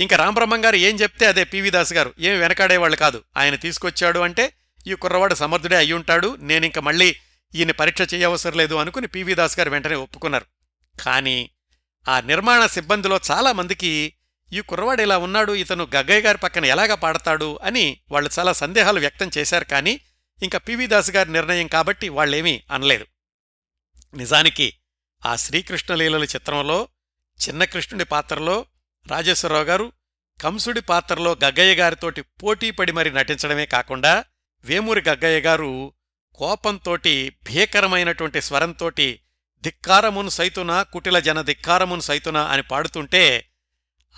ఇంకా 0.00 0.16
రామబ్రహ్మం 0.16 0.64
గారు 0.64 0.76
ఏం 0.76 0.96
చెప్తే 0.96 1.26
అదే 1.26 1.44
పివి 1.44 1.70
దాస్ 1.70 1.92
గారు. 1.92 2.14
ఏమి 2.20 2.36
వెనకాడేవాళ్ళు 2.36 2.96
కాదు. 2.96 3.24
ఆయన 3.36 3.54
తీసుకొచ్చాడు 3.54 4.18
అంటే 4.18 4.52
ఈ 4.86 4.94
కుర్రవాడు 4.94 5.34
సమర్థుడే 5.34 5.76
అయ్యుంటాడు 5.76 6.36
నేనింక 6.36 6.78
మళ్ళీ 6.78 7.16
ఈయన 7.54 7.70
పరీక్ష 7.70 8.14
చేయవసరం 8.14 8.52
లేదు 8.52 8.74
అనుకుని 8.74 9.06
పివి 9.06 9.34
దాస్ 9.34 9.58
గారు 9.58 9.70
వెంటనే 9.70 9.94
ఒప్పుకున్నారు. 9.94 10.46
కానీ 11.02 11.50
ఆ 12.08 12.20
నిర్మాణ 12.20 12.66
సిబ్బందిలో 12.66 13.20
చాలామందికి 13.30 14.14
ఈ 14.52 14.60
కుర్రవాడు 14.60 15.02
ఇలా 15.02 15.18
ఉన్నాడు 15.18 15.52
ఇతను 15.52 15.88
గగ్గయ్య 15.94 16.20
గారి 16.20 16.38
పక్కన 16.38 16.64
ఎలాగా 16.64 16.94
పాడతాడు 16.94 17.58
అని 17.62 18.00
వాళ్ళు 18.10 18.30
చాలా 18.38 18.52
సందేహాలు 18.52 19.00
వ్యక్తం 19.00 19.30
చేశారు 19.38 19.64
కానీ 19.64 20.00
ఇంకా 20.42 20.58
పివి 20.58 20.86
దాస్ 20.86 21.10
గారి 21.10 21.32
నిర్ణయం 21.32 21.66
కాబట్టి 21.66 22.08
వాళ్ళేమీ 22.08 22.62
అనలేదు. 22.70 23.06
నిజానికి 24.14 24.74
ఆ 25.24 25.36
శ్రీకృష్ణలీలల 25.36 26.24
చిత్రంలో 26.24 26.88
చిన్న 27.46 27.64
కృష్ణుడి 27.64 28.04
పాత్రలో 28.04 28.66
రాజేశ్వరరావు 29.08 29.64
గారు 29.64 29.92
కంసుడి 30.40 30.80
పాత్రలో 30.80 31.36
గగ్గయ్య 31.44 31.74
గారితోటి 31.74 32.22
పోటీపడి 32.22 32.92
మరి 32.92 33.10
నటించడమే 33.10 33.66
కాకుండా 33.66 34.24
వేమూరి 34.64 35.00
గగ్గయ్య 35.00 35.40
గారు 35.40 35.92
కోపంతోటి 36.34 37.38
భీకరమైనటువంటి 37.46 38.40
స్వరంతోటి 38.40 39.20
ధిక్కారమును 39.64 40.28
సైతున 40.28 40.82
కుటిల 40.82 41.18
జన 41.18 41.40
ధిక్కారమును 41.40 42.00
సైతున 42.00 42.38
అని 42.38 42.62
పాడుతుంటే 42.62 43.49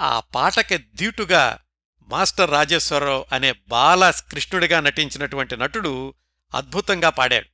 ఆ 0.01 0.20
పాటకి 0.20 0.78
దీటుగా 0.78 1.59
మాస్టర్ 2.03 2.51
రాజేశ్వరరావు 2.51 3.26
అనే 3.32 3.53
బాల 3.68 4.11
కృష్ణుడిగా 4.11 4.80
నటించినటువంటి 4.80 5.57
నటుడు 5.57 6.14
అద్భుతంగా 6.55 7.09
పాడాడు. 7.09 7.47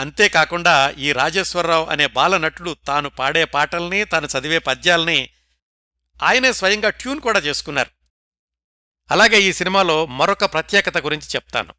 అంతేకాకుండా 0.00 0.90
ఈ 0.90 1.12
రాజేశ్వరరావు 1.12 1.86
అనే 1.86 2.06
బాల 2.06 2.36
నటుడు 2.36 2.76
తాను 2.86 3.08
పాడే 3.08 3.44
పాటల్ని 3.44 4.04
తాను 4.04 4.28
చదివే 4.38 4.58
పద్యాల్ని 4.58 5.30
ఆయనే 6.22 6.52
స్వయంగా 6.52 6.90
ట్యూన్ 6.90 7.20
కూడా 7.20 7.40
చేసుకున్నారు. 7.40 7.90
అలాగే 9.10 9.42
ఈ 9.42 9.52
సినిమాలో 9.52 10.06
మరొక 10.06 10.44
ప్రత్యేకత 10.44 10.98
గురించి 10.98 11.26
చెప్తాను. 11.26 11.74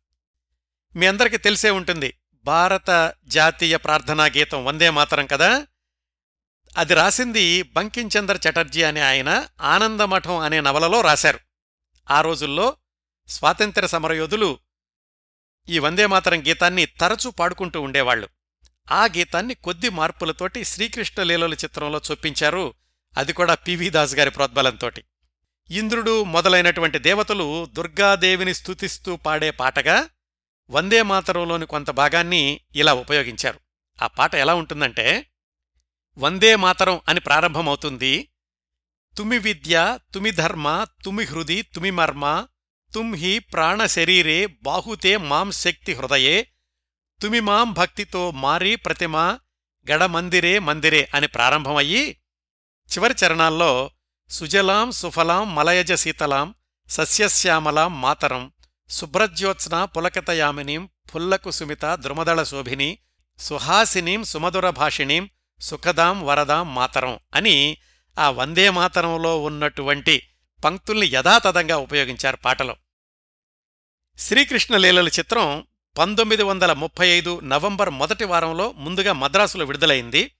మీ 0.95 1.05
అందరికీ 1.05 1.37
తెలిసే 1.37 1.69
ఉంటుంది 1.69 2.13
భారత 2.43 3.13
జాతీయ 3.25 3.77
ప్రార్థనా 3.77 4.25
గీతం 4.25 4.65
వందే 4.65 4.89
మాతరం 4.89 5.27
కదా? 5.27 5.67
అది 6.77 6.93
రాసింది 6.93 7.61
బంకించంద్ర 7.61 8.39
చటర్జీ 8.49 8.83
అనే 8.83 9.01
ఆయన 9.01 9.47
ఆనందమఠం 9.61 10.37
అనే 10.37 10.61
నవలలో 10.61 11.01
రాశారు. 11.01 11.39
ఆ 12.11 12.21
రోజుల్లో 12.21 12.75
స్వాతంత్ర్య 13.27 13.87
సమరయోధులు 13.87 14.59
ఈ 15.69 15.79
వందేమాతరం 15.79 16.41
గీతాన్ని 16.41 16.85
తరచూ 16.85 17.31
పాడుకుంటూ 17.31 17.81
ఉండేవాళ్ళు 17.81 18.29
ఆ 18.91 19.05
గీతాన్ని 19.05 19.53
కొద్ది 19.55 19.89
మార్పులతోటి 19.89 20.63
శ్రీకృష్ణలీలల 20.63 21.53
చిత్రంలో 21.53 22.01
చొప్పించారు 22.11 22.73
అది 23.17 23.33
కూడా 23.33 23.55
పివి 23.55 23.89
దాస్ 23.89 24.15
గారి 24.15 24.31
ప్రోద్బలంతోటి. 24.31 25.03
ఇంద్రుడు 25.69 26.23
మొదలైనటువంటి 26.23 26.99
దేవతలు 26.99 27.65
దుర్గాదేవిని 27.65 28.53
స్తుతిస్తూ 28.53 29.15
పాడే 29.15 29.51
పాటగా 29.51 30.09
వందేమాతరంలోని 30.69 31.65
కొంత 31.65 31.89
భాగాన్ని 31.89 32.59
ఇలా 32.75 32.93
ఉపయోగించారు. 32.93 33.59
ఆ 34.03 34.07
పాట 34.07 34.35
ఎలా 34.35 34.53
ఉంటుందంటే 34.55 35.25
వందే 36.17 36.55
మాతరం 36.55 36.99
అని 37.09 37.19
ప్రారంభమవుతుంది. 37.19 38.29
తుమి 39.17 39.37
విద్య 39.37 39.97
తుమి 40.13 40.31
ధర్మ 40.31 40.85
తుమి 41.03 41.23
హృది 41.23 41.61
తుమి 41.61 41.91
మర్మ 41.91 42.47
తుమ్ 42.93 43.15
హి 43.15 43.39
ప్రాణశరీరే 43.39 44.47
బాహుతే 44.47 45.17
మాం 45.17 45.51
శక్తి 45.51 45.93
హృదయే 45.93 46.47
తుమి 47.21 47.39
మాం 47.39 47.73
భక్తితో 47.73 48.31
మారి 48.31 48.75
ప్రతిమ 48.75 49.39
గడమందిరే 49.91 50.59
మందిరే 50.59 51.09
అని 51.13 51.27
ప్రారంభమయ్యి 51.27 52.03
చివరి 52.89 53.15
చరణాల్లో 53.25 53.91
సుజలాం 54.29 54.91
సుఫలాం 54.91 55.55
మలయజ 55.55 55.93
శీతలాం 55.93 56.55
సస్యశ్యామలాం 56.89 58.01
మాతరం 58.01 58.51
శుభ్రజ్యోత్స్న 58.89 59.85
పులకతయామినీం 59.85 60.89
ఫుల్లకు 61.09 61.51
సుమిత 61.51 61.85
ద్రుమదళ 61.85 62.43
శోభిని 62.43 62.97
సుహాసినీం 63.39 64.23
సుమధుర 64.23 64.69
భాషిణీం 64.69 65.29
సుఖదాం 65.63 66.25
వరదాం 66.25 66.75
మాతరం 66.75 67.19
అని 67.35 67.77
ఆ 68.19 68.29
వందే 68.29 68.69
మాతరంలో 68.69 69.43
ఉన్నటువంటి 69.43 70.27
పంక్తుల్ని 70.65 71.07
యథాతథంగా 71.07 71.77
ఉపయోగించారు 71.77 72.37
పాటలో. 72.37 72.75
శ్రీకృష్ణ 74.17 74.77
లీలల 74.77 75.07
చిత్రం 75.07 75.67
పంతొమ్మిది 75.97 76.43
వందల 76.43 76.73
ముప్పై 76.73 77.07
ఐదు 77.07 77.39
నవంబర్ 77.39 77.89
మొదటి 77.89 78.23
వారంలో 78.23 78.71
ముందుగా 78.71 79.13
మద్రాసులో 79.13 79.65
విడుదలైంది. 79.65 80.31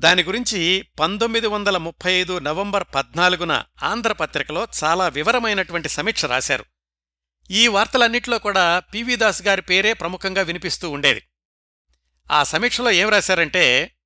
దాని 0.00 0.22
గురించి 0.22 0.86
పంతొమ్మిది 1.00 1.46
వందల 1.46 1.76
ముప్పై 1.76 2.12
ఐదు 2.12 2.38
నవంబర్ 2.38 2.84
పద్నాలుగున 2.94 3.64
ఆంధ్రపత్రికలో 3.82 4.68
చాలా 4.84 5.08
వివరమైనటువంటి 5.08 5.88
సమీక్ష 5.88 6.24
రాశారు. 6.24 6.64
ఈ 7.50 7.68
వార్తలన్నింటిలో 7.68 8.38
కూడా 8.38 8.78
పివి 8.78 9.16
దాస్ 9.16 9.42
గారి 9.42 9.62
పేరే 9.62 9.92
ప్రముఖంగా 9.92 10.42
వినిపిస్తూ 10.42 10.90
ఉండేది. 10.90 11.22
ఆ 12.30 12.42
సమీక్షలో 12.42 12.90
ఏం 12.90 13.08
రాశారంటే 13.08 13.96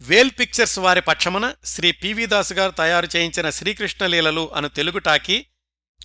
వేల్ 0.00 0.30
పిక్చర్స్ 0.38 0.78
వారి 0.78 1.00
పక్షమున 1.00 1.54
శ్రీ 1.64 1.92
పివి 1.92 2.26
దాసు 2.26 2.54
గారు 2.54 2.70
తయారు 2.70 3.08
చేయించిన 3.16 3.50
శ్రీకృష్ణ 3.50 4.06
లీలలు 4.06 4.54
అను 4.54 4.68
తెలుగు 4.68 4.98
టాకీ 4.98 5.46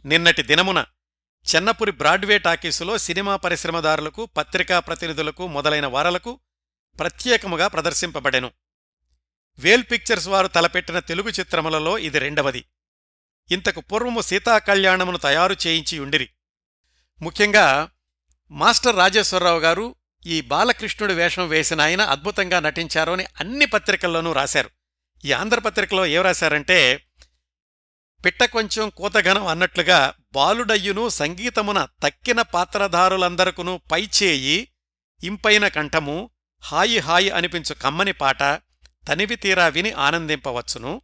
నిన్నటి 0.06 0.44
దినమున 0.44 0.86
చెన్నపురి 1.46 1.92
బ్రాడ్వే 1.92 2.38
టాకీసులో 2.38 2.98
సినిమా 2.98 3.36
పరిశ్రమదారులకు 3.36 4.26
పత్రికా 4.26 4.80
ప్రతినిధులకు 4.80 5.48
మొదలైన 5.48 5.86
వారలకు 5.86 6.40
ప్రత్యేకముగా 7.00 7.68
ప్రదర్శింపబడెను. 7.68 8.52
వేల్ 9.60 9.84
పిక్చర్స్ 9.92 10.28
వారు 10.28 10.48
తలపెట్టిన 10.48 11.00
తెలుగు 11.00 11.30
చిత్రములలో 11.30 11.98
ఇది 11.98 12.20
రెండవది. 12.20 12.66
ఇంతకు 13.52 13.82
పూర్వము 13.82 14.22
సీతాకళ్యాణమును 14.22 15.18
తయారు 15.18 15.56
చేయించి 15.68 16.00
ఉండిరి 16.00 16.30
ముఖ్యంగా 17.22 17.90
మాస్టర్ 18.52 18.96
రాజేశ్వరరావు 18.96 19.60
గారు 19.60 19.96
ఈ 20.26 20.42
బాలకృష్ణుడి 20.42 21.14
వేషం 21.14 21.48
వేసిన 21.48 21.82
ఆయన 21.82 22.02
అద్భుతంగా 22.02 22.60
నటించారు 22.60 23.12
అని 23.12 23.26
అన్ని 23.40 23.66
పత్రికల్లోనూ 23.66 24.32
రాశారు. 24.34 24.70
ఈ 25.26 25.32
ఆంధ్రపత్రికలో 25.32 26.06
ఏం 26.06 26.22
రాశారంటే 26.22 27.06
పిట్ట 28.26 28.44
కొంచెం 28.44 28.90
కూతఘనం 28.90 29.48
అన్నట్లుగా 29.48 30.14
బాలుడయ్యును 30.34 31.10
సంగీతమున 31.10 31.88
తక్కిన 32.04 32.42
పాత్రధారులందరకును 32.42 33.82
పైచేయి 33.92 34.68
ఇంపైన 35.24 35.68
కంఠము 35.68 36.30
హాయి 36.64 37.00
హాయి 37.00 37.30
అనిపించు 37.30 37.74
కమ్మని 37.74 38.12
పాట 38.12 38.44
తనివి 39.08 39.36
తీరా 39.36 39.68
విని 39.68 39.92
ఆనందింపవచ్చును. 39.92 41.02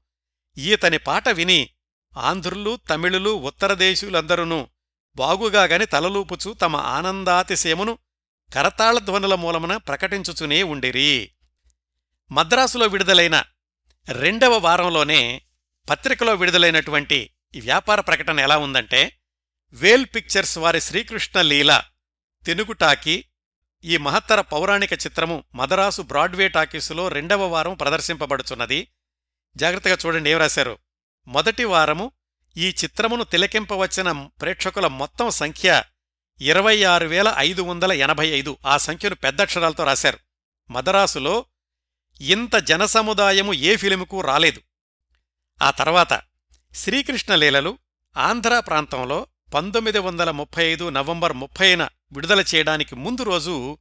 ఈతని 0.58 0.98
పాట 0.98 1.30
విని 1.30 1.70
ఆంధ్రులు 2.18 2.80
తమిళులు 2.90 3.30
ఉత్తరదేశీయులందరూనూ 3.30 4.68
బాగుగాగని 5.16 5.86
తలలూపుచూ 5.86 6.54
తమ 6.54 6.76
ఆనందాతిశయమును 6.76 7.98
కరతాళ 8.54 9.00
ధ్వనుల 9.00 9.36
మూలమున 9.36 9.78
ప్రకటించుచునే 9.78 10.64
ఉండిరి. 10.64 11.32
మద్రాసులో 12.32 12.88
విడుదలైన 12.88 13.44
రెండవ 14.12 14.58
వారంలోనే 14.58 15.42
పత్రికలో 15.90 16.36
విడుదలైనటువంటి 16.36 17.32
ఈ 17.56 17.62
వ్యాపార 17.62 18.00
ప్రకటన 18.00 18.40
ఎలా 18.40 18.58
ఉందంటే 18.58 19.18
వేల్ 19.74 20.06
పిక్చర్స్ 20.06 20.58
వారి 20.58 20.82
శ్రీకృష్ణ 20.82 21.42
లీల 21.42 21.84
తెనుగుటాకి 22.46 23.26
ఈ 23.84 23.98
మహత్తర 23.98 24.42
పౌరాణిక 24.42 24.94
చిత్రము 24.94 25.44
మదరాసు 25.56 26.02
బ్రాడ్వే 26.02 26.48
టాకీసులో 26.48 27.08
రెండవ 27.08 27.46
వారం 27.46 27.74
ప్రదర్శింపబడుచున్నది. 27.74 28.88
జాగ్రత్తగా 29.58 29.98
చూడండి 30.06 30.30
ఏం 30.30 30.38
రాశారు. 30.38 30.78
మొదటి 31.28 31.64
వారము 31.64 32.12
ఈ 32.58 32.70
చిత్రమును 32.70 33.24
తిలకింపవచ్చిన 33.24 34.12
ప్రేక్షకుల 34.12 34.88
మొత్తం 34.88 35.30
సంఖ్య 35.30 35.84
ఇరవై 36.42 36.84
ఆరు 36.84 37.08
వేల 37.08 37.36
ఐదు 37.38 37.62
వందల 37.62 37.92
ఎనభై 37.92 38.28
ఐదు. 38.28 38.58
ఆ 38.66 38.78
సంఖ్యను 38.78 39.16
పెద్దక్షరాలతో 39.16 39.84
రాశారు. 39.84 40.20
మదరాసులో 40.72 41.46
ఇంత 42.22 42.56
జనసముదాయము 42.56 43.54
ఏ 43.54 43.76
ఫిలిముకు 43.76 44.22
రాలేదు. 44.22 44.62
ఆ 45.62 45.72
తర్వాత 45.72 46.22
శ్రీకృష్ణలీలలు 46.76 47.78
ఆంధ్ర 48.18 48.60
ప్రాంతంలో 48.60 49.28
పంతొమ్మిది 49.54 50.00
వందల 50.00 50.32
ముప్పై 50.32 50.66
ఐదు 50.66 50.90
నవంబర్ 50.90 51.34
ముప్పైన 51.34 51.88
విడుదల 52.12 52.44
చేయడానికి 52.56 52.96
ముందు 52.96 53.24
రోజు 53.24 53.78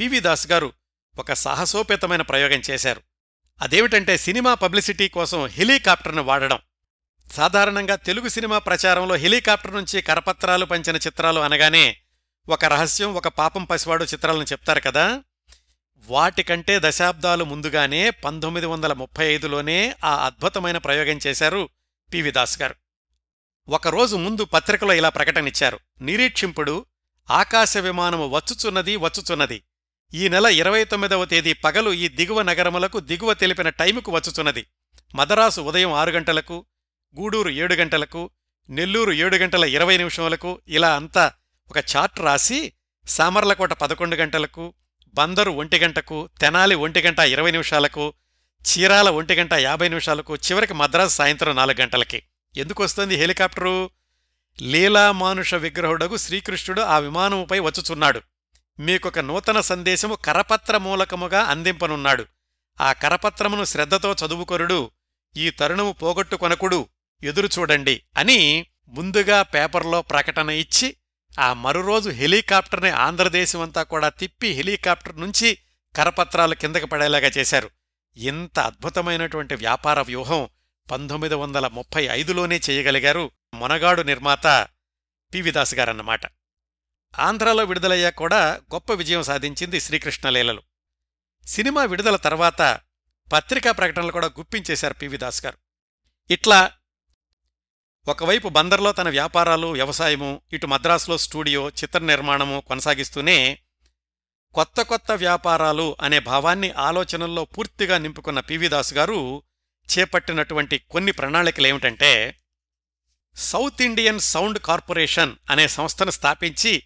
పివి 0.00 0.20
దాస్ 0.20 0.46
గారు 0.46 0.72
ఒక 1.18 1.32
సాహసోపేతమైన 1.32 2.22
ప్రయోగం 2.22 2.62
చేశారు. 2.70 3.02
అదేమిటంటే 3.62 4.18
సినిమా 4.18 4.54
పబ్లిసిటీ 4.54 5.08
కోసం 5.08 5.46
హెలికాప్టర్ను 5.46 6.22
వాడడం. 6.22 6.58
సాధారణంగా 7.32 7.96
తెలుగు 7.96 8.28
సినిమా 8.28 8.58
ప్రచారంలో 8.58 9.14
హెలికాప్టర్ 9.14 9.74
నుంచి 9.74 10.02
కరపత్రాలు 10.02 10.64
పంచిన 10.64 10.96
చిత్రాలు 10.96 11.40
అనగానే 11.40 11.96
ఒక 12.48 12.64
రహస్యం 12.64 13.14
ఒక 13.14 13.28
పాపం 13.28 13.64
పసివాడు 13.64 14.04
చిత్రాలను 14.04 14.42
చెప్తారు 14.42 14.80
కదా. 14.80 15.22
వాటికంటే 16.06 16.80
దశాబ్దాలు 16.82 17.44
ముందుగానే 17.44 18.10
పంతొమ్మిది 18.10 18.66
వందల 18.66 18.92
ముప్పై 18.92 19.34
ఐదులోనే 19.34 19.96
ఆ 20.04 20.26
అద్భుతమైన 20.26 20.78
ప్రయోగం 20.78 21.18
చేశారు 21.26 21.68
పివి 22.12 22.30
దాస్ 22.30 22.62
గారు. 22.62 22.74
ఒకరోజు 23.68 24.16
ముందు 24.16 24.44
పత్రికలో 24.44 24.94
ఇలా 24.94 25.08
ప్రకటనిచ్చారు 25.08 25.78
నిరీక్షింపుడు 26.00 26.86
ఆకాశ 27.30 27.76
విమానము 27.76 28.28
వచ్చుచున్నది 28.28 28.96
వచ్చుచున్నది. 28.96 29.62
ఈ 30.14 30.28
నెల 30.28 30.46
ఇరవై 30.46 30.84
తొమ్మిదవ 30.84 31.24
తేదీ 31.24 31.52
పగలు 31.52 31.90
ఈ 31.90 32.08
దిగువ 32.08 32.42
నగరములకు 32.42 33.00
దిగువ 33.00 33.34
తెలిపిన 33.34 33.68
టైముకు 33.68 34.12
వచ్చుచున్నది. 34.12 34.66
మదరాసు 35.14 35.60
ఉదయం 35.60 35.92
ఆరు 35.92 36.10
గంటలకు 36.10 36.66
గూడూరు 37.18 37.50
ఏడు 37.50 37.74
గంటలకు 37.74 38.30
నెల్లూరు 38.70 39.12
ఏడు 39.12 39.36
గంటల 39.36 39.64
ఇరవై 39.64 39.96
నిమిషములకు 39.96 40.60
ఇలా 40.68 40.96
అంతా 40.96 41.32
ఒక 41.70 41.84
చార్ట్ 41.96 42.20
రాసి 42.20 42.72
సామర్లకోట 43.08 43.72
పదకొండు 43.72 44.16
గంటలకు 44.16 44.74
బందరు 45.14 45.50
ఒంటి 45.50 45.78
గంటకు 45.78 46.28
తెనాలి 46.40 46.74
ఒంటి 46.74 47.00
గంట 47.00 47.18
ఇరవై 47.18 47.50
నిమిషాలకు 47.50 48.14
చీరాల 48.64 49.10
ఒంటి 49.10 49.34
గంట 49.34 49.52
యాభై 49.52 49.88
నిమిషాలకు 49.88 50.36
చివరికి 50.36 50.74
మద్రాసు 50.74 51.14
సాయంత్రం 51.14 51.56
నాలుగు 51.56 51.80
గంటలకి. 51.80 52.22
ఎందుకు 52.56 52.82
వస్తుంది 52.82 53.16
హెలికాప్టరు? 53.16 53.90
లీలామానుష 54.62 55.54
విగ్రహుడగు 55.54 56.16
శ్రీకృష్ణుడు 56.16 56.80
ఆ 56.80 56.98
విమానముపై 56.98 57.58
వచ్చుచున్నాడు. 57.58 58.20
మీకొక 58.78 59.18
నూతన 59.18 59.60
సందేశము 59.60 60.14
కరపత్ర 60.14 60.76
మూలకముగా 60.76 61.42
అందింపనున్నాడు. 61.42 62.26
ఆ 62.80 62.92
కరపత్రమును 62.92 63.64
శ్రద్ధతో 63.64 64.12
చదువుకొరుడు 64.12 64.90
ఈ 65.36 65.50
తరుణము 65.50 65.92
పోగొట్టుకొనకుడు. 65.92 66.88
ఎదురుచూడండి 67.24 68.02
అని 68.16 68.66
ముందుగా 68.88 69.42
పేపర్లో 69.42 70.02
ప్రకటన 70.02 70.50
ఇచ్చి 70.50 70.96
ఆ 71.40 71.52
మరురోజు 71.52 72.10
హెలికాప్టర్ని 72.10 72.90
ఆంధ్రదేశమంతా 72.90 73.82
కూడా 73.82 74.08
తిప్పి 74.08 74.48
హెలికాప్టర్ 74.48 75.20
నుంచి 75.20 75.58
కరపత్రాలు 75.96 76.54
కిందకి 76.54 76.86
పడేలాగా 76.86 77.30
చేశారు. 77.38 77.70
ఇంత 78.16 78.58
అద్భుతమైనటువంటి 78.58 79.54
వ్యాపార 79.54 80.00
వ్యూహం 80.00 80.48
పంతొమ్మిది 80.90 81.34
వందల 81.34 81.66
ముప్పై 81.66 82.04
ఐదులోనే 82.04 82.60
చేయగలిగారు 82.70 83.30
మొనగాడు 83.54 84.02
నిర్మాత 84.02 84.68
పివిదాస్ 85.34 85.74
గారన్నమాట. 85.74 86.20
ఆంధ్రాలో 87.18 87.64
విడుదలయ్యాక 87.64 88.14
కూడా 88.14 88.60
గొప్ప 88.74 88.92
విజయం 88.92 89.22
సాధించింది 89.22 89.80
శ్రీకృష్ణలీలలు 89.80 90.62
సినిమా 91.46 91.84
విడుదల 91.84 92.16
తర్వాత 92.16 92.80
పత్రికా 93.32 93.72
ప్రకటనలు 93.72 94.12
కూడా 94.12 94.26
గుప్పించేశారు 94.26 94.94
పివిదాస్ 94.94 95.44
గారు. 95.44 95.58
ఇట్లా 96.30 96.70
ఒకవైపు 98.06 98.48
బందర్లో 98.48 98.92
తన 98.92 99.08
వ్యాపారాలు 99.08 99.66
వ్యవసాయము 99.66 100.40
ఇటు 100.52 100.66
మద్రాసులో 100.66 101.18
స్టూడియో 101.18 101.68
చిత్ర 101.68 101.98
నిర్మాణము 101.98 102.62
కొనసాగిస్తూనే 102.66 103.58
కొత్త 104.54 104.82
కొత్త 104.82 105.12
వ్యాపారాలు 105.12 105.96
అనే 106.00 106.18
భావాన్ని 106.18 106.70
ఆలోచనల్లో 106.70 107.44
పూర్తిగా 107.44 107.98
నింపుకున్న 107.98 108.40
పివి 108.40 108.68
దాస్ 108.68 108.94
గారు 108.94 109.42
చేపట్టినటువంటి 109.88 110.78
కొన్ని 110.78 111.12
ప్రణాళికలేమిటంటే 111.12 112.40
సౌత్ 113.36 113.82
ఇండియన్ 113.82 114.20
సౌండ్ 114.20 114.58
కార్పొరేషన్ 114.58 115.36
అనే 115.50 115.68
సంస్థను 115.68 116.10
స్థాపించి 116.10 116.82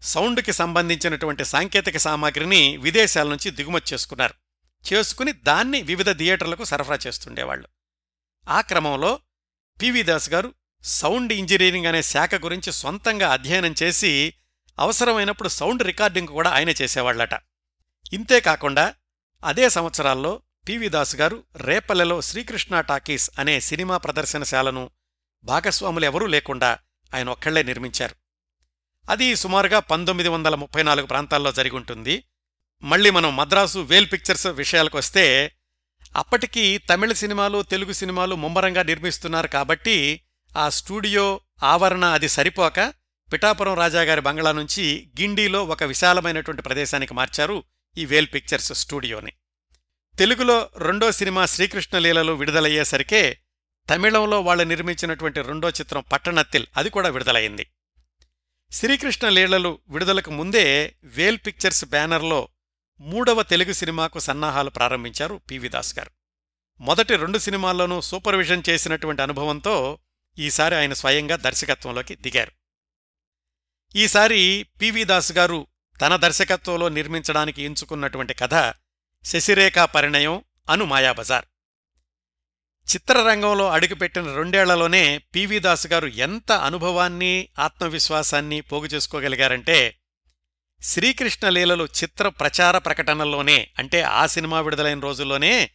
సౌండ్కి 0.00 0.52
సంబంధించినటువంటి 0.52 1.44
సాంకేతిక 1.44 1.96
సామాగ్రిని 1.96 2.76
విదేశాల 2.76 3.28
నుంచి 3.28 3.50
దిగుమతి 3.50 3.94
చేసుకున్నారు. 3.94 4.34
చేసుకుని 4.92 5.32
దాన్ని 5.32 5.82
వివిధ 5.82 6.10
థియేటర్లకు 6.10 6.64
సరఫరా 6.64 6.98
చేస్తుండేవాళ్ళు 7.06 7.68
ఆ 8.48 8.60
క్రమంలో 8.60 9.18
పివి 9.80 10.02
దాస్ 10.02 10.30
గారు 10.30 10.54
సౌండ్ 10.82 11.32
ఇంజనీరింగ్ 11.32 11.86
అనే 11.86 12.02
శాఖ 12.02 12.34
గురించి 12.34 12.72
సొంతంగా 12.72 13.32
అధ్యయనం 13.32 13.74
చేసి 13.82 14.34
అవసరమైనప్పుడు 14.78 15.48
సౌండ్ 15.48 15.82
రికార్డింగ్ 15.82 16.28
కూడా 16.28 16.50
ఆయన 16.50 16.68
చేసేవాళ్ళట 16.68 17.34
ఇంతేకాకుండా 18.12 18.94
అదే 19.44 19.68
సంవత్సరాల్లో 19.68 20.42
పివి 20.68 20.88
దాస్ 20.88 21.16
గారు 21.16 21.44
రేపల్లెలో 21.56 22.20
శ్రీకృష్ణ 22.20 22.80
టాకీస్ 22.80 23.30
అనే 23.38 23.60
సినిమా 23.60 23.96
ప్రదర్శనశాలను 23.96 24.90
భాగస్వాములెవరూ 25.44 26.26
లేకుండా 26.26 26.78
ఆయన 27.14 27.28
ఒక్కళ్ళే 27.28 27.62
నిర్మించారు. 27.62 28.14
అది 29.10 29.36
సుమారుగా 29.36 29.78
పంతొమ్మిది 29.78 30.28
వందల 30.28 30.54
ముప్పై 30.54 30.82
నాలుగు 30.82 31.06
ప్రాంతాల్లో 31.06 31.52
జరిగుంటుంది 31.52 32.24
మళ్ళీ 32.82 33.10
మనం 33.10 33.36
మద్రాసు 33.36 33.78
వేల్ 33.78 34.12
పిక్చర్స్ 34.12 34.46
విషయాలకు 34.46 34.98
వస్తే 34.98 35.52
అప్పటికి 36.16 36.78
తమిళ 36.78 37.12
సినిమాలు 37.12 37.62
తెలుగు 37.62 37.92
సినిమాలు 37.92 38.34
ముమ్మరంగా 38.34 38.82
నిర్మిస్తున్నారు 38.82 39.46
కాబట్టి 39.46 40.20
ఆ 40.56 40.68
స్టూడియో 40.68 41.40
ఆవరణ 41.62 42.04
అది 42.04 42.28
సరిపోక 42.28 42.92
పిఠాపురం 43.32 43.74
రాజాగారి 43.74 44.20
బంగ్లా 44.20 44.52
నుంచి 44.52 45.10
గిండిలో 45.20 45.64
ఒక 45.64 45.82
విశాలమైనటువంటి 45.82 46.62
ప్రదేశానికి 46.62 47.14
మార్చారు 47.14 47.64
ఈ 47.98 48.04
వేల్ 48.04 48.28
పిక్చర్స్ 48.34 48.72
స్టూడియోని. 48.72 49.32
తెలుగులో 50.18 50.70
రెండో 50.76 51.12
సినిమా 51.12 51.46
శ్రీకృష్ణలీలలు 51.46 52.32
విడుదలయ్యేసరికే 52.32 53.38
తమిళంలో 53.90 54.40
వాళ్ళు 54.40 54.64
నిర్మించినటువంటి 54.64 55.42
రెండో 55.42 55.68
చిత్రం 55.68 56.04
పట్టణత్తిల్ 56.12 56.66
అది 56.76 56.90
కూడా 56.90 57.08
విడుదలయింది 57.08 57.66
శ్రీకృష్ణ 58.70 59.28
లీలలు 59.28 59.78
విడుదలకు 59.88 60.30
ముందే 60.30 60.94
వేల్ 61.04 61.38
పిక్చర్స్ 61.46 61.84
బ్యానర్లో 61.84 62.48
మూడవ 63.00 63.42
తెలుగు 63.42 63.72
సినిమాకు 63.72 64.18
సన్నాహాలు 64.18 64.70
ప్రారంభించారు 64.70 65.40
పివి 65.50 65.68
దాస్ 65.68 65.98
గారు. 65.98 66.10
మొదటి 66.80 67.16
రెండు 67.16 67.38
సినిమాల్లోనూ 67.38 68.00
సూపర్విజన్ 68.00 68.62
చేసినటువంటి 68.68 69.22
అనుభవంతో 69.22 69.98
ఈసారి 70.38 70.74
ఆయన 70.74 70.92
స్వయంగా 70.92 71.36
దర్శకత్వంలోకి 71.36 72.14
దిగారు. 72.14 72.52
ఈసారి 73.96 74.66
పివి 74.80 75.04
దాస్ 75.04 75.32
గారు 75.32 75.66
తన 76.00 76.16
దర్శకత్వంలో 76.16 76.88
నిర్మించడానికి 76.88 77.62
ఎంచుకున్నటువంటి 77.62 78.34
కథ 78.34 78.74
శశిరేఖా 79.24 79.84
పరిణయం 79.84 80.44
అను 80.70 80.84
మాయాబజార్. 80.84 81.44
చిత్రరంగంలో 82.94 83.70
అడుగుపెట్టిన 83.70 84.34
రెండేళ్ళలోనే 84.34 85.18
పివి 85.18 85.58
దాస్ 85.58 85.86
గారు 85.86 86.06
ఎంత 86.06 86.52
అనుభవాన్ని 86.52 87.48
ఆత్మవిశ్వాసాన్ని 87.58 88.60
పోగు 88.60 88.86
చేసుకోగలిగారంటే 88.86 89.98
శ్రీకృష్ణ 90.82 91.48
లీలలు 91.48 91.84
చిత్ర 91.84 92.28
ప్రచార 92.28 92.78
ప్రకటనల్లోనే 92.78 93.68
అంటే 93.78 94.02
ఆ 94.02 94.26
సినిమా 94.26 94.60
విడుదలైన 94.60 95.00
రోజుల్లోనే 95.00 95.70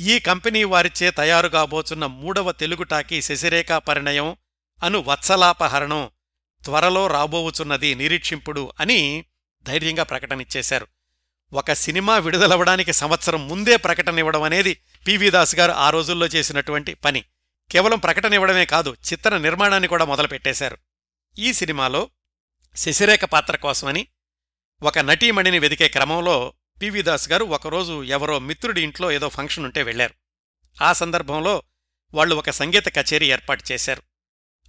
ఈ 0.00 0.18
కంపెనీ 0.18 0.64
వారిచే 0.64 1.10
తయారుగాబోచున్న 1.10 2.06
మూడవ 2.06 2.52
తెలుగు 2.52 2.82
టాకీ 2.82 3.22
శశిరేఖా 3.22 3.78
పరిణయం 3.78 4.36
అను 4.82 5.04
వత్సలాపహరణం 5.06 6.10
త్వరలో 6.64 7.06
రాబోవుచున్నది 7.06 7.94
నిరీక్షింపుడు 7.94 8.72
అని 8.80 9.24
ధైర్యంగా 9.62 10.02
ప్రకటనిచ్చేశారు. 10.02 10.86
ఒక 11.52 11.72
సినిమా 11.72 12.18
విడుదలవ్వడానికి 12.18 12.92
సంవత్సరం 12.92 13.48
ముందే 13.48 13.76
ప్రకటన 13.76 14.18
ఇవ్వడం 14.18 14.42
అనేది 14.42 14.80
పివి 15.06 15.30
దాస్ 15.30 15.56
గారు 15.56 15.72
ఆ 15.72 15.90
రోజుల్లో 15.90 16.26
చేసినటువంటి 16.26 16.94
పని. 16.94 17.24
కేవలం 17.70 17.98
ప్రకటన 17.98 18.34
ఇవ్వడమే 18.34 18.64
కాదు 18.64 18.96
చిత్ర 19.12 19.38
నిర్మాణాన్ని 19.38 19.88
కూడా 19.88 20.04
మొదలుపెట్టేశారు. 20.04 20.78
ఈ 21.38 21.52
సినిమాలో 21.52 22.10
శశిరేఖ 22.76 23.24
పాత్ర 23.24 23.56
కోసమని 23.56 24.06
ఒక 24.82 24.98
నటీమణిని 24.98 25.58
వెదికే 25.58 25.88
క్రమంలో 25.88 26.52
పివి 26.82 27.02
దాస్ 27.02 27.30
గారు 27.30 27.44
ఒకరోజు 27.44 28.04
ఎవరో 28.04 28.38
మిత్రుడి 28.38 28.82
ఇంట్లో 28.82 29.12
ఏదో 29.12 29.28
ఫంక్షన్ 29.28 29.64
ఉంటే 29.64 29.82
వెళ్ళారు 29.82 30.14
ఆ 30.82 30.92
సందర్భంలో 30.92 31.62
వాళ్ళు 32.14 32.36
ఒక 32.36 32.50
సంగీత 32.50 32.88
కచేరీ 32.88 33.32
ఏర్పాటు 33.32 33.64
చేశారు. 33.72 34.02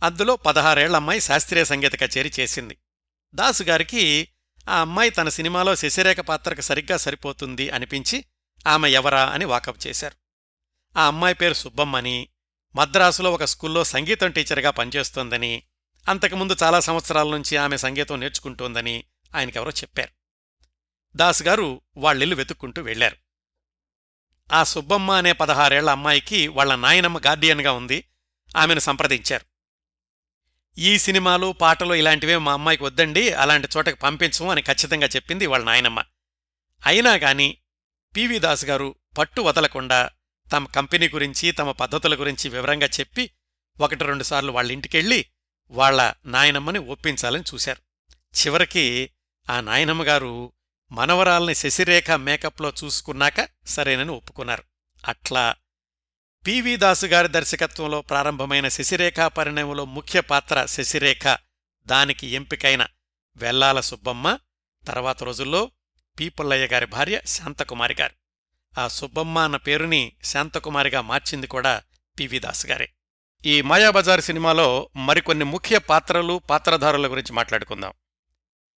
అందులో 0.03 0.36
పదహారేళ్ళ 0.36 0.95
అమ్మాయి 0.95 1.20
శాస్త్రీయ 1.20 1.64
సంగీత 1.64 1.99
కచేరీ 1.99 2.32
చేసింది. 2.39 2.78
దాసు 3.36 3.64
గారికి 3.64 4.28
ఆ 4.70 4.82
అమ్మాయి 4.82 5.10
తన 5.10 5.30
సినిమాలో 5.30 5.76
శశిరేఖ 5.76 6.20
పాత్రకు 6.20 6.62
సరిగ్గా 6.62 6.97
సరిపోతుంది 6.97 7.70
అనిపించి 7.70 8.26
ఆమె 8.68 8.89
ఎవరా 8.89 9.26
అని 9.26 9.45
వాకప్ 9.45 9.88
చేశారు. 9.88 10.16
ఆ 10.99 11.07
అమ్మాయి 11.07 11.36
పేరు 11.36 11.53
సుబ్బమ్మని 11.53 12.30
మద్రాసులో 12.76 13.34
ఒక 13.34 13.43
స్కూల్లో 13.43 13.84
సంగీతం 13.84 14.32
టీచర్గా 14.32 14.70
పనిచేస్తోందని 14.70 15.64
అంతకుముందు 16.10 16.55
చాలా 16.64 16.80
సంవత్సరాల 16.80 17.30
నుంచి 17.30 17.57
ఆమె 17.57 17.78
సంగీతం 17.78 18.20
నేర్చుకుంటోందని 18.20 19.03
ఆయనకెవరో 19.36 19.72
చెప్పారు. 19.72 20.10
దాస్ 21.16 21.44
గారు 21.44 21.82
వాళ్ళిల్లు 21.98 22.36
వెతుక్కుంటూ 22.36 22.82
వెళ్ళారు 22.82 23.18
ఆ 24.54 24.64
సుబ్బమ్మ 24.64 25.12
అనే 25.12 25.32
పదహారేళ్ళ 25.32 25.90
అమ్మాయికి 25.90 26.48
వాళ్ళ 26.48 26.76
నాయనమ్మ 26.76 27.20
గార్డియన్గా 27.20 27.72
ఉంది. 27.72 28.10
ఆమెను 28.58 28.80
సంప్రదించారు. 28.80 29.46
ఈ 30.78 30.98
సినిమాలు 30.98 31.52
పాటలు 31.52 31.94
ఇలాంటివే 31.94 32.38
మా 32.38 32.54
అమ్మాయికి 32.54 32.84
వద్దండి 32.84 33.34
అలాంటి 33.34 33.68
చోటకి 33.78 33.96
పంపించము 33.96 34.52
అని 34.52 34.62
ఖచ్చితంగా 34.62 35.08
చెప్పింది 35.08 35.46
వాళ్ళ 35.46 35.66
నాయనమ్మ. 35.66 36.04
అయినా 36.86 37.14
గాని 37.14 37.58
పివి 38.16 38.40
దాస్ 38.40 38.66
గారు 38.66 38.96
పట్టు 39.18 39.42
వదలకుండా 39.42 40.10
తమ 40.54 40.66
కంపెనీ 40.66 41.10
గురించి 41.10 41.52
తమ 41.52 41.72
పద్ధతుల 41.72 42.20
గురించి 42.20 42.50
వివరంగా 42.50 42.88
చెప్పి 42.88 43.32
ఒకటి 43.80 44.04
రెండుసార్లు 44.04 44.52
వాళ్ళ 44.52 44.72
ఇంటికెళ్ళి 44.72 45.26
వాళ్ళ 45.70 46.14
నాయనమ్మని 46.26 46.80
ఒప్పించాలని 46.80 47.44
చూశారు. 47.54 47.82
చివరికి 48.40 49.10
ఆ 49.50 49.62
నాయనమ్మగారు 49.62 50.54
మనవరాల్ని 50.91 51.56
శశిరేఖ 51.56 52.12
మేకప్లో 52.12 52.74
చూసుకున్నాక 52.84 53.50
సరేనని 53.68 54.12
ఒప్పుకున్నారు. 54.12 54.64
అట్లా 55.08 55.56
పివి 56.47 56.76
దాసు 56.76 57.06
గారి 57.06 57.28
దర్శకత్వంలో 57.28 58.02
ప్రారంభమైన 58.02 58.68
శశిరేఖ 58.68 59.20
పరిణయంలో 59.20 59.86
ముఖ్య 59.86 60.22
పాత్ర 60.22 60.66
శశిరేఖ 60.66 61.38
దానికి 61.86 62.28
ఎంపికైన 62.28 62.88
వెల్లాల 63.36 63.80
సుబ్బమ్మ 63.80 64.39
తర్వాత 64.88 65.24
రోజుల్లో 65.24 65.72
పీపుల్లయ్య 66.20 66.68
గారి 66.68 66.86
భార్య 66.86 67.22
శాంతకుమారి 67.26 67.95
గారు. 68.00 68.14
ఆ 68.80 68.88
సుబ్బమ్మ 68.88 69.39
అన్న 69.39 69.56
పేరుని 69.56 70.12
శాంతకుమారిగా 70.24 71.02
మార్చింది 71.02 71.47
కూడా 71.47 71.84
పివి 72.20 72.39
దాస్ 72.39 72.66
గారే. 72.66 72.93
ఈ 73.45 73.62
మాయాబజార్ 73.62 74.22
సినిమాలో 74.22 74.89
మరికొన్ని 74.95 75.45
ముఖ్య 75.45 75.80
పాత్రలు 75.80 76.41
పాత్రధారుల 76.50 77.12
గురించి 77.12 77.34
మాట్లాడుకుందాం. 77.34 77.93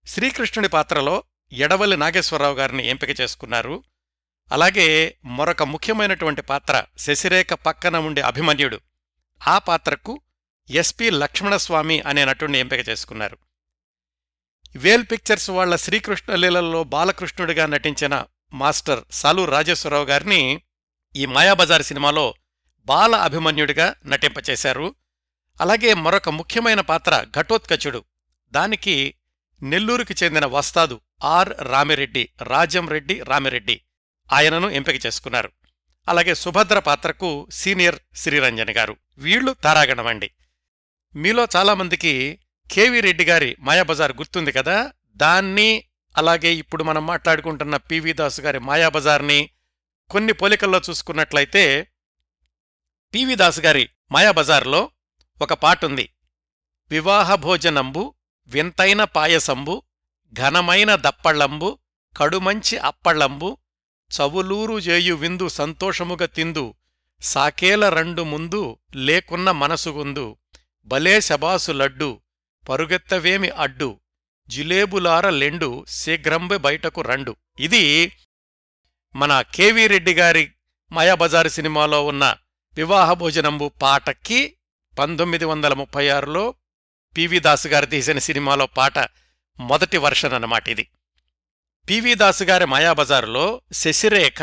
శ్రీకృష్ణుడి 0.06 0.70
పాత్రలో 0.70 1.24
ఎడవల్లి 1.54 1.97
నాగేశ్వరరావు 1.97 2.56
గారిని 2.56 2.88
ఎంపిక 2.88 3.22
చేసుకున్నారు. 3.22 3.84
అలాగే 4.52 5.18
మరొక 5.26 5.64
ముఖ్యమైనటువంటి 5.64 6.41
పాత్ర 6.41 6.84
శశిరేఖ 6.97 7.54
పక్కన 7.54 7.97
ఉండే 7.97 8.22
అభిమన్యుడు. 8.22 8.80
ఆ 9.47 9.58
పాత్రకు 9.58 10.22
ఎస్పి 10.70 11.10
లక్ష్మణస్వామి 11.10 12.02
అనే 12.02 12.26
నటుడిని 12.26 12.60
ఎంపిక 12.60 12.89
చేసుకున్నారు. 12.89 13.38
వేల్ 14.76 15.06
పిక్చర్స్ 15.12 15.50
వాళ్ళ 15.50 15.76
శ్రీకృష్ణ 15.76 16.36
లీలల్లో 16.36 16.84
బాలకృష్ణుడిగా 16.84 17.66
నటించిన 17.66 18.26
మాస్టర్ 18.54 19.04
సాలు 19.12 19.45
రాజేశ్వరరావు 19.45 20.06
గారిని 20.06 20.62
ఈ 21.16 21.26
మాయాబజార్ 21.26 21.84
సినిమాలో 21.84 22.34
బాల 22.80 23.16
అభిమన్యుడిగా 23.16 23.95
నటింపచేశారు. 24.06 24.95
అలాగే 25.62 25.93
మరొక 25.93 26.30
ముఖ్యమైన 26.30 26.82
పాత్ర 26.82 27.26
ఘటోత్కచుడు. 27.38 28.04
దానికి 28.52 29.16
నెల్లూరుకి 29.64 30.16
చెందిన 30.24 30.45
వస్తాదు 30.45 31.01
ఆర్ 31.24 31.53
రామిరెడ్డి 31.62 32.30
రాజం 32.41 32.89
రెడ్డి 32.89 33.24
రామిరెడ్డి. 33.24 33.82
ఆయనను 34.34 34.70
ఎంపిక 34.70 35.05
చేసుకున్నారు. 35.05 35.51
అలాగే 36.10 36.36
సుభద్ర 36.36 36.80
పాత్రకు 36.80 37.47
సీనియర్ 37.51 37.99
శ్రీరంజన్ 38.16 38.70
గారు. 38.70 38.97
వీళ్ళు 39.18 39.55
తారాగణమండి. 39.64 40.32
మీలో 41.16 41.47
చాలామందికి 41.55 42.39
కేవీ 42.72 42.99
రెడ్డి 42.99 43.26
గారి 43.26 43.55
మాయాబజార్ 43.60 44.12
గుర్తుంది 44.12 44.51
కదా? 44.51 44.91
దాన్ని 45.16 45.84
అలాగే 46.18 46.53
ఇప్పుడు 46.53 46.84
మనం 46.84 47.05
మాట్లాడుకుంటున్న 47.05 47.78
పివి 47.78 48.14
దాసు 48.14 48.41
గారి 48.41 48.60
మాయాబజార్ని 48.60 49.49
కొన్ని 50.10 50.34
పోలికల్లో 50.34 50.82
చూసుకున్నట్లయితే 50.89 51.88
పివి 53.14 53.36
దాసు 53.36 53.62
గారి 53.62 53.89
మాయాబజార్లో 54.12 54.91
ఒక 55.41 55.53
పాటుంది. 55.53 56.10
వివాహ 56.91 57.36
భోజనంబు 57.36 58.14
వింతైన 58.52 59.04
పాయసంబు 59.04 59.84
ఘనమైన 60.34 60.95
దప్పళ్ళంబు 60.95 61.80
కడుమంచి 62.18 62.78
అప్పళ్ళంబు 62.78 63.58
చవులూరు 64.12 64.80
జేయు 64.80 65.16
విందు 65.16 65.47
సంతోషముగ 65.47 66.26
తిందు 66.26 66.76
సాకేల 67.22 67.89
రెండు 67.89 68.24
ముందు 68.24 68.78
లేకున్న 68.95 69.52
మనసుగుందు 69.52 70.38
భలే 70.88 71.22
శబాసు 71.22 71.72
లడ్డు 71.72 72.22
పరుగెత్తవేమి 72.70 73.50
అడ్డు 73.50 74.00
జిలేబులార 74.50 75.30
లెండు 75.30 75.86
శీఘ్రంబె 75.88 76.58
బయటకు 76.58 77.02
రండు. 77.02 77.36
ఇది 77.60 78.14
మన 79.16 79.41
కెవి 79.41 79.88
రెడ్డి 79.88 80.14
గారి 80.14 80.52
మాయాబజార్ 80.91 81.50
సినిమాలో 81.50 82.06
ఉన్న 82.06 82.38
వివాహ 82.78 83.14
భోజనంబు 83.14 83.72
పాటకి 83.82 84.56
పంతొమ్మిది 85.00 85.45
వందల 85.45 85.74
ముప్పై 85.74 86.10
ఆరులో 86.10 86.56
పివి 87.16 87.39
దాసు 87.39 87.68
గారు 87.68 87.86
తీసిన 87.86 88.20
సినిమాలో 88.20 88.66
పాట 88.66 88.99
మొదటి 89.60 89.97
వర్షన్ 89.97 90.34
అన్నమాట 90.34 90.70
ఇది. 90.70 90.88
పివి 91.89 92.16
దాసు 92.16 92.43
గారి 92.43 92.66
మాయాబజారులో 92.66 93.62
శశిరేఖ 93.74 94.41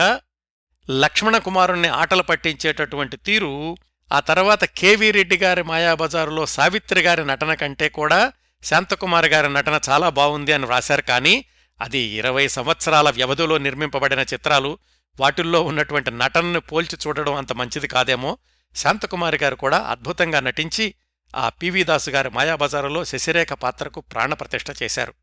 లక్ష్మణ 0.91 1.39
కుమారుణ్ణి 1.39 1.89
ఆటలు 1.89 2.23
పట్టించేటటువంటి 2.23 3.17
తీరు 3.17 3.79
ఆ 4.13 4.21
తర్వాత 4.21 4.65
కెవి 4.65 5.11
రెడ్డి 5.11 5.37
గారి 5.37 5.63
మాయాబజారులో 5.63 6.47
సావిత్రి 6.47 7.01
గారి 7.01 7.25
నటన 7.25 7.55
కంటే 7.55 7.89
కూడా 7.89 8.33
శాంతకుమార్ 8.63 9.27
గారి 9.27 9.53
నటన 9.53 9.81
చాలా 9.89 10.09
బాగుంది 10.09 10.53
అని 10.53 10.67
వ్రాశారు 10.67 11.03
కానీ 11.03 11.45
అది 11.81 11.99
ఇరవై 11.99 12.49
సంవత్సరాల 12.49 13.11
వ్యవధిలో 13.11 13.59
నిర్మింపబడిన 13.59 14.21
చిత్రాలు 14.21 14.79
వాటిల్లో 15.21 15.63
ఉన్నటువంటి 15.63 16.11
నటనను 16.11 16.61
పోల్చి 16.61 16.99
చూడడం 17.07 17.35
అంత 17.35 17.53
మంచిది 17.53 17.89
కాదేమో. 17.89 18.39
శాంతకుమారి 18.77 19.39
గారు 19.43 19.55
కూడా 19.55 19.79
అద్భుతంగా 19.79 20.41
నటించి 20.41 20.95
ఆ 21.37 21.49
పివి 21.49 21.85
దాసు 21.85 22.11
గారి 22.11 22.31
మాయాబజారులో 22.31 23.05
శశిరేఖ 23.05 23.53
పాత్రకు 23.53 24.01
ప్రాణప్రతిష్ఠ 24.01 24.67
చేశారు. 24.83 25.15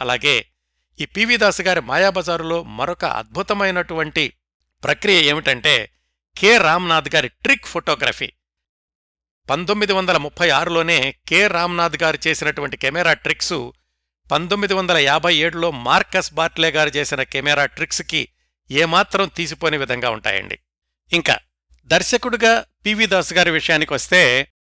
అలాగే 0.00 0.46
ఈ 1.00 1.04
పివి 1.04 1.36
దాసు 1.36 1.62
గారి 1.62 1.80
మాయాబజారులో 1.80 2.62
మరొక 2.62 3.04
అద్భుతమైనటువంటి 3.04 4.32
ప్రక్రియ 4.84 5.28
ఏమిటంటే 5.28 5.90
కె 6.38 6.58
రామ్నాథ్ 6.58 7.14
గారి 7.14 7.28
ట్రిక్ 7.28 7.66
ఫోటోగ్రఫీ. 7.66 8.32
పంతొమ్మిది 9.50 9.92
వందల 9.92 10.16
ముప్పై 10.16 10.50
ఆరులోనే 10.50 11.14
కె 11.28 11.46
రామ్నాథ్ 11.46 12.02
గారు 12.02 12.18
చేసినటువంటి 12.26 12.76
కెమెరా 12.76 13.12
ట్రిక్స్ 13.12 13.70
పంతొమ్మిది 14.32 14.74
వందల 14.74 14.96
యాభై 14.96 15.34
ఏడులో 15.34 15.70
మార్కస్ 15.70 16.32
బార్ట్లే 16.32 16.70
గారు 16.70 16.88
చేసిన 16.88 17.22
కెమెరా 17.22 17.66
ట్రిక్స్కి 17.66 18.28
ఏమాత్రం 18.70 19.28
తీసిపోని 19.28 19.76
విధంగా 19.76 20.10
ఉంటాయండి. 20.10 20.58
ఇంకా 21.12 21.38
దర్శకుడిగా 21.86 22.64
పివి 22.86 23.06
దాస్ 23.06 23.32
గారి 23.32 23.50
విషయానికి 23.50 23.92
వస్తే 23.92 24.52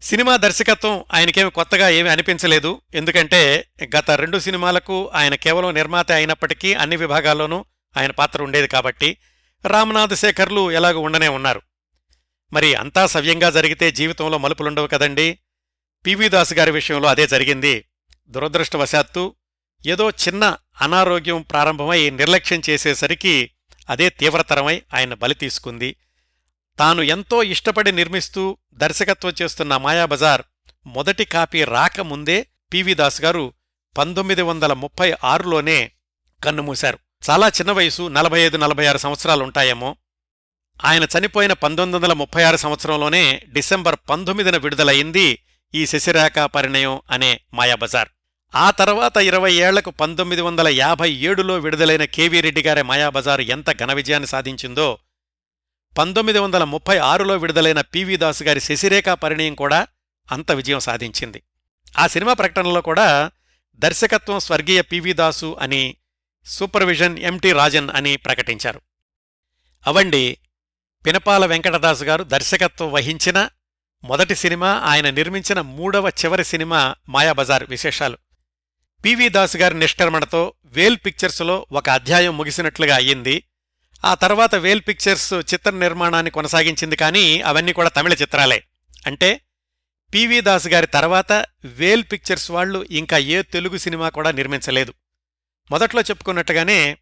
సినిమా 0.00 0.36
దర్శకత్వం 0.36 1.04
ఆయనకేమి 1.14 1.50
కొత్తగా 1.50 1.88
ఏమీ 1.88 2.08
అనిపించలేదు. 2.08 2.80
ఎందుకంటే 2.94 3.68
గత 3.98 4.10
రెండు 4.10 4.38
సినిమాలకు 4.38 5.10
ఆయన 5.14 5.34
కేవలం 5.34 5.74
నిర్మాత 5.74 6.12
అయినప్పటికీ 6.12 6.74
అన్ని 6.74 6.96
విభాగాల్లోనూ 6.96 7.64
ఆయన 7.96 8.10
పాత్ర 8.10 8.42
ఉండేది 8.42 8.68
కాబట్టి 8.68 9.16
రామనాథ్ 9.66 10.14
శేఖర్లు 10.14 10.70
ఎలాగూ 10.70 11.00
ఉండనే 11.00 11.28
ఉన్నారు. 11.28 11.62
మరి 12.52 12.74
అంతా 12.74 13.06
సవ్యంగా 13.06 13.50
జరిగితే 13.50 13.90
జీవితంలో 13.90 14.38
మలుపులుండవు 14.38 14.86
కదండి. 14.86 15.38
పివి 16.06 16.28
దాస్ 16.28 16.52
గారి 16.52 16.70
విషయంలో 16.70 17.08
అదే 17.08 17.26
జరిగింది. 17.26 17.84
దురదృష్టవశాత్తు 18.28 19.34
ఏదో 19.86 20.10
చిన్న 20.10 20.56
అనారోగ్యం 20.80 21.42
ప్రారంభమై 21.42 22.10
నిర్లక్ష్యం 22.10 22.62
చేసేసరికి 22.70 23.50
అదే 23.90 24.08
తీవ్రతరమై 24.08 24.82
ఆయన 24.94 25.14
బలి 25.14 25.34
తీసుకుంది. 25.34 25.96
తాను 26.78 27.02
ఎంతో 27.02 27.42
ఇష్టపడి 27.42 27.92
నిర్మిస్తూ 27.92 28.58
దర్శకత్వం 28.74 29.32
చేస్తున్న 29.42 29.76
మాయాబజార్ 29.76 30.42
మొదటి 30.86 31.24
కాపీ 31.24 31.64
రాకముందే 31.64 32.46
పివిదాస్ 32.72 33.20
గారు 33.20 33.52
పంతొమ్మిది 33.98 34.42
వందల 34.42 34.72
ముప్పై 34.72 35.12
ఆరులోనే 35.24 35.90
కన్నుమూశారు. 36.42 36.98
చాలా 37.30 37.46
చిన్న 37.48 37.72
వయసు 37.72 38.02
నలభై 38.02 38.40
ఐదు 38.40 38.56
నలభై 38.56 38.86
ఆరు 38.86 38.98
సంవత్సరాలుంటాయేమో. 38.98 39.96
ఆయన 40.84 41.04
చనిపోయిన 41.04 41.52
పంతొమ్మిది 41.52 41.96
వందల 41.96 42.12
ముప్పై 42.12 42.42
ఆరు 42.42 42.56
సంవత్సరంలోనే 42.56 43.42
డిసెంబర్ 43.52 43.96
పంతొమ్మిదిన 44.10 44.56
విడుదలయింది 44.56 45.38
ఈ 45.74 45.86
శశిరేఖ 45.86 46.38
పరిణయం 46.38 47.00
అనే 47.10 47.40
మాయాబజార్ 47.54 48.08
ఆ 48.54 48.70
తర్వాత 48.70 49.16
ఇరవై 49.16 49.52
ఏళ్ళకు 49.52 49.90
పంతొమ్మిది 49.90 50.40
వందల 50.40 50.68
యాభై 50.68 51.10
ఏడులో 51.12 51.54
విడుదలైన 51.58 52.04
కేవీ 52.04 52.40
రెడ్డి 52.40 52.62
గారి 52.62 52.82
మాయాబజార్ 52.82 53.40
ఎంత 53.40 53.70
ఘన 53.82 53.92
విజయాన్ని 53.92 54.28
సాధించిందో 54.28 54.98
పంతొమ్మిది 55.98 56.38
వందల 56.38 56.64
ముప్పై 56.64 56.98
ఆరులో 56.98 57.36
విడుదలైన 57.36 57.80
పివి 57.80 58.16
దాసు 58.16 58.44
గారి 58.44 58.60
శశిరేఖ 58.60 59.08
పరిణయం 59.08 59.54
కూడా 59.54 59.86
అంత 60.32 60.52
విజయం 60.52 60.80
సాధించింది. 60.80 61.42
ఆ 61.98 62.06
సినిమా 62.06 62.32
ప్రకటనలో 62.32 62.80
కూడా 62.80 63.30
దర్శకత్వం 63.76 64.38
స్వర్గీయ 64.38 64.82
పివి 64.82 65.12
దాసు 65.12 65.56
అని 65.60 65.96
సూపర్విజన్ 66.46 67.18
ఎంటి 67.18 67.52
రాజన్ 67.52 67.90
అని 67.90 68.16
ప్రకటించారు. 68.16 68.80
అవండి 69.86 70.38
పినపాల 71.06 71.46
వెంకటదాసు 71.46 72.04
గారు 72.04 72.24
దర్శకత్వం 72.24 72.92
వహించిన 72.92 73.48
మొదటి 74.04 74.34
సినిమా 74.34 74.72
ఆయన 74.72 75.10
నిర్మించిన 75.10 75.60
మూడవ 75.60 76.08
చివరి 76.08 76.44
సినిమా 76.44 76.94
మాయాబజార్ 77.08 77.64
విశేషాలు. 77.70 78.18
పివి 79.04 79.28
దాసు 79.28 79.58
గారి 79.58 79.78
నిష్కర్మణతో 79.78 80.54
వేల్ 80.64 80.96
పిక్చర్స్లో 81.06 81.66
ఒక 81.72 81.90
అధ్యాయం 81.90 82.36
ముగిసినట్లుగా 82.36 82.96
అయ్యింది. 82.96 83.42
ఆ 84.04 84.14
తర్వాత 84.14 84.54
వేల్ 84.54 84.80
పిక్చర్స్ 84.88 85.34
చిత్ర 85.34 85.70
నిర్మాణాన్ని 85.70 86.30
కొనసాగించింది 86.30 86.96
కానీ 86.96 87.40
అవన్నీ 87.40 87.72
కూడా 87.72 87.88
తమిళ 87.88 88.12
చిత్రాలే. 88.12 88.64
అంటే 89.06 89.40
పివి 90.14 90.40
దాస్ 90.40 90.68
గారి 90.68 90.86
తర్వాత 90.86 91.46
వేల్ 91.64 92.04
పిక్చర్స్ 92.12 92.50
వాళ్ళు 92.50 92.86
ఇంకా 92.90 93.18
ఏ 93.18 93.42
తెలుగు 93.42 93.78
సినిమా 93.78 94.08
కూడా 94.08 94.30
నిర్మించలేదు. 94.30 94.94
మొదట్లో 95.70 96.02
చెప్పుకున్నట్టుగానే 96.02 96.98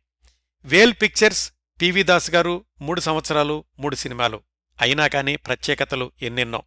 Vel 0.65 0.95
pictures 1.03 1.53
P V 1.81 2.03
Das 2.03 2.31
గారు 2.31 2.65
మూడు 2.81 3.01
సంవత్సరాలు 3.01 3.65
మూడు 3.79 3.95
సినిమాలు. 3.95 4.41
అయినా 4.81 5.07
కానీ 5.07 5.37
ప్రత్యేకతలు 5.37 6.13
ఎన్నెన్నో. 6.23 6.63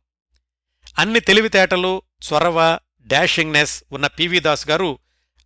అన్ని 0.98 1.20
తెలివితేటలు 1.20 2.02
చొరవ 2.34 2.80
డాషింగ్నెస్ 3.08 3.84
ఉన్న 3.92 4.08
పివి 4.08 4.40
దాస్ 4.40 4.70
గారు 4.70 5.00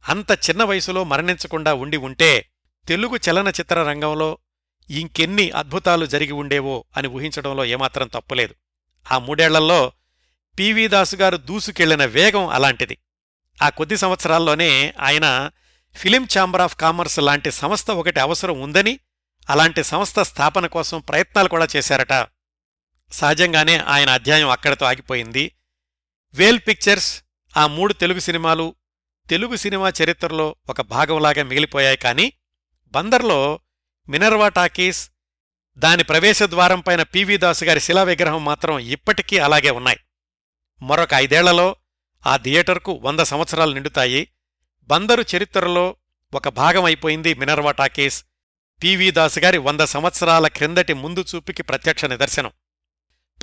అంత 0.09 0.31
చిన్న 0.31 0.63
వయసులో 0.63 1.03
మరణించకుండా 1.03 1.73
ఉండి 1.73 1.97
ఉంటే 1.97 2.49
తెలుగు 2.87 3.19
చలనచిత్ర 3.29 3.83
రంగంలో 3.83 4.37
ఇంకెన్ని 4.91 5.51
అద్భుతాలు 5.51 6.05
జరిగి 6.05 6.31
ఉండేవో 6.31 6.85
అని 6.97 7.07
ఊహించడంలో 7.07 7.65
ఏమాత్రం 7.65 8.07
తప్పులేదు. 8.07 8.55
ఆ 9.11 9.17
మూడేళ్ళలో 9.17 9.91
పివి 10.59 10.87
దాసు 10.87 11.15
గారు 11.15 11.37
దూసుకెళ్ళిన 11.37 12.05
వేగం 12.05 12.47
అలాంటిది. 12.47 12.97
ఆ 13.61 13.69
కొద్ది 13.69 13.97
సంవత్సరాల్లోనే 13.97 14.93
ఆయన 14.99 15.51
ఫిలిం 15.95 16.27
ఛాంబర్ 16.37 16.61
ఆఫ్ 16.61 16.75
కామర్స్ 16.75 17.19
లాంటి 17.19 17.51
సంస్థ 17.51 17.91
ఒకటి 17.91 18.19
అవసరం 18.19 18.61
ఉందని 18.61 18.99
అలాంటి 19.49 19.83
సంస్థ 19.83 20.19
స్థాపన 20.19 20.67
కోసం 20.67 21.01
ప్రయత్నాలు 21.01 21.49
కూడా 21.49 21.67
చేశారట. 21.75 22.27
సహజంగానే 23.11 23.77
ఆయన 23.77 24.09
అధ్యాయం 24.09 24.49
అక్కడితో 24.49 24.85
ఆగిపోయింది. 24.85 25.55
వేల్ 26.33 26.59
పిక్చర్స్ 26.67 27.23
ఆ 27.57 27.67
మూడు 27.67 27.93
తెలుగు 27.93 28.19
సినిమాలు 28.19 28.75
తెలుగు 29.29 29.55
సినిమా 29.55 29.93
చరిత్రలో 30.03 30.55
ఒక 30.69 30.81
భాగంలాగా 30.81 31.43
మిగిలిపోయాయి 31.43 31.97
కానీ 31.97 32.33
బందర్లో 32.85 33.59
మినర్వా 34.09 34.47
టాకీస్ 34.47 35.09
దాని 35.77 36.03
ప్రవేశద్వారం 36.03 36.79
పైన 36.79 37.03
పివి 37.03 37.37
దాసు 37.37 37.65
గారి 37.65 37.79
శిలా 37.79 38.03
విగ్రహం 38.03 38.45
మాత్రం 38.45 38.79
ఇప్పటికీ 38.79 39.37
అలాగే 39.37 39.69
ఉన్నాయి. 39.69 39.99
మరొక 40.81 41.13
ఐదేళ్ళలో 41.13 41.75
ఆ 42.27 42.37
థియేటర్కు 42.37 42.91
వంద 42.91 43.19
సంవత్సరాలు 43.19 43.73
నిండుతాయి. 43.73 44.27
బందరు 44.83 45.23
చరిత్రలో 45.35 45.95
ఒక 46.33 46.47
భాగం 46.47 46.83
అయిపోయింది 46.83 47.33
మినర్వా 47.33 47.71
టాకీస్. 47.71 48.25
పివి 48.83 49.11
దాసు 49.11 49.39
గారి 49.39 49.57
వంద 49.57 49.81
సంవత్సరాల 49.81 50.47
క్రిందటి 50.47 50.93
ముందు 50.93 51.25
చూపుకి 51.35 51.63
ప్రత్యక్ష 51.63 52.05
నిదర్శనం. 52.05 52.51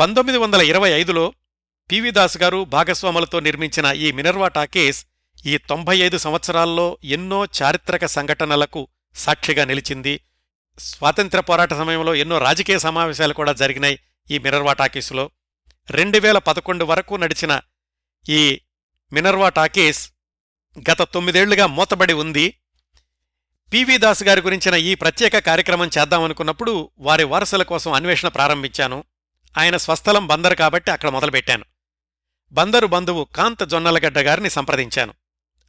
పంతొమ్మిది 0.01 0.39
వందల 0.39 0.61
ఇరవై 0.61 0.91
ఐదులో 0.91 1.33
పివి 1.91 2.11
దాసు 2.11 2.39
గారు 2.39 2.65
భాగస్వాములతో 2.65 3.41
నిర్మించిన 3.41 3.87
ఈ 3.87 4.13
మినర్వా 4.13 4.49
టాకీస్ 4.49 5.07
ఈ 5.47 5.59
తొంభై 5.59 5.99
ఐదు 5.99 6.19
సంవత్సరాల్లో 6.19 6.99
ఎన్నో 7.05 7.45
చారిత్రక 7.45 8.07
సంఘటనలకు 8.07 8.89
సాక్షిగా 9.15 9.65
నిలిచింది. 9.65 10.21
స్వాతంత్ర్య 10.79 11.43
పోరాట 11.43 11.75
సమయంలో 11.75 12.15
ఎన్నో 12.15 12.39
రాజకీయ 12.39 12.79
సమావేశాలు 12.79 13.35
కూడా 13.35 13.53
జరిగినాయి 13.53 13.99
ఈ 14.31 14.39
మినర్వా 14.39 14.73
టాకీస్లో 14.73 15.31
రెండు 15.91 16.19
వేల 16.19 16.39
పదకొండు 16.39 16.85
వరకు 16.85 17.15
నడిచిన 17.15 17.61
ఈ 18.29 18.61
మినర్వా 19.13 19.49
టాకీస్ 19.49 20.13
గత 20.79 21.03
తొమ్మిదేళ్ళుగా 21.03 21.67
మూతబడి 21.67 22.13
ఉంది. 22.13 22.59
పివి 23.73 23.99
దాస్ 23.99 24.23
గారి 24.23 24.41
గురించిన 24.41 24.75
ఈ 24.75 24.95
ప్రత్యేక 24.95 25.39
కార్యక్రమం 25.39 25.91
చేద్దామనుకున్నప్పుడు 25.99 26.91
వారి 26.99 27.25
వారసుల 27.25 27.63
కోసం 27.63 27.93
అన్వేషణ 27.93 28.29
ప్రారంభించాను. 28.29 29.05
ఆయన 29.59 29.77
స్వస్థలం 29.77 30.27
బందరు 30.27 30.55
కాబట్టి 30.55 30.91
అక్కడ 30.91 31.09
మొదలుపెట్టాను. 31.09 31.65
బందరు 32.53 32.87
బంధువు 32.87 33.25
కాంత 33.25 33.63
జొన్నలగడ్డ 33.63 34.19
గారిని 34.19 34.51
సంప్రదించాను. 34.51 35.15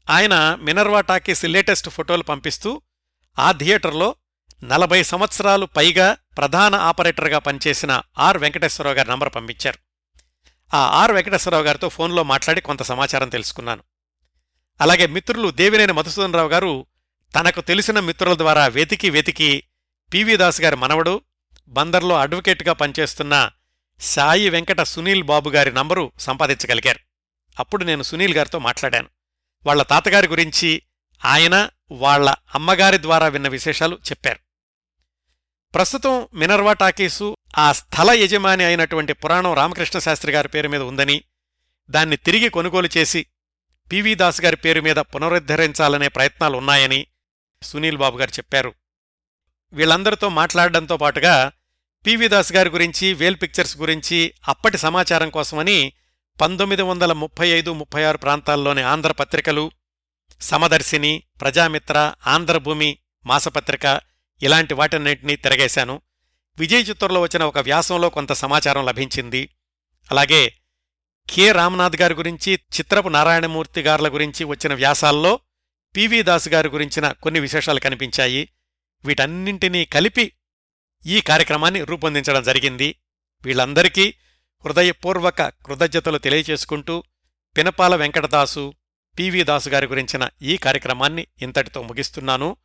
ఆయన 0.09 0.57
మినర్వా 0.61 1.01
టాకీస్ 1.01 1.45
లేటెస్ట్ 1.45 1.89
ఫోటోలు 1.89 2.23
పంపిస్తూ 2.23 2.81
ఆ 3.39 3.51
థియేటర్లో 3.51 4.15
నలభై 4.63 5.03
సంవత్సరాలు 5.03 5.65
పైగా 5.65 6.17
ప్రధాన 6.37 6.75
ఆపరేటర్గా 6.75 7.39
పనిచేసిన 7.39 8.01
ఆర్ 8.19 8.37
వెంకటేశ్వరరావు 8.37 8.95
గారి 8.95 9.09
నంబర్ 9.09 9.35
పంపించారు. 9.35 9.79
ఆ 10.73 10.77
ఆర్ 10.77 11.11
వెంకటేశ్వరరావు 11.11 11.63
గారితో 11.63 11.89
ఫోన్లో 11.89 12.23
మాట్లాడి 12.23 12.61
కొంత 12.61 12.83
సమాచారం 12.83 13.29
తెలుసుకున్నాను. 13.29 13.83
అలాగే 14.81 15.07
మిత్రులు 15.07 15.51
దేవినేని 15.51 15.93
మధుసూదన్ 15.93 16.33
రావు 16.33 16.49
గారు 16.49 16.85
తనకు 17.39 17.61
తెలిసిన 17.61 17.99
మిత్రుల 17.99 18.37
ద్వారా 18.37 18.67
వెతికి 18.67 19.09
వెతికి 19.09 19.63
పివి 20.13 20.37
దాస్ 20.37 20.61
గారి 20.61 20.75
మనవడు 20.75 21.21
బందర్లో 21.67 22.19
అడ్వకేట్గా 22.19 22.73
పనిచేస్తున్న 22.73 23.49
సాయి 23.99 24.49
వెంకట 24.49 24.81
సునీల్ 24.81 25.23
బాబు 25.23 25.49
గారి 25.49 25.71
నంబరు 25.71 26.11
సంపాదించగలిగారు. 26.19 26.99
అప్పుడు 27.59 27.83
నేను 27.83 28.03
సునీల్ 28.03 28.35
గారితో 28.35 28.59
మాట్లాడాను. 28.59 29.07
వాళ్ళ 29.65 29.83
తాతగారి 29.83 30.27
గురించి 30.27 30.81
ఆయన 31.25 31.69
వాళ్ళ 31.91 32.35
అమ్మగారి 32.55 33.01
ద్వారా 33.01 33.27
విన్న 33.27 33.47
విశేషాలు 33.47 33.95
చెప్పారు. 33.95 34.48
ప్రస్తుతం 35.73 36.27
మినర్వా 36.33 36.73
టాకీసు 36.73 37.37
ఆ 37.57 37.71
స్థల 37.71 38.11
యజమాని 38.11 38.63
అయినటువంటి 38.63 39.13
పురాణం 39.13 39.53
రామకృష్ణ 39.53 39.99
శాస్త్రి 39.99 40.31
గారి 40.31 40.47
పేరు 40.47 40.69
మీద 40.69 40.81
ఉందని 40.81 41.23
దాన్ని 41.89 42.17
తిరిగి 42.17 42.49
కొనుగోలు 42.49 42.89
చేసి 42.97 43.25
పివి 43.91 44.15
దాస్ 44.15 44.41
గారి 44.41 44.55
పేరు 44.55 44.81
మీద 44.81 44.95
పునరుద్ధరించాలనే 44.95 46.07
ప్రయత్నాలు 46.07 46.57
ఉన్నాయని 46.57 47.07
సునీల్ 47.63 47.97
బాబు 47.97 48.17
గారు 48.17 48.29
చెప్పారు. 48.29 48.73
వీళ్ళందరితో 49.73 50.29
మాట్లాడడంతో 50.29 50.97
పాటుగా 50.97 51.51
పివి 52.05 52.27
దాస్ 52.27 52.53
గారి 52.53 52.69
గురించి 52.69 53.13
వేల్ 53.13 53.35
పిక్చర్స్ 53.41 53.77
గురించి 53.77 54.33
అప్పటి 54.47 54.77
సమాచారం 54.77 55.29
కోసమని 55.29 55.93
పంతొమ్మిది 56.41 56.81
వందల 56.81 57.13
ముప్పై 57.13 57.47
ఐదు 57.47 57.73
ముప్పై 57.73 58.03
ఆరు 58.03 58.17
ప్రాంతాల్లోని 58.17 58.81
ఆంధ్రపత్రికలు 58.81 59.71
సమదర్శిని 60.41 61.23
ప్రజామిత్ర 61.41 62.13
ఆంధ్రభూమి 62.27 62.97
మాసపత్రిక 63.25 64.01
ఇలాంటి 64.41 64.73
వాటన్నింటినీ 64.73 65.35
తిరగేశాను. 65.35 66.01
విజయ్ 66.57 66.89
చిత్తూరులో 66.89 67.21
వచ్చిన 67.21 67.43
ఒక 67.43 67.57
వ్యాసంలో 67.57 68.09
కొంత 68.09 68.33
సమాచారం 68.33 68.85
లభించింది. 68.85 69.49
అలాగే 70.11 70.53
కె. 71.29 71.51
రామనాథ్ 71.51 72.01
గారి 72.01 72.13
గురించి 72.13 72.53
చిత్రపు 72.53 73.09
నారాయణమూర్తి 73.09 73.81
గార్ల 73.81 74.07
గురించి 74.07 74.43
వచ్చిన 74.43 74.73
వ్యాసాల్లో 74.73 75.39
పివి 75.95 76.21
దాస్ 76.21 76.49
గారి 76.49 76.67
గురించిన 76.69 77.11
కొన్ని 77.11 77.39
విశేషాలు 77.39 77.79
కనిపించాయి. 77.79 78.49
వీటన్నింటినీ 79.05 79.85
కలిపి 79.85 80.33
ఈ 81.05 81.21
కార్యక్రమాన్ని 81.21 81.83
రూపొందించడం 81.83 82.43
జరిగింది. 82.43 82.95
వీళ్ళందరికీ 83.45 84.13
హృదయపూర్వక 84.65 85.41
కృతజ్ఞతలు 85.41 86.17
తెలియచేసుకుంటూ 86.17 87.03
పినపాల 87.57 87.95
వెంకటదాసు 87.95 88.73
పివి 89.19 89.43
దాసు 89.43 89.69
గారి 89.69 89.87
గురించిన 89.87 90.29
ఈ 90.41 90.57
కార్యక్రమాన్ని 90.57 91.27
ఇంతటితో 91.41 91.83
ముగిస్తున్నాను. 91.83 92.55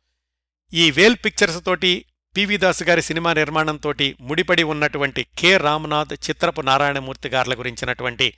ఈ 0.73 0.91
వేల్ 0.91 1.15
పిక్చర్స్ 1.25 1.65
తోటి 1.65 2.05
పివి 2.37 2.57
దాస్ 2.57 2.83
గారి 2.83 3.01
సినిమా 3.01 3.33
నిర్మాణంతోటి 3.33 4.17
ముడిపడి 4.21 4.63
ఉన్నటువంటి 4.63 5.25
కె. 5.37 5.57
రామనాథ్ 5.57 6.13
చిత్రపు 6.13 6.61
నారాయణమూర్తి 6.61 7.29
గార్ల 7.29 7.53
గురించినటువంటి 7.53 8.33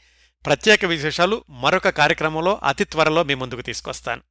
ప్రత్యేక 0.46 0.86
విశేషాలు 0.86 1.44
మరొక 1.50 1.90
కార్యక్రమంలో 1.90 2.60
అతి 2.64 2.84
త్వరలో 2.84 3.24
మీ 3.24 3.34
ముందుకు 3.34 3.62
తీసుకొస్తాను. 3.62 4.22